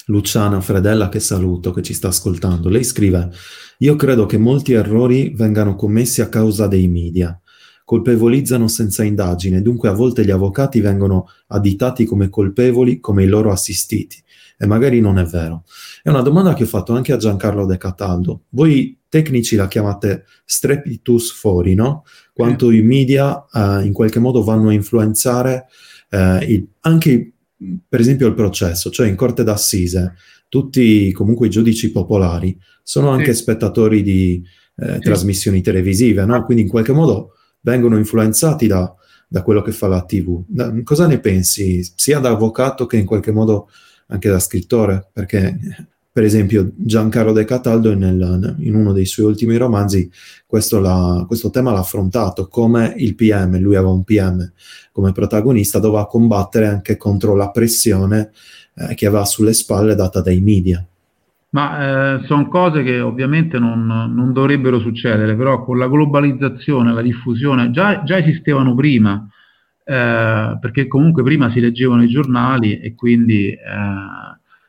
Luciana 0.06 0.60
Fredella, 0.60 1.08
che 1.08 1.20
saluto, 1.20 1.72
che 1.72 1.82
ci 1.82 1.94
sta 1.94 2.08
ascoltando. 2.08 2.68
Lei 2.68 2.84
scrive: 2.84 3.30
Io 3.78 3.96
credo 3.96 4.26
che 4.26 4.36
molti 4.36 4.72
errori 4.72 5.32
vengano 5.34 5.76
commessi 5.76 6.20
a 6.20 6.28
causa 6.28 6.66
dei 6.66 6.88
media. 6.88 7.38
Colpevolizzano 7.84 8.68
senza 8.68 9.02
indagine, 9.02 9.62
dunque 9.62 9.88
a 9.88 9.92
volte 9.92 10.24
gli 10.24 10.30
avvocati 10.30 10.80
vengono 10.80 11.28
additati 11.48 12.04
come 12.04 12.28
colpevoli 12.28 13.00
come 13.00 13.24
i 13.24 13.26
loro 13.28 13.50
assistiti. 13.50 14.22
E 14.58 14.66
magari 14.66 15.00
non 15.00 15.18
è 15.18 15.24
vero. 15.24 15.64
È 16.02 16.08
una 16.08 16.22
domanda 16.22 16.54
che 16.54 16.62
ho 16.62 16.66
fatto 16.66 16.92
anche 16.94 17.12
a 17.12 17.16
Giancarlo 17.16 17.66
De 17.66 17.78
Cataldo. 17.78 18.42
Voi 18.50 18.96
tecnici 19.08 19.56
la 19.56 19.66
chiamate 19.66 20.24
strepitus 20.44 21.32
fori, 21.32 21.74
no? 21.74 22.04
Quanto 22.32 22.70
i 22.70 22.80
media 22.80 23.44
eh, 23.52 23.84
in 23.84 23.92
qualche 23.92 24.20
modo 24.20 24.44
vanno 24.44 24.68
a 24.68 24.72
influenzare 24.72 25.66
eh, 26.10 26.44
il, 26.48 26.68
anche 26.80 27.32
per 27.88 28.00
esempio 28.00 28.26
il 28.26 28.34
processo, 28.34 28.90
cioè 28.90 29.08
in 29.08 29.16
corte 29.16 29.44
d'assise, 29.44 30.14
tutti 30.48 31.12
comunque 31.12 31.46
i 31.46 31.50
giudici 31.50 31.90
popolari 31.90 32.58
sono 32.82 33.10
anche 33.10 33.34
spettatori 33.34 34.02
di 34.02 34.42
eh, 34.76 34.98
trasmissioni 34.98 35.60
televisive, 35.60 36.24
no? 36.24 36.44
quindi 36.44 36.64
in 36.64 36.68
qualche 36.68 36.92
modo 36.92 37.34
vengono 37.62 37.96
influenzati 37.96 38.66
da, 38.66 38.94
da 39.26 39.42
quello 39.42 39.62
che 39.62 39.72
fa 39.72 39.88
la 39.88 40.02
TV. 40.04 40.44
Da, 40.46 40.72
cosa 40.84 41.06
ne 41.06 41.18
pensi, 41.18 41.82
sia 41.94 42.18
da 42.18 42.30
avvocato 42.30 42.86
che 42.86 42.98
in 42.98 43.06
qualche 43.06 43.32
modo 43.32 43.68
anche 44.08 44.28
da 44.28 44.38
scrittore? 44.38 45.08
Perché 45.12 45.58
per 46.12 46.24
esempio 46.24 46.72
Giancarlo 46.76 47.32
De 47.32 47.44
Cataldo 47.44 47.94
nel, 47.94 48.56
in 48.58 48.74
uno 48.74 48.92
dei 48.92 49.06
suoi 49.06 49.24
ultimi 49.24 49.56
romanzi 49.56 50.10
questo, 50.46 51.24
questo, 51.26 51.48
tema 51.48 51.72
l'ha 51.72 51.78
affrontato 51.78 52.48
come 52.48 52.92
il 52.98 53.14
PM, 53.14 53.58
lui 53.58 53.76
aveva 53.76 53.92
un 53.92 54.04
PM 54.04 54.52
come 54.92 55.12
protagonista, 55.12 55.78
doveva 55.78 56.06
combattere 56.06 56.66
anche 56.66 56.98
contro 56.98 57.34
la 57.34 57.50
pressione 57.50 58.30
eh, 58.74 58.94
che 58.94 59.06
aveva 59.06 59.24
sulle 59.24 59.54
spalle 59.54 59.94
data 59.94 60.20
dai 60.20 60.40
media. 60.40 60.86
Ma 61.52 62.16
eh, 62.16 62.26
sono 62.26 62.48
cose 62.48 62.82
che 62.82 63.00
ovviamente 63.00 63.58
non, 63.58 63.84
non, 63.86 64.32
dovrebbero 64.32 64.80
succedere, 64.80 65.36
però 65.36 65.62
con 65.64 65.76
la 65.76 65.86
globalizzazione, 65.86 66.94
la 66.94 67.02
diffusione, 67.02 67.70
già, 67.70 68.02
già 68.04 68.16
esistevano 68.16 68.74
prima, 68.74 69.28
eh, 69.84 70.56
perché 70.58 70.86
comunque 70.88 71.22
prima 71.22 71.50
si 71.50 71.60
leggevano 71.60 72.04
i 72.04 72.08
giornali 72.08 72.80
e 72.80 72.94
quindi 72.94 73.50
eh, 73.50 73.58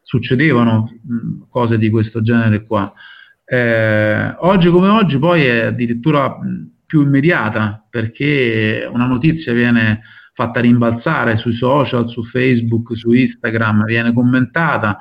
succedevano 0.01 0.91
mh, 1.01 1.43
cose 1.49 1.77
di 1.77 1.89
questo 1.89 2.21
genere 2.21 2.65
qua. 2.65 2.91
Eh, 3.45 4.35
oggi 4.39 4.69
come 4.69 4.89
oggi 4.89 5.17
poi 5.17 5.45
è 5.45 5.65
addirittura 5.65 6.37
più 6.85 7.01
immediata 7.01 7.85
perché 7.89 8.89
una 8.91 9.05
notizia 9.05 9.53
viene 9.53 10.01
fatta 10.33 10.59
rimbalzare 10.59 11.37
sui 11.37 11.53
social, 11.53 12.09
su 12.09 12.23
Facebook, 12.25 12.97
su 12.97 13.11
Instagram, 13.11 13.85
viene 13.85 14.13
commentata 14.13 14.99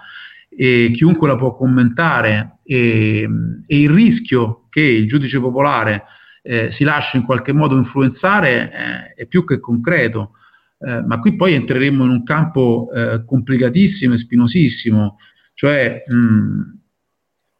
chiunque 0.56 1.28
la 1.28 1.36
può 1.36 1.54
commentare 1.56 2.58
e, 2.64 3.28
e 3.66 3.80
il 3.80 3.90
rischio 3.90 4.66
che 4.68 4.80
il 4.80 5.08
giudice 5.08 5.40
popolare 5.40 6.04
eh, 6.42 6.70
si 6.72 6.84
lasci 6.84 7.16
in 7.16 7.24
qualche 7.24 7.52
modo 7.52 7.76
influenzare 7.76 8.72
eh, 8.72 9.22
è 9.22 9.26
più 9.26 9.44
che 9.44 9.60
concreto. 9.60 10.32
Eh, 10.78 11.00
ma 11.02 11.20
qui 11.20 11.36
poi 11.36 11.54
entreremo 11.54 12.04
in 12.04 12.10
un 12.10 12.24
campo 12.24 12.90
eh, 12.92 13.24
complicatissimo 13.24 14.14
e 14.14 14.18
spinosissimo, 14.18 15.18
cioè 15.54 16.02
mh, 16.06 16.60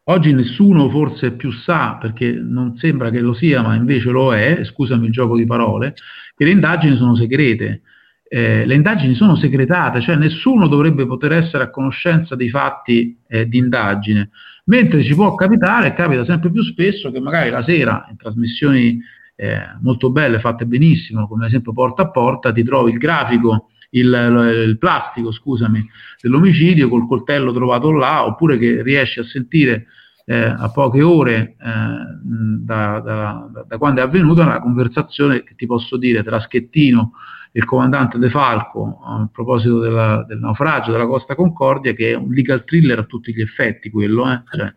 oggi 0.05 0.33
nessuno 0.33 0.91
forse 0.91 1.33
più 1.33 1.53
sa, 1.53 1.99
perché 2.01 2.33
non 2.33 2.77
sembra 2.79 3.11
che 3.11 3.21
lo 3.21 3.33
sia, 3.35 3.63
ma 3.63 3.77
invece 3.77 4.11
lo 4.11 4.35
è, 4.35 4.65
scusami 4.65 5.07
il 5.07 5.13
gioco 5.13 5.37
di 5.37 5.47
parole, 5.47 5.95
che 6.35 6.45
le 6.45 6.51
indagini 6.51 6.97
sono 6.97 7.15
segrete. 7.15 7.83
Eh, 8.35 8.65
le 8.65 8.75
indagini 8.75 9.15
sono 9.15 9.37
segretate, 9.37 10.01
cioè 10.01 10.17
nessuno 10.17 10.67
dovrebbe 10.67 11.05
poter 11.05 11.33
essere 11.33 11.65
a 11.65 11.71
conoscenza 11.71 12.35
dei 12.35 12.49
fatti 12.49 13.15
eh, 13.29 13.47
di 13.47 13.59
indagine, 13.59 14.31
mentre 14.65 15.05
ci 15.05 15.15
può 15.15 15.35
capitare, 15.35 15.93
capita 15.93 16.25
sempre 16.25 16.51
più 16.51 16.63
spesso, 16.63 17.11
che 17.11 17.21
magari 17.21 17.51
la 17.51 17.63
sera 17.63 18.07
in 18.09 18.17
trasmissioni 18.17 18.99
eh, 19.37 19.59
molto 19.83 20.11
belle, 20.11 20.41
fatte 20.41 20.65
benissimo, 20.65 21.29
come 21.29 21.43
ad 21.43 21.51
esempio 21.51 21.75
porta 21.75 22.05
a 22.05 22.11
porta, 22.11 22.53
ti 22.53 22.63
trovi 22.63 22.93
il 22.93 22.97
grafico, 22.97 23.69
il, 23.91 24.65
il 24.67 24.79
plastico, 24.79 25.31
scusami, 25.31 25.87
dell'omicidio 26.19 26.89
col 26.89 27.07
coltello 27.07 27.53
trovato 27.53 27.93
là, 27.93 28.25
oppure 28.25 28.57
che 28.57 28.83
riesci 28.83 29.21
a 29.21 29.25
sentire 29.25 29.89
eh, 30.25 30.43
a 30.43 30.71
poche 30.71 31.03
ore 31.03 31.37
eh, 31.39 31.57
da, 32.23 33.01
da, 33.01 33.65
da, 33.69 33.77
quando 33.77 34.01
è 34.01 34.05
avvenuta 34.05 34.43
una 34.43 34.61
conversazione 34.61 35.43
che 35.43 35.55
ti 35.55 35.67
posso 35.67 35.99
dire 35.99 36.23
tra 36.23 36.41
Schettino 36.41 37.13
e 37.13 37.42
il 37.53 37.65
comandante 37.65 38.19
De 38.19 38.31
Falco 38.31 39.01
a 39.05 39.29
proposito 39.31 39.79
della, 39.79 40.25
del 40.27 40.39
naufragio 40.39 40.91
della 40.91 41.07
Costa 41.07 41.35
Concordia, 41.35 41.93
che 41.93 42.13
è 42.13 42.15
un 42.15 42.33
legal 42.33 42.65
thriller 42.65 42.99
a 42.99 43.05
tutti 43.05 43.35
gli 43.35 43.41
effetti 43.41 43.91
quello, 43.91 44.31
eh? 44.31 44.43
Cioè, 44.51 44.75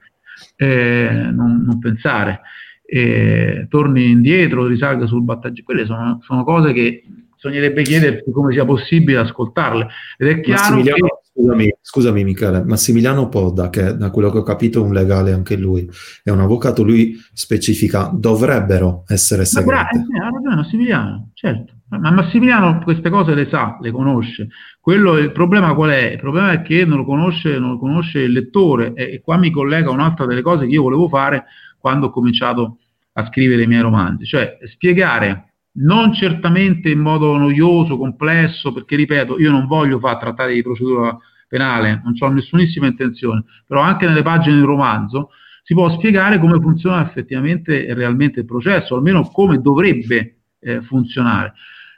eh, 0.58 1.30
non, 1.32 1.64
non, 1.66 1.80
pensare 1.80 2.42
e 2.86 3.66
torni 3.70 4.12
indietro, 4.12 4.68
risalga 4.68 5.08
sul 5.08 5.24
battaggio, 5.24 5.64
quelle 5.64 5.86
sono, 5.86 6.20
sono, 6.24 6.44
cose 6.44 6.72
che 6.72 7.04
bisognerebbe 7.34 7.82
chiedersi 7.82 8.30
come 8.32 8.52
sia 8.54 8.66
possibile 8.66 9.20
ascoltarle. 9.20 9.88
Ed 10.18 10.28
è 10.28 10.42
chiaro 10.42 10.82
che... 10.82 10.94
Scusami, 11.36 11.76
scusami 11.82 12.24
Michele, 12.24 12.64
Massimiliano 12.64 13.28
Podda, 13.28 13.70
che 13.70 13.98
da 13.98 14.10
quello 14.10 14.30
che 14.30 14.38
ho 14.38 14.44
capito 14.44 14.80
è 14.80 14.86
un 14.86 14.94
legale 14.94 15.34
anche 15.34 15.58
lui, 15.58 15.86
è 16.24 16.30
un 16.30 16.40
avvocato, 16.40 16.82
lui 16.82 17.18
specifica 17.34 18.10
dovrebbero 18.14 19.04
essere 19.08 19.44
segrete. 19.44 19.74
Ma 19.74 19.82
bra- 19.82 19.90
eh, 19.90 20.26
ha 20.26 20.30
ragione 20.30 20.56
Massimiliano, 20.56 21.32
certo. 21.34 21.75
Ma 21.88 22.12
Massimiliano 22.12 22.80
queste 22.80 23.10
cose 23.10 23.36
le 23.36 23.48
sa, 23.48 23.78
le 23.80 23.92
conosce. 23.92 24.48
Quello, 24.80 25.18
il 25.18 25.32
problema 25.32 25.74
qual 25.76 25.92
è? 25.92 26.12
Il 26.14 26.20
problema 26.20 26.52
è 26.52 26.62
che 26.64 26.84
non 26.84 26.98
lo 26.98 27.06
conosce, 27.06 27.60
non 27.60 27.72
lo 27.72 27.78
conosce 27.78 28.22
il 28.22 28.32
lettore 28.32 28.94
e, 28.94 29.14
e 29.14 29.22
qua 29.22 29.38
mi 29.38 29.52
collega 29.52 29.92
un'altra 29.92 30.26
delle 30.26 30.42
cose 30.42 30.66
che 30.66 30.74
io 30.74 30.82
volevo 30.82 31.08
fare 31.08 31.46
quando 31.78 32.08
ho 32.08 32.10
cominciato 32.10 32.80
a 33.14 33.26
scrivere 33.28 33.64
i 33.64 33.68
miei 33.68 33.82
romanzi, 33.82 34.26
cioè 34.26 34.58
spiegare 34.64 35.54
non 35.78 36.14
certamente 36.14 36.90
in 36.90 37.00
modo 37.00 37.38
noioso, 37.38 37.98
complesso, 37.98 38.74
perché 38.74 38.96
ripeto, 38.96 39.40
io 39.40 39.52
non 39.52 39.68
voglio 39.68 40.00
far 40.00 40.18
trattare 40.18 40.54
di 40.54 40.62
procedura 40.62 41.18
penale, 41.48 42.02
non 42.04 42.14
ho 42.18 42.28
nessunissima 42.30 42.88
intenzione, 42.88 43.44
però 43.66 43.82
anche 43.82 44.08
nelle 44.08 44.22
pagine 44.22 44.56
del 44.56 44.66
romanzo 44.66 45.30
si 45.64 45.74
può 45.74 45.90
spiegare 45.92 46.40
come 46.40 46.60
funziona 46.60 47.08
effettivamente 47.08 47.86
e 47.86 47.94
realmente 47.94 48.42
il 48.42 48.46
processo, 48.46 48.96
almeno 48.96 49.24
come 49.30 49.60
dovrebbe 49.62 50.38
eh, 50.60 50.82
funzionare. 50.82 51.54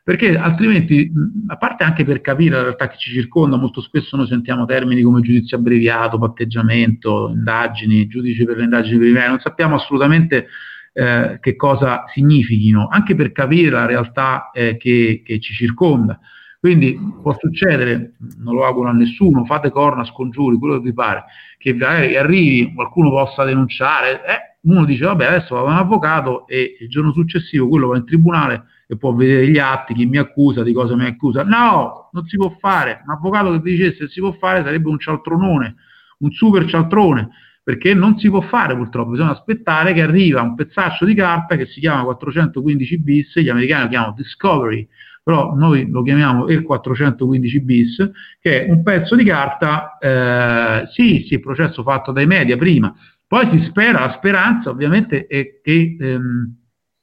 Perché 0.07 0.37
altrimenti, 0.37 1.11
a 1.47 1.57
parte 1.57 1.83
anche 1.83 2.05
per 2.05 2.21
capire 2.21 2.55
la 2.55 2.61
realtà 2.61 2.87
che 2.87 2.95
ci 2.97 3.11
circonda, 3.11 3.57
molto 3.57 3.81
spesso 3.81 4.15
noi 4.15 4.25
sentiamo 4.27 4.63
termini 4.63 5.01
come 5.01 5.19
giudizio 5.19 5.57
abbreviato, 5.57 6.17
patteggiamento, 6.17 7.27
indagini, 7.27 8.07
giudice 8.07 8.45
per 8.45 8.55
le 8.55 8.63
indagini 8.63 8.95
preliminari, 8.95 9.31
non 9.31 9.41
sappiamo 9.41 9.75
assolutamente 9.75 10.47
eh, 10.93 11.39
che 11.41 11.57
cosa 11.57 12.05
significhino, 12.13 12.87
anche 12.89 13.15
per 13.15 13.33
capire 13.33 13.71
la 13.71 13.85
realtà 13.85 14.49
eh, 14.53 14.77
che, 14.77 15.23
che, 15.25 15.41
ci 15.41 15.53
circonda. 15.53 16.17
Quindi 16.57 16.97
può 17.21 17.35
succedere, 17.37 18.13
non 18.37 18.55
lo 18.55 18.65
auguro 18.65 18.87
a 18.87 18.93
nessuno, 18.93 19.43
fate 19.43 19.71
corna, 19.71 20.05
scongiuri, 20.05 20.57
quello 20.57 20.75
che 20.75 20.83
vi 20.83 20.93
pare, 20.93 21.25
che 21.57 21.75
arrivi, 22.17 22.71
qualcuno 22.73 23.09
possa 23.09 23.43
denunciare, 23.43 24.21
eh, 24.25 24.57
uno 24.69 24.85
dice 24.85 25.03
vabbè 25.03 25.25
adesso 25.25 25.53
vado 25.53 25.67
a 25.67 25.71
un 25.71 25.77
avvocato 25.77 26.47
e 26.47 26.77
il 26.79 26.87
giorno 26.87 27.11
successivo 27.11 27.67
quello 27.67 27.87
va 27.87 27.97
in 27.97 28.05
tribunale 28.05 28.63
e 28.87 28.97
può 28.97 29.13
vedere 29.13 29.49
gli 29.49 29.59
atti, 29.59 29.93
chi 29.93 30.05
mi 30.05 30.17
accusa, 30.17 30.63
di 30.63 30.71
cosa 30.71 30.95
mi 30.95 31.05
accusa. 31.05 31.43
No, 31.43 32.09
non 32.13 32.25
si 32.25 32.37
può 32.37 32.55
fare. 32.59 33.01
Un 33.05 33.13
avvocato 33.13 33.51
che 33.51 33.61
dicesse 33.61 34.07
si 34.07 34.21
può 34.21 34.31
fare 34.31 34.63
sarebbe 34.63 34.89
un 34.89 34.97
cialtronone, 34.97 35.75
un 36.19 36.31
super 36.31 36.65
cialtrone, 36.65 37.29
perché 37.61 37.93
non 37.93 38.17
si 38.17 38.29
può 38.29 38.39
fare 38.39 38.75
purtroppo, 38.77 39.11
bisogna 39.11 39.31
aspettare 39.31 39.91
che 39.91 40.01
arriva 40.01 40.41
un 40.41 40.55
pezzaccio 40.55 41.03
di 41.03 41.13
carta 41.13 41.57
che 41.57 41.65
si 41.65 41.81
chiama 41.81 42.03
415 42.03 42.97
bis, 42.99 43.37
gli 43.39 43.49
americani 43.49 43.83
lo 43.83 43.89
chiamano 43.89 44.13
Discovery, 44.15 44.87
però 45.21 45.53
noi 45.53 45.89
lo 45.89 46.01
chiamiamo 46.01 46.47
il 46.47 46.63
415 46.63 47.59
bis, 47.59 48.11
che 48.39 48.65
è 48.65 48.71
un 48.71 48.81
pezzo 48.83 49.17
di 49.17 49.25
carta, 49.25 49.97
eh, 49.97 50.87
sì, 50.93 51.25
sì, 51.27 51.41
processo 51.41 51.83
fatto 51.83 52.13
dai 52.13 52.25
media 52.25 52.55
prima, 52.55 52.95
poi 53.27 53.49
si 53.51 53.65
spera, 53.67 54.05
la 54.05 54.13
speranza 54.13 54.69
ovviamente 54.69 55.27
è 55.27 55.59
che 55.61 55.97
ehm, 55.99 56.55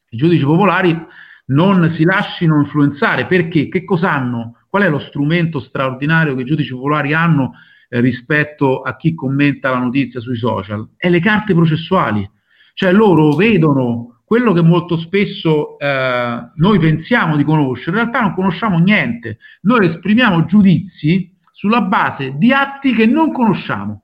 i 0.09 0.17
giudici 0.17 0.45
popolari 0.45 0.99
non 1.47 1.93
si 1.97 2.05
lasciano 2.05 2.61
influenzare, 2.61 3.27
perché 3.27 3.69
che 3.69 3.85
cosa 3.85 4.13
hanno? 4.13 4.59
Qual 4.69 4.83
è 4.83 4.89
lo 4.89 4.99
strumento 4.99 5.61
straordinario 5.61 6.35
che 6.35 6.43
i 6.43 6.47
giudici 6.47 6.73
popolari 6.73 7.13
hanno 7.13 7.53
eh, 7.89 8.01
rispetto 8.01 8.83
a 8.83 8.97
chi 8.97 9.15
commenta 9.15 9.71
la 9.71 9.79
notizia 9.79 10.21
sui 10.21 10.37
social? 10.37 10.89
È 10.97 11.09
le 11.09 11.21
carte 11.21 11.55
processuali, 11.55 12.29
cioè 12.75 12.93
loro 12.93 13.35
vedono 13.35 14.21
quello 14.25 14.53
che 14.53 14.63
molto 14.63 14.97
spesso 14.99 15.79
eh, 15.79 16.51
noi 16.55 16.79
pensiamo 16.79 17.37
di 17.37 17.45
conoscere, 17.45 17.91
in 17.91 17.97
realtà 17.97 18.21
non 18.21 18.35
conosciamo 18.35 18.79
niente, 18.79 19.39
noi 19.63 19.87
esprimiamo 19.87 20.47
giudizi 20.47 21.31
sulla 21.53 21.83
base 21.83 22.35
di 22.37 22.53
atti 22.53 22.95
che 22.95 23.07
non 23.07 23.33
conosciamo 23.33 24.04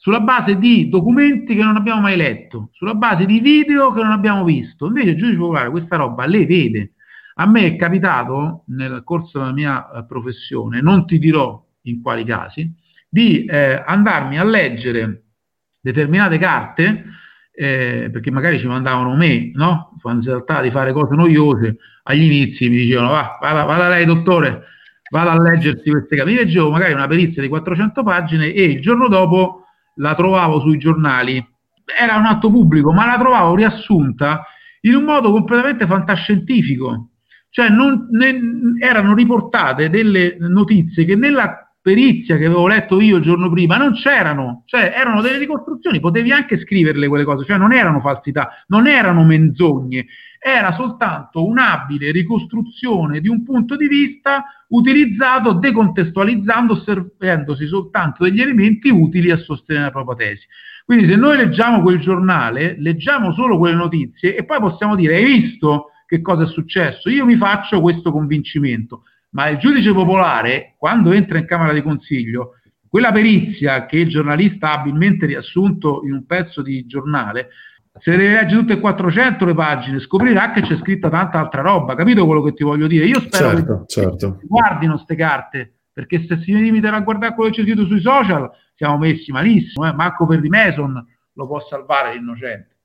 sulla 0.00 0.20
base 0.20 0.56
di 0.56 0.88
documenti 0.88 1.54
che 1.54 1.62
non 1.62 1.76
abbiamo 1.76 2.00
mai 2.00 2.16
letto, 2.16 2.70
sulla 2.72 2.94
base 2.94 3.26
di 3.26 3.38
video 3.38 3.92
che 3.92 4.00
non 4.00 4.12
abbiamo 4.12 4.44
visto. 4.44 4.86
Invece 4.86 5.10
il 5.10 5.16
giudice 5.18 5.36
popolare 5.36 5.68
questa 5.68 5.96
roba 5.96 6.24
le 6.24 6.46
vede. 6.46 6.92
A 7.34 7.46
me 7.46 7.66
è 7.66 7.76
capitato 7.76 8.64
nel 8.68 9.02
corso 9.04 9.38
della 9.38 9.52
mia 9.52 9.90
eh, 9.90 10.04
professione, 10.06 10.80
non 10.80 11.04
ti 11.04 11.18
dirò 11.18 11.62
in 11.82 12.00
quali 12.00 12.24
casi, 12.24 12.72
di 13.10 13.44
eh, 13.44 13.82
andarmi 13.84 14.38
a 14.38 14.44
leggere 14.44 15.24
determinate 15.78 16.38
carte, 16.38 17.04
eh, 17.52 18.08
perché 18.10 18.30
magari 18.30 18.58
ci 18.58 18.66
mandavano 18.66 19.14
me, 19.14 19.50
no? 19.52 19.98
Quando 20.00 20.22
si 20.22 20.28
trattava 20.28 20.62
di 20.62 20.70
fare 20.70 20.92
cose 20.94 21.14
noiose, 21.14 21.76
agli 22.04 22.22
inizi 22.22 22.70
mi 22.70 22.76
dicevano 22.76 23.10
va, 23.10 23.36
vada, 23.38 23.64
vada 23.64 23.88
lei 23.90 24.06
dottore, 24.06 24.62
vada 25.10 25.32
a 25.32 25.42
leggersi 25.42 25.90
queste 25.90 26.16
carte. 26.16 26.30
Mi 26.30 26.38
leggevo 26.38 26.70
magari 26.70 26.94
una 26.94 27.06
perizia 27.06 27.42
di 27.42 27.48
400 27.48 28.02
pagine 28.02 28.50
e 28.50 28.62
il 28.62 28.80
giorno 28.80 29.06
dopo 29.06 29.66
la 29.94 30.14
trovavo 30.14 30.60
sui 30.60 30.78
giornali, 30.78 31.44
era 31.98 32.16
un 32.16 32.26
atto 32.26 32.50
pubblico, 32.50 32.92
ma 32.92 33.06
la 33.06 33.18
trovavo 33.18 33.54
riassunta 33.54 34.44
in 34.82 34.94
un 34.94 35.04
modo 35.04 35.30
completamente 35.30 35.86
fantascientifico. 35.86 37.08
Cioè 37.50 37.68
non, 37.68 38.08
ne, 38.12 38.38
erano 38.80 39.14
riportate 39.14 39.90
delle 39.90 40.36
notizie 40.38 41.04
che 41.04 41.16
nella 41.16 41.70
perizia 41.82 42.36
che 42.36 42.44
avevo 42.44 42.66
letto 42.68 43.00
io 43.00 43.16
il 43.16 43.22
giorno 43.22 43.50
prima 43.50 43.76
non 43.76 43.94
c'erano, 43.94 44.62
cioè 44.66 44.92
erano 44.94 45.20
delle 45.20 45.38
ricostruzioni, 45.38 45.98
potevi 45.98 46.30
anche 46.30 46.60
scriverle 46.60 47.08
quelle 47.08 47.24
cose, 47.24 47.44
cioè 47.44 47.56
non 47.56 47.72
erano 47.72 48.00
falsità, 48.00 48.64
non 48.68 48.86
erano 48.86 49.24
menzogne, 49.24 50.06
era 50.42 50.72
soltanto 50.72 51.46
un'abile 51.46 52.10
ricostruzione 52.12 53.20
di 53.20 53.28
un 53.28 53.44
punto 53.44 53.76
di 53.76 53.86
vista 53.88 54.44
utilizzato 54.68 55.52
decontestualizzando, 55.52 56.72
osservandosi 56.72 57.66
soltanto 57.66 58.24
degli 58.24 58.40
elementi 58.40 58.88
utili 58.88 59.30
a 59.30 59.36
sostenere 59.36 59.84
la 59.86 59.90
propria 59.90 60.28
tesi. 60.28 60.46
Quindi 60.86 61.08
se 61.08 61.16
noi 61.16 61.36
leggiamo 61.36 61.82
quel 61.82 62.00
giornale, 62.00 62.74
leggiamo 62.78 63.34
solo 63.34 63.58
quelle 63.58 63.76
notizie 63.76 64.34
e 64.34 64.44
poi 64.44 64.58
possiamo 64.60 64.96
dire 64.96 65.16
hai 65.16 65.24
visto 65.24 65.90
che 66.06 66.22
cosa 66.22 66.44
è 66.44 66.46
successo? 66.46 67.10
Io 67.10 67.26
mi 67.26 67.36
faccio 67.36 67.80
questo 67.82 68.10
convincimento, 68.10 69.02
ma 69.30 69.48
il 69.48 69.58
giudice 69.58 69.92
popolare 69.92 70.74
quando 70.78 71.12
entra 71.12 71.38
in 71.38 71.44
Camera 71.44 71.74
di 71.74 71.82
Consiglio 71.82 72.54
quella 72.88 73.12
perizia 73.12 73.86
che 73.86 73.98
il 73.98 74.08
giornalista 74.08 74.70
ha 74.70 74.80
abilmente 74.80 75.26
riassunto 75.26 76.00
in 76.04 76.12
un 76.12 76.26
pezzo 76.26 76.60
di 76.62 76.86
giornale 76.86 77.50
se 77.98 78.16
le 78.16 78.28
leggi 78.32 78.54
tutte 78.54 78.74
e 78.74 78.80
400 78.80 79.44
le 79.44 79.54
pagine, 79.54 80.00
scoprirà 80.00 80.52
che 80.52 80.62
c'è 80.62 80.78
scritta 80.78 81.08
tanta 81.08 81.38
altra 81.38 81.60
roba. 81.60 81.94
Capito 81.94 82.24
quello 82.24 82.42
che 82.42 82.54
ti 82.54 82.62
voglio 82.62 82.86
dire? 82.86 83.06
Io 83.06 83.20
spero 83.20 83.50
certo, 83.50 83.78
che 83.80 83.84
certo. 83.86 84.40
guardino 84.42 84.94
queste 84.94 85.16
carte, 85.16 85.74
perché 85.92 86.24
se 86.26 86.40
si 86.42 86.52
limitano 86.54 86.96
a 86.96 87.00
guardare 87.00 87.34
quello 87.34 87.50
che 87.50 87.56
c'è 87.56 87.62
scritto 87.62 87.86
sui 87.86 88.00
social, 88.00 88.50
siamo 88.74 88.98
messi 88.98 89.32
malissimo. 89.32 89.88
Eh? 89.88 89.92
Marco 89.92 90.26
Perdi 90.26 90.48
Mason 90.48 91.04
lo 91.32 91.46
può 91.46 91.60
salvare 91.68 92.14
l'innocente. 92.14 92.76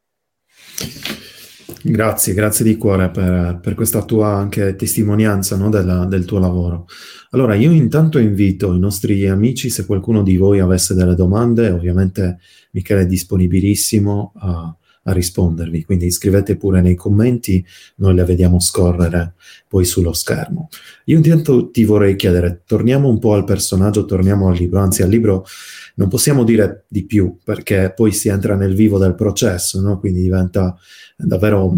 Grazie, 1.82 2.34
grazie 2.34 2.66
di 2.66 2.78
cuore 2.78 3.10
per, 3.10 3.60
per 3.62 3.76
questa 3.76 4.03
tua 4.03 4.30
anche 4.30 4.76
testimonianza 4.76 5.56
no, 5.56 5.70
della, 5.70 6.06
del 6.06 6.26
tuo 6.26 6.39
lavoro. 6.39 6.88
Allora, 7.32 7.53
io 7.53 7.72
intanto 7.72 8.18
invito 8.18 8.74
i 8.74 8.80
nostri 8.80 9.28
amici, 9.28 9.70
se 9.70 9.86
qualcuno 9.86 10.24
di 10.24 10.36
voi 10.36 10.60
avesse 10.60 10.95
delle 10.95 11.16
domande, 11.16 11.70
ovviamente 11.70 12.39
Michele 12.72 13.01
è 13.01 13.06
disponibilissimo 13.06 14.34
a 14.38 14.76
a 15.08 15.12
rispondervi, 15.12 15.84
quindi 15.84 16.10
scrivete 16.10 16.58
pure 16.58 16.82
nei 16.82 16.95
commenti, 16.95 17.64
noi 17.97 18.16
le 18.16 18.24
vediamo 18.24 18.60
scorrere 18.60 19.36
poi 19.68 19.86
sullo 19.86 20.14
schermo. 20.14 20.70
Io 21.06 21.18
intanto 21.18 21.70
ti 21.70 21.84
vorrei 21.84 22.16
chiedere, 22.16 22.64
torniamo 22.66 23.08
un 23.08 23.20
po' 23.20 23.34
al 23.34 23.43
personaggio, 23.43 24.06
torniamo 24.06 24.47
al 24.47 24.56
libro, 24.56 24.80
anzi 24.80 25.03
al 25.03 25.10
libro 25.10 25.45
non 25.95 26.08
possiamo 26.08 26.43
dire 26.43 26.86
di 26.88 27.06
più 27.06 27.38
perché 27.43 27.93
poi 27.95 28.12
si 28.12 28.30
entra 28.30 28.56
nel 28.56 28.74
vivo 28.74 28.97
del 28.97 29.16
processo, 29.16 29.80
no? 29.80 29.99
quindi 29.99 30.22
diventa 30.22 30.76
davvero 31.16 31.74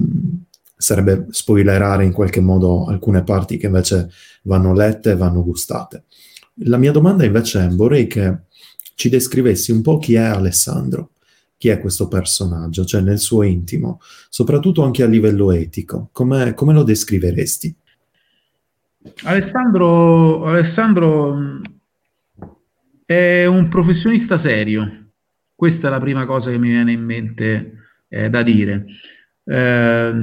sarebbe 0.79 1.25
spoilerare 1.31 2.05
in 2.05 2.13
qualche 2.13 2.39
modo 2.39 2.85
alcune 2.85 3.23
parti 3.23 3.57
che 3.57 3.65
invece 3.65 4.09
vanno 4.43 4.73
lette 4.73 5.11
e 5.11 5.15
vanno 5.15 5.43
gustate. 5.43 6.03
La 6.61 6.77
mia 6.77 6.91
domanda 6.91 7.25
invece 7.25 7.65
è, 7.65 7.67
vorrei 7.67 8.07
che 8.07 8.45
ci 8.95 9.09
descrivessi 9.09 9.71
un 9.71 9.81
po' 9.81 9.97
chi 9.97 10.13
è 10.13 10.19
Alessandro 10.23 11.11
chi 11.57 11.69
è 11.69 11.79
questo 11.79 12.07
personaggio, 12.07 12.85
cioè 12.85 13.01
nel 13.01 13.19
suo 13.19 13.43
intimo, 13.43 13.99
soprattutto 14.29 14.83
anche 14.83 15.03
a 15.03 15.07
livello 15.07 15.51
etico. 15.51 16.09
Come, 16.11 16.53
come 16.53 16.73
lo 16.73 16.83
descriveresti? 16.83 17.75
Alessandro, 19.23 20.45
Alessandro 20.45 21.61
è 23.05 23.45
un 23.45 23.67
professionista 23.69 24.39
serio. 24.41 25.05
Questa 25.55 25.87
è 25.87 25.89
la 25.89 25.99
prima 25.99 26.25
cosa 26.25 26.51
che 26.51 26.59
mi 26.59 26.69
viene 26.69 26.91
in 26.91 27.03
mente 27.03 27.73
eh, 28.09 28.29
da 28.29 28.43
dire. 28.43 28.85
Eh, 29.43 30.13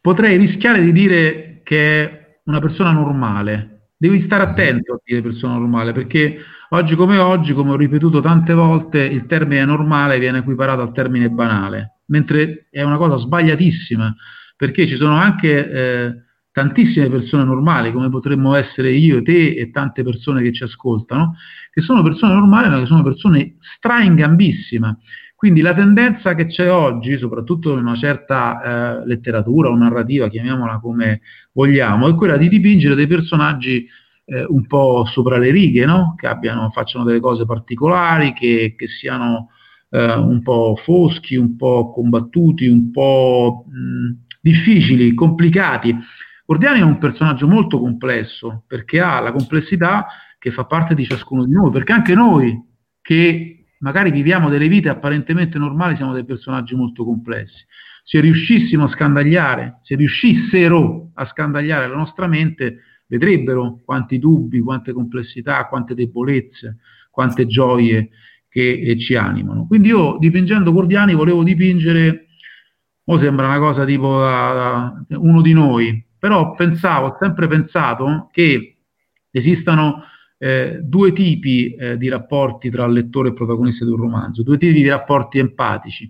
potrei 0.00 0.36
rischiare 0.36 0.82
di 0.82 0.92
dire 0.92 1.60
che 1.64 2.02
è 2.02 2.40
una 2.44 2.60
persona 2.60 2.92
normale. 2.92 3.88
Devi 3.96 4.22
stare 4.24 4.44
attento 4.44 4.94
a 4.94 5.00
dire 5.04 5.22
persona 5.22 5.54
normale 5.54 5.92
perché 5.92 6.38
Oggi 6.72 6.94
come 6.94 7.18
oggi, 7.18 7.52
come 7.52 7.72
ho 7.72 7.76
ripetuto 7.76 8.20
tante 8.20 8.54
volte, 8.54 9.00
il 9.02 9.26
termine 9.26 9.64
normale 9.64 10.20
viene 10.20 10.38
equiparato 10.38 10.82
al 10.82 10.92
termine 10.92 11.28
banale, 11.28 12.02
mentre 12.06 12.68
è 12.70 12.82
una 12.82 12.96
cosa 12.96 13.16
sbagliatissima, 13.16 14.14
perché 14.56 14.86
ci 14.86 14.94
sono 14.94 15.16
anche 15.16 15.68
eh, 15.68 16.14
tantissime 16.52 17.08
persone 17.08 17.42
normali, 17.42 17.90
come 17.90 18.08
potremmo 18.08 18.54
essere 18.54 18.92
io, 18.92 19.20
te 19.20 19.56
e 19.56 19.72
tante 19.72 20.04
persone 20.04 20.42
che 20.42 20.52
ci 20.52 20.62
ascoltano, 20.62 21.34
che 21.72 21.80
sono 21.80 22.04
persone 22.04 22.34
normali, 22.34 22.68
ma 22.68 22.78
che 22.78 22.86
sono 22.86 23.02
persone 23.02 23.56
straingambissime. 23.78 24.98
Quindi 25.34 25.62
la 25.62 25.74
tendenza 25.74 26.36
che 26.36 26.46
c'è 26.46 26.70
oggi, 26.70 27.18
soprattutto 27.18 27.72
in 27.72 27.78
una 27.84 27.96
certa 27.96 29.00
eh, 29.00 29.06
letteratura 29.06 29.70
o 29.70 29.76
narrativa, 29.76 30.28
chiamiamola 30.28 30.78
come 30.78 31.22
vogliamo, 31.50 32.08
è 32.08 32.14
quella 32.14 32.36
di 32.36 32.48
dipingere 32.48 32.94
dei 32.94 33.08
personaggi 33.08 33.88
eh, 34.30 34.44
un 34.48 34.66
po' 34.66 35.04
sopra 35.06 35.38
le 35.38 35.50
righe, 35.50 35.84
no? 35.84 36.14
che 36.16 36.28
abbiano, 36.28 36.70
facciano 36.70 37.04
delle 37.04 37.18
cose 37.20 37.44
particolari, 37.44 38.32
che, 38.32 38.74
che 38.76 38.86
siano 38.86 39.48
eh, 39.90 40.12
un 40.14 40.40
po' 40.42 40.76
foschi, 40.84 41.34
un 41.34 41.56
po' 41.56 41.90
combattuti, 41.92 42.68
un 42.68 42.92
po' 42.92 43.64
mh, 43.66 44.38
difficili, 44.40 45.14
complicati. 45.14 45.96
Gordiani 46.46 46.80
è 46.80 46.84
un 46.84 46.98
personaggio 46.98 47.48
molto 47.48 47.80
complesso 47.80 48.64
perché 48.66 49.00
ha 49.00 49.20
la 49.20 49.32
complessità 49.32 50.06
che 50.38 50.52
fa 50.52 50.64
parte 50.64 50.94
di 50.94 51.04
ciascuno 51.04 51.44
di 51.44 51.52
noi, 51.52 51.70
perché 51.70 51.92
anche 51.92 52.14
noi 52.14 52.56
che 53.02 53.66
magari 53.80 54.10
viviamo 54.12 54.48
delle 54.48 54.68
vite 54.68 54.88
apparentemente 54.88 55.58
normali 55.58 55.96
siamo 55.96 56.12
dei 56.12 56.24
personaggi 56.24 56.74
molto 56.76 57.04
complessi. 57.04 57.64
Se 58.04 58.20
riuscissimo 58.20 58.84
a 58.84 58.90
scandagliare, 58.90 59.80
se 59.82 59.96
riuscissero 59.96 61.10
a 61.14 61.26
scandagliare 61.26 61.88
la 61.88 61.96
nostra 61.96 62.26
mente, 62.26 62.78
vedrebbero 63.10 63.80
quanti 63.84 64.20
dubbi, 64.20 64.60
quante 64.60 64.92
complessità, 64.92 65.66
quante 65.66 65.94
debolezze, 65.94 66.78
quante 67.10 67.46
gioie 67.46 68.10
che 68.48 68.80
eh, 68.80 68.98
ci 68.98 69.16
animano. 69.16 69.66
Quindi 69.66 69.88
io 69.88 70.16
dipingendo 70.18 70.72
Gordiani 70.72 71.14
volevo 71.14 71.42
dipingere, 71.42 72.26
o 73.04 73.18
sembra 73.18 73.48
una 73.48 73.58
cosa 73.58 73.84
tipo 73.84 74.06
uh, 74.06 75.26
uno 75.26 75.42
di 75.42 75.52
noi, 75.52 76.06
però 76.16 76.54
pensavo, 76.54 77.08
ho 77.08 77.16
sempre 77.18 77.48
pensato 77.48 78.28
che 78.30 78.76
esistano 79.32 80.04
eh, 80.38 80.78
due 80.80 81.12
tipi 81.12 81.74
eh, 81.74 81.96
di 81.96 82.08
rapporti 82.08 82.70
tra 82.70 82.86
lettore 82.86 83.30
e 83.30 83.32
protagonista 83.32 83.84
di 83.84 83.90
un 83.90 83.96
romanzo, 83.96 84.44
due 84.44 84.56
tipi 84.56 84.82
di 84.82 84.88
rapporti 84.88 85.38
empatici. 85.40 86.08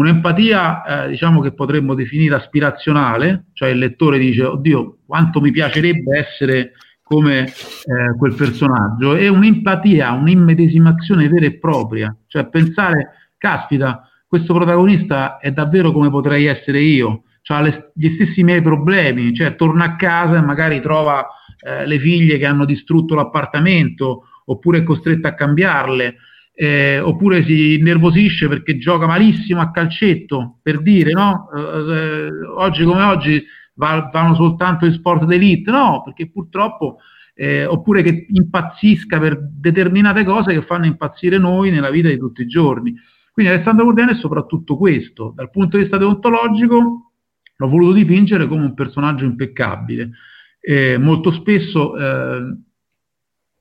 Un'empatia, 0.00 1.04
eh, 1.04 1.08
diciamo 1.10 1.42
che 1.42 1.52
potremmo 1.52 1.92
definire 1.94 2.34
aspirazionale, 2.34 3.48
cioè 3.52 3.68
il 3.68 3.76
lettore 3.76 4.18
dice, 4.18 4.44
oddio, 4.44 5.00
quanto 5.06 5.42
mi 5.42 5.50
piacerebbe 5.50 6.18
essere 6.18 6.72
come 7.02 7.44
eh, 7.44 8.16
quel 8.16 8.34
personaggio. 8.34 9.14
E 9.14 9.28
un'empatia, 9.28 10.12
un'immedesimazione 10.12 11.28
vera 11.28 11.44
e 11.44 11.58
propria, 11.58 12.16
cioè 12.28 12.46
pensare, 12.46 13.10
caspita, 13.36 14.08
questo 14.26 14.54
protagonista 14.54 15.36
è 15.36 15.52
davvero 15.52 15.92
come 15.92 16.08
potrei 16.08 16.46
essere 16.46 16.80
io, 16.80 17.24
ha 17.48 17.90
gli 17.92 18.14
stessi 18.14 18.42
miei 18.42 18.62
problemi, 18.62 19.34
cioè 19.34 19.54
torna 19.54 19.84
a 19.84 19.96
casa 19.96 20.38
e 20.38 20.40
magari 20.40 20.80
trova 20.80 21.28
eh, 21.62 21.86
le 21.86 21.98
figlie 21.98 22.38
che 22.38 22.46
hanno 22.46 22.64
distrutto 22.64 23.14
l'appartamento 23.14 24.28
oppure 24.46 24.78
è 24.78 24.82
costretta 24.82 25.28
a 25.28 25.34
cambiarle, 25.34 26.16
eh, 26.62 26.98
oppure 26.98 27.42
si 27.44 27.78
innervosisce 27.78 28.46
perché 28.46 28.76
gioca 28.76 29.06
malissimo 29.06 29.62
a 29.62 29.70
calcetto, 29.70 30.58
per 30.60 30.82
dire, 30.82 31.12
no? 31.12 31.48
Eh, 31.56 31.94
eh 31.94 32.28
oggi 32.54 32.84
come 32.84 33.02
oggi 33.02 33.42
va, 33.76 34.10
vanno 34.12 34.34
soltanto 34.34 34.84
in 34.84 34.92
sport 34.92 35.24
d'elite, 35.24 35.70
no, 35.70 36.02
perché 36.04 36.30
purtroppo, 36.30 36.98
eh, 37.34 37.64
oppure 37.64 38.02
che 38.02 38.26
impazzisca 38.28 39.18
per 39.18 39.40
determinate 39.40 40.22
cose 40.22 40.52
che 40.52 40.60
fanno 40.60 40.84
impazzire 40.84 41.38
noi 41.38 41.70
nella 41.70 41.88
vita 41.88 42.08
di 42.08 42.18
tutti 42.18 42.42
i 42.42 42.46
giorni. 42.46 42.94
Quindi 43.32 43.52
Alessandro 43.52 43.86
Cordiani 43.86 44.12
è 44.12 44.16
soprattutto 44.16 44.76
questo, 44.76 45.32
dal 45.34 45.48
punto 45.48 45.78
di 45.78 45.84
vista 45.84 45.96
deontologico 45.96 47.12
l'ho 47.56 47.68
voluto 47.68 47.94
dipingere 47.94 48.46
come 48.46 48.64
un 48.64 48.74
personaggio 48.74 49.24
impeccabile. 49.24 50.10
Eh, 50.60 50.98
molto 50.98 51.32
spesso 51.32 51.96
eh, 51.96 52.54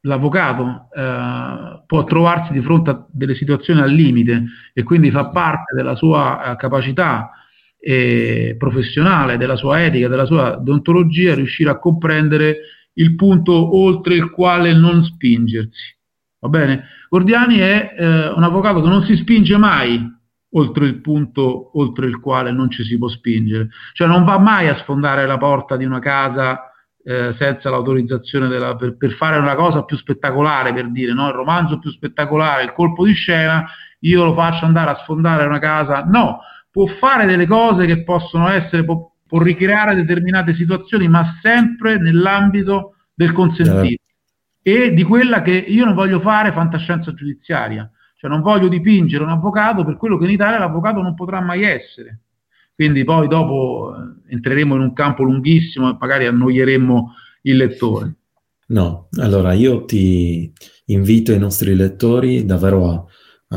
l'avvocato 0.01 0.87
eh, 0.95 1.83
può 1.85 2.03
trovarsi 2.05 2.53
di 2.53 2.61
fronte 2.61 2.89
a 2.89 3.05
delle 3.11 3.35
situazioni 3.35 3.81
al 3.81 3.91
limite 3.91 4.45
e 4.73 4.83
quindi 4.83 5.11
fa 5.11 5.29
parte 5.29 5.75
della 5.75 5.95
sua 5.95 6.51
eh, 6.51 6.55
capacità 6.55 7.31
eh, 7.79 8.55
professionale, 8.57 9.37
della 9.37 9.55
sua 9.55 9.83
etica, 9.83 10.07
della 10.07 10.25
sua 10.25 10.57
deontologia, 10.57 11.35
riuscire 11.35 11.69
a 11.69 11.79
comprendere 11.79 12.57
il 12.93 13.15
punto 13.15 13.77
oltre 13.77 14.15
il 14.15 14.29
quale 14.31 14.73
non 14.73 15.03
spingersi. 15.03 15.97
Va 16.39 16.49
bene? 16.49 16.85
Gordiani 17.09 17.57
è 17.57 17.95
eh, 17.97 18.27
un 18.29 18.43
avvocato 18.43 18.81
che 18.81 18.87
non 18.87 19.03
si 19.03 19.15
spinge 19.17 19.57
mai 19.57 20.17
oltre 20.53 20.85
il 20.85 20.99
punto 21.01 21.77
oltre 21.77 22.07
il 22.07 22.19
quale 22.19 22.51
non 22.51 22.71
ci 22.71 22.83
si 22.83 22.97
può 22.97 23.07
spingere, 23.07 23.69
cioè 23.93 24.07
non 24.07 24.23
va 24.23 24.39
mai 24.39 24.67
a 24.67 24.77
sfondare 24.77 25.27
la 25.27 25.37
porta 25.37 25.77
di 25.77 25.85
una 25.85 25.99
casa 25.99 26.68
eh, 27.09 27.33
senza 27.39 27.71
l'autorizzazione 27.71 28.47
della, 28.47 28.75
per, 28.75 28.95
per, 28.95 29.13
fare 29.13 29.39
una 29.39 29.55
cosa 29.55 29.83
più 29.83 29.97
spettacolare, 29.97 30.71
per 30.75 30.91
dire, 30.91 31.11
no? 31.11 31.27
il 31.29 31.33
romanzo 31.33 31.79
più 31.79 31.89
spettacolare, 31.89 32.61
il 32.61 32.71
colpo 32.71 33.03
di 33.03 33.13
scena, 33.13 33.65
io 34.01 34.23
lo 34.23 34.35
faccio 34.35 34.65
andare 34.65 34.91
a 34.91 34.99
sfondare 35.01 35.43
una 35.47 35.57
casa, 35.57 36.03
no, 36.03 36.41
può 36.69 36.85
fare 36.85 37.25
delle 37.25 37.47
cose 37.47 37.87
che 37.87 38.03
possono 38.03 38.47
essere, 38.49 38.85
può, 38.85 39.11
può 39.25 39.41
ricreare 39.41 39.95
determinate 39.95 40.53
situazioni, 40.53 41.07
ma 41.07 41.39
sempre 41.41 41.97
nell'ambito 41.97 42.93
del 43.15 43.31
consentito 43.31 44.03
e 44.61 44.93
di 44.93 45.01
quella 45.01 45.41
che 45.41 45.53
io 45.53 45.85
non 45.85 45.95
voglio 45.95 46.19
fare 46.19 46.51
fantascienza 46.51 47.11
giudiziaria, 47.15 47.89
cioè 48.17 48.29
non 48.29 48.41
voglio 48.41 48.67
dipingere 48.67 49.23
un 49.23 49.31
avvocato 49.31 49.83
per 49.83 49.97
quello 49.97 50.15
che 50.19 50.25
in 50.25 50.31
Italia 50.31 50.59
l'avvocato 50.59 51.01
non 51.01 51.15
potrà 51.15 51.41
mai 51.41 51.63
essere. 51.63 52.19
Quindi 52.79 53.03
poi 53.03 53.27
dopo 53.27 53.93
eh, 53.93 54.33
entreremo 54.33 54.75
in 54.75 54.79
un 54.79 54.93
campo 54.93 55.23
lunghissimo 55.23 55.89
e 55.89 55.97
magari 55.99 56.27
annoieremmo 56.27 57.13
il 57.41 57.57
lettore. 57.57 58.13
No, 58.67 59.09
allora 59.17 59.51
io 59.51 59.83
ti 59.83 60.49
invito 60.85 61.33
i 61.33 61.39
nostri 61.39 61.75
lettori 61.75 62.45
davvero 62.45 62.89
a, 62.89 63.05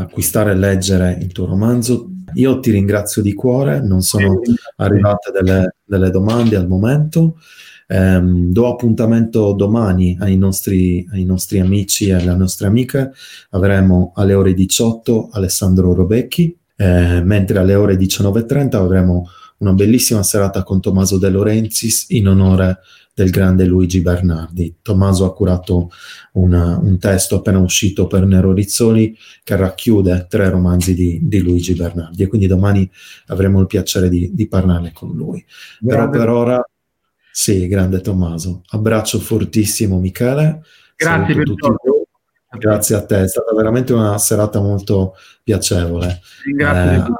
acquistare 0.01 0.51
e 0.51 0.55
leggere 0.57 1.19
il 1.23 1.31
tuo 1.31 1.47
romanzo. 1.47 2.11
Io 2.35 2.59
ti 2.59 2.73
ringrazio 2.73 3.23
di 3.23 3.33
cuore, 3.33 3.81
non 3.81 4.03
sono 4.03 4.41
arrivate 4.79 5.31
delle, 5.31 5.77
delle 5.85 6.11
domande 6.11 6.57
al 6.57 6.67
momento. 6.67 7.39
Um, 7.87 8.51
do 8.51 8.73
appuntamento 8.73 9.53
domani 9.53 10.17
ai 10.19 10.37
nostri, 10.37 11.07
ai 11.13 11.25
nostri, 11.25 11.61
amici 11.61 12.09
e 12.09 12.15
alle 12.15 12.35
nostre 12.35 12.67
amiche. 12.67 13.13
Avremo 13.51 14.11
alle 14.17 14.35
ore 14.35 14.53
18 14.53 15.29
Alessandro 15.31 15.95
Robecchi, 15.95 16.59
eh, 16.83 17.23
mentre 17.23 17.59
alle 17.61 17.77
ore 17.77 17.95
19.30 17.95 18.75
avremo 18.75 19.29
una 19.59 19.73
bellissima 19.73 20.25
serata 20.25 20.65
con 20.65 20.81
Tommaso 20.81 21.17
De 21.17 21.31
Laurentiis 21.31 22.07
in 22.09 22.27
onore 22.27 22.81
del 23.15 23.31
grande 23.31 23.67
Luigi 23.67 24.01
Bernardi. 24.01 24.79
Tommaso 24.83 25.25
ha 25.25 25.33
curato 25.33 25.91
una, 26.33 26.77
un 26.79 26.99
testo 26.99 27.37
appena 27.37 27.59
uscito 27.59 28.09
per 28.09 28.27
Nero 28.27 28.53
Rizzoli 28.53 29.17
che 29.45 29.55
racchiude 29.55 30.27
tre 30.29 30.51
romanzi 30.51 30.95
di, 30.95 31.21
di 31.23 31.41
Luigi 31.41 31.75
Bernardi 31.75 32.25
e 32.25 32.27
quindi 32.27 32.49
domani 32.49 32.91
avremo 33.27 33.61
il 33.61 33.67
piacere 33.67 34.09
di, 34.09 34.35
di 34.35 34.49
parlarne 34.49 34.93
con 34.93 35.15
lui. 35.15 35.45
Grande. 35.79 36.11
Però 36.11 36.25
per 36.25 36.35
ora, 36.35 36.69
sì, 37.31 37.69
grande 37.69 38.01
Tommaso. 38.01 38.63
Abbraccio 38.71 39.21
fortissimo 39.21 40.01
Michele. 40.01 40.63
Grazie 40.97 41.35
per 41.35 41.45
tutti 41.45 41.69
voi. 41.69 41.92
Grazie 42.59 42.97
a 42.97 43.05
te, 43.05 43.23
è 43.23 43.29
stata 43.29 43.55
veramente 43.55 43.93
una 43.93 44.19
serata 44.19 44.61
molto 44.61 45.15
piacevole. 45.43 46.21
Grazie. 46.55 46.97
Eh, 46.97 47.13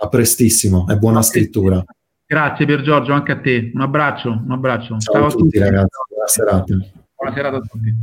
a 0.00 0.08
prestissimo 0.08 0.86
e 0.88 0.96
buona 0.96 1.22
scrittura. 1.22 1.84
Grazie 2.26 2.66
per 2.66 2.82
Giorgio, 2.82 3.12
anche 3.12 3.32
a 3.32 3.40
te. 3.40 3.70
Un 3.74 3.80
abbraccio, 3.80 4.30
un 4.30 4.50
abbraccio. 4.50 4.98
Ciao, 4.98 5.14
Ciao 5.14 5.26
a 5.26 5.30
tutti, 5.30 5.42
tutti 5.42 5.58
ragazzi, 5.58 5.96
buona 6.08 6.26
serata. 6.26 6.74
Buona 7.14 7.34
serata 7.34 7.56
a 7.56 7.60
tutti. 7.60 7.94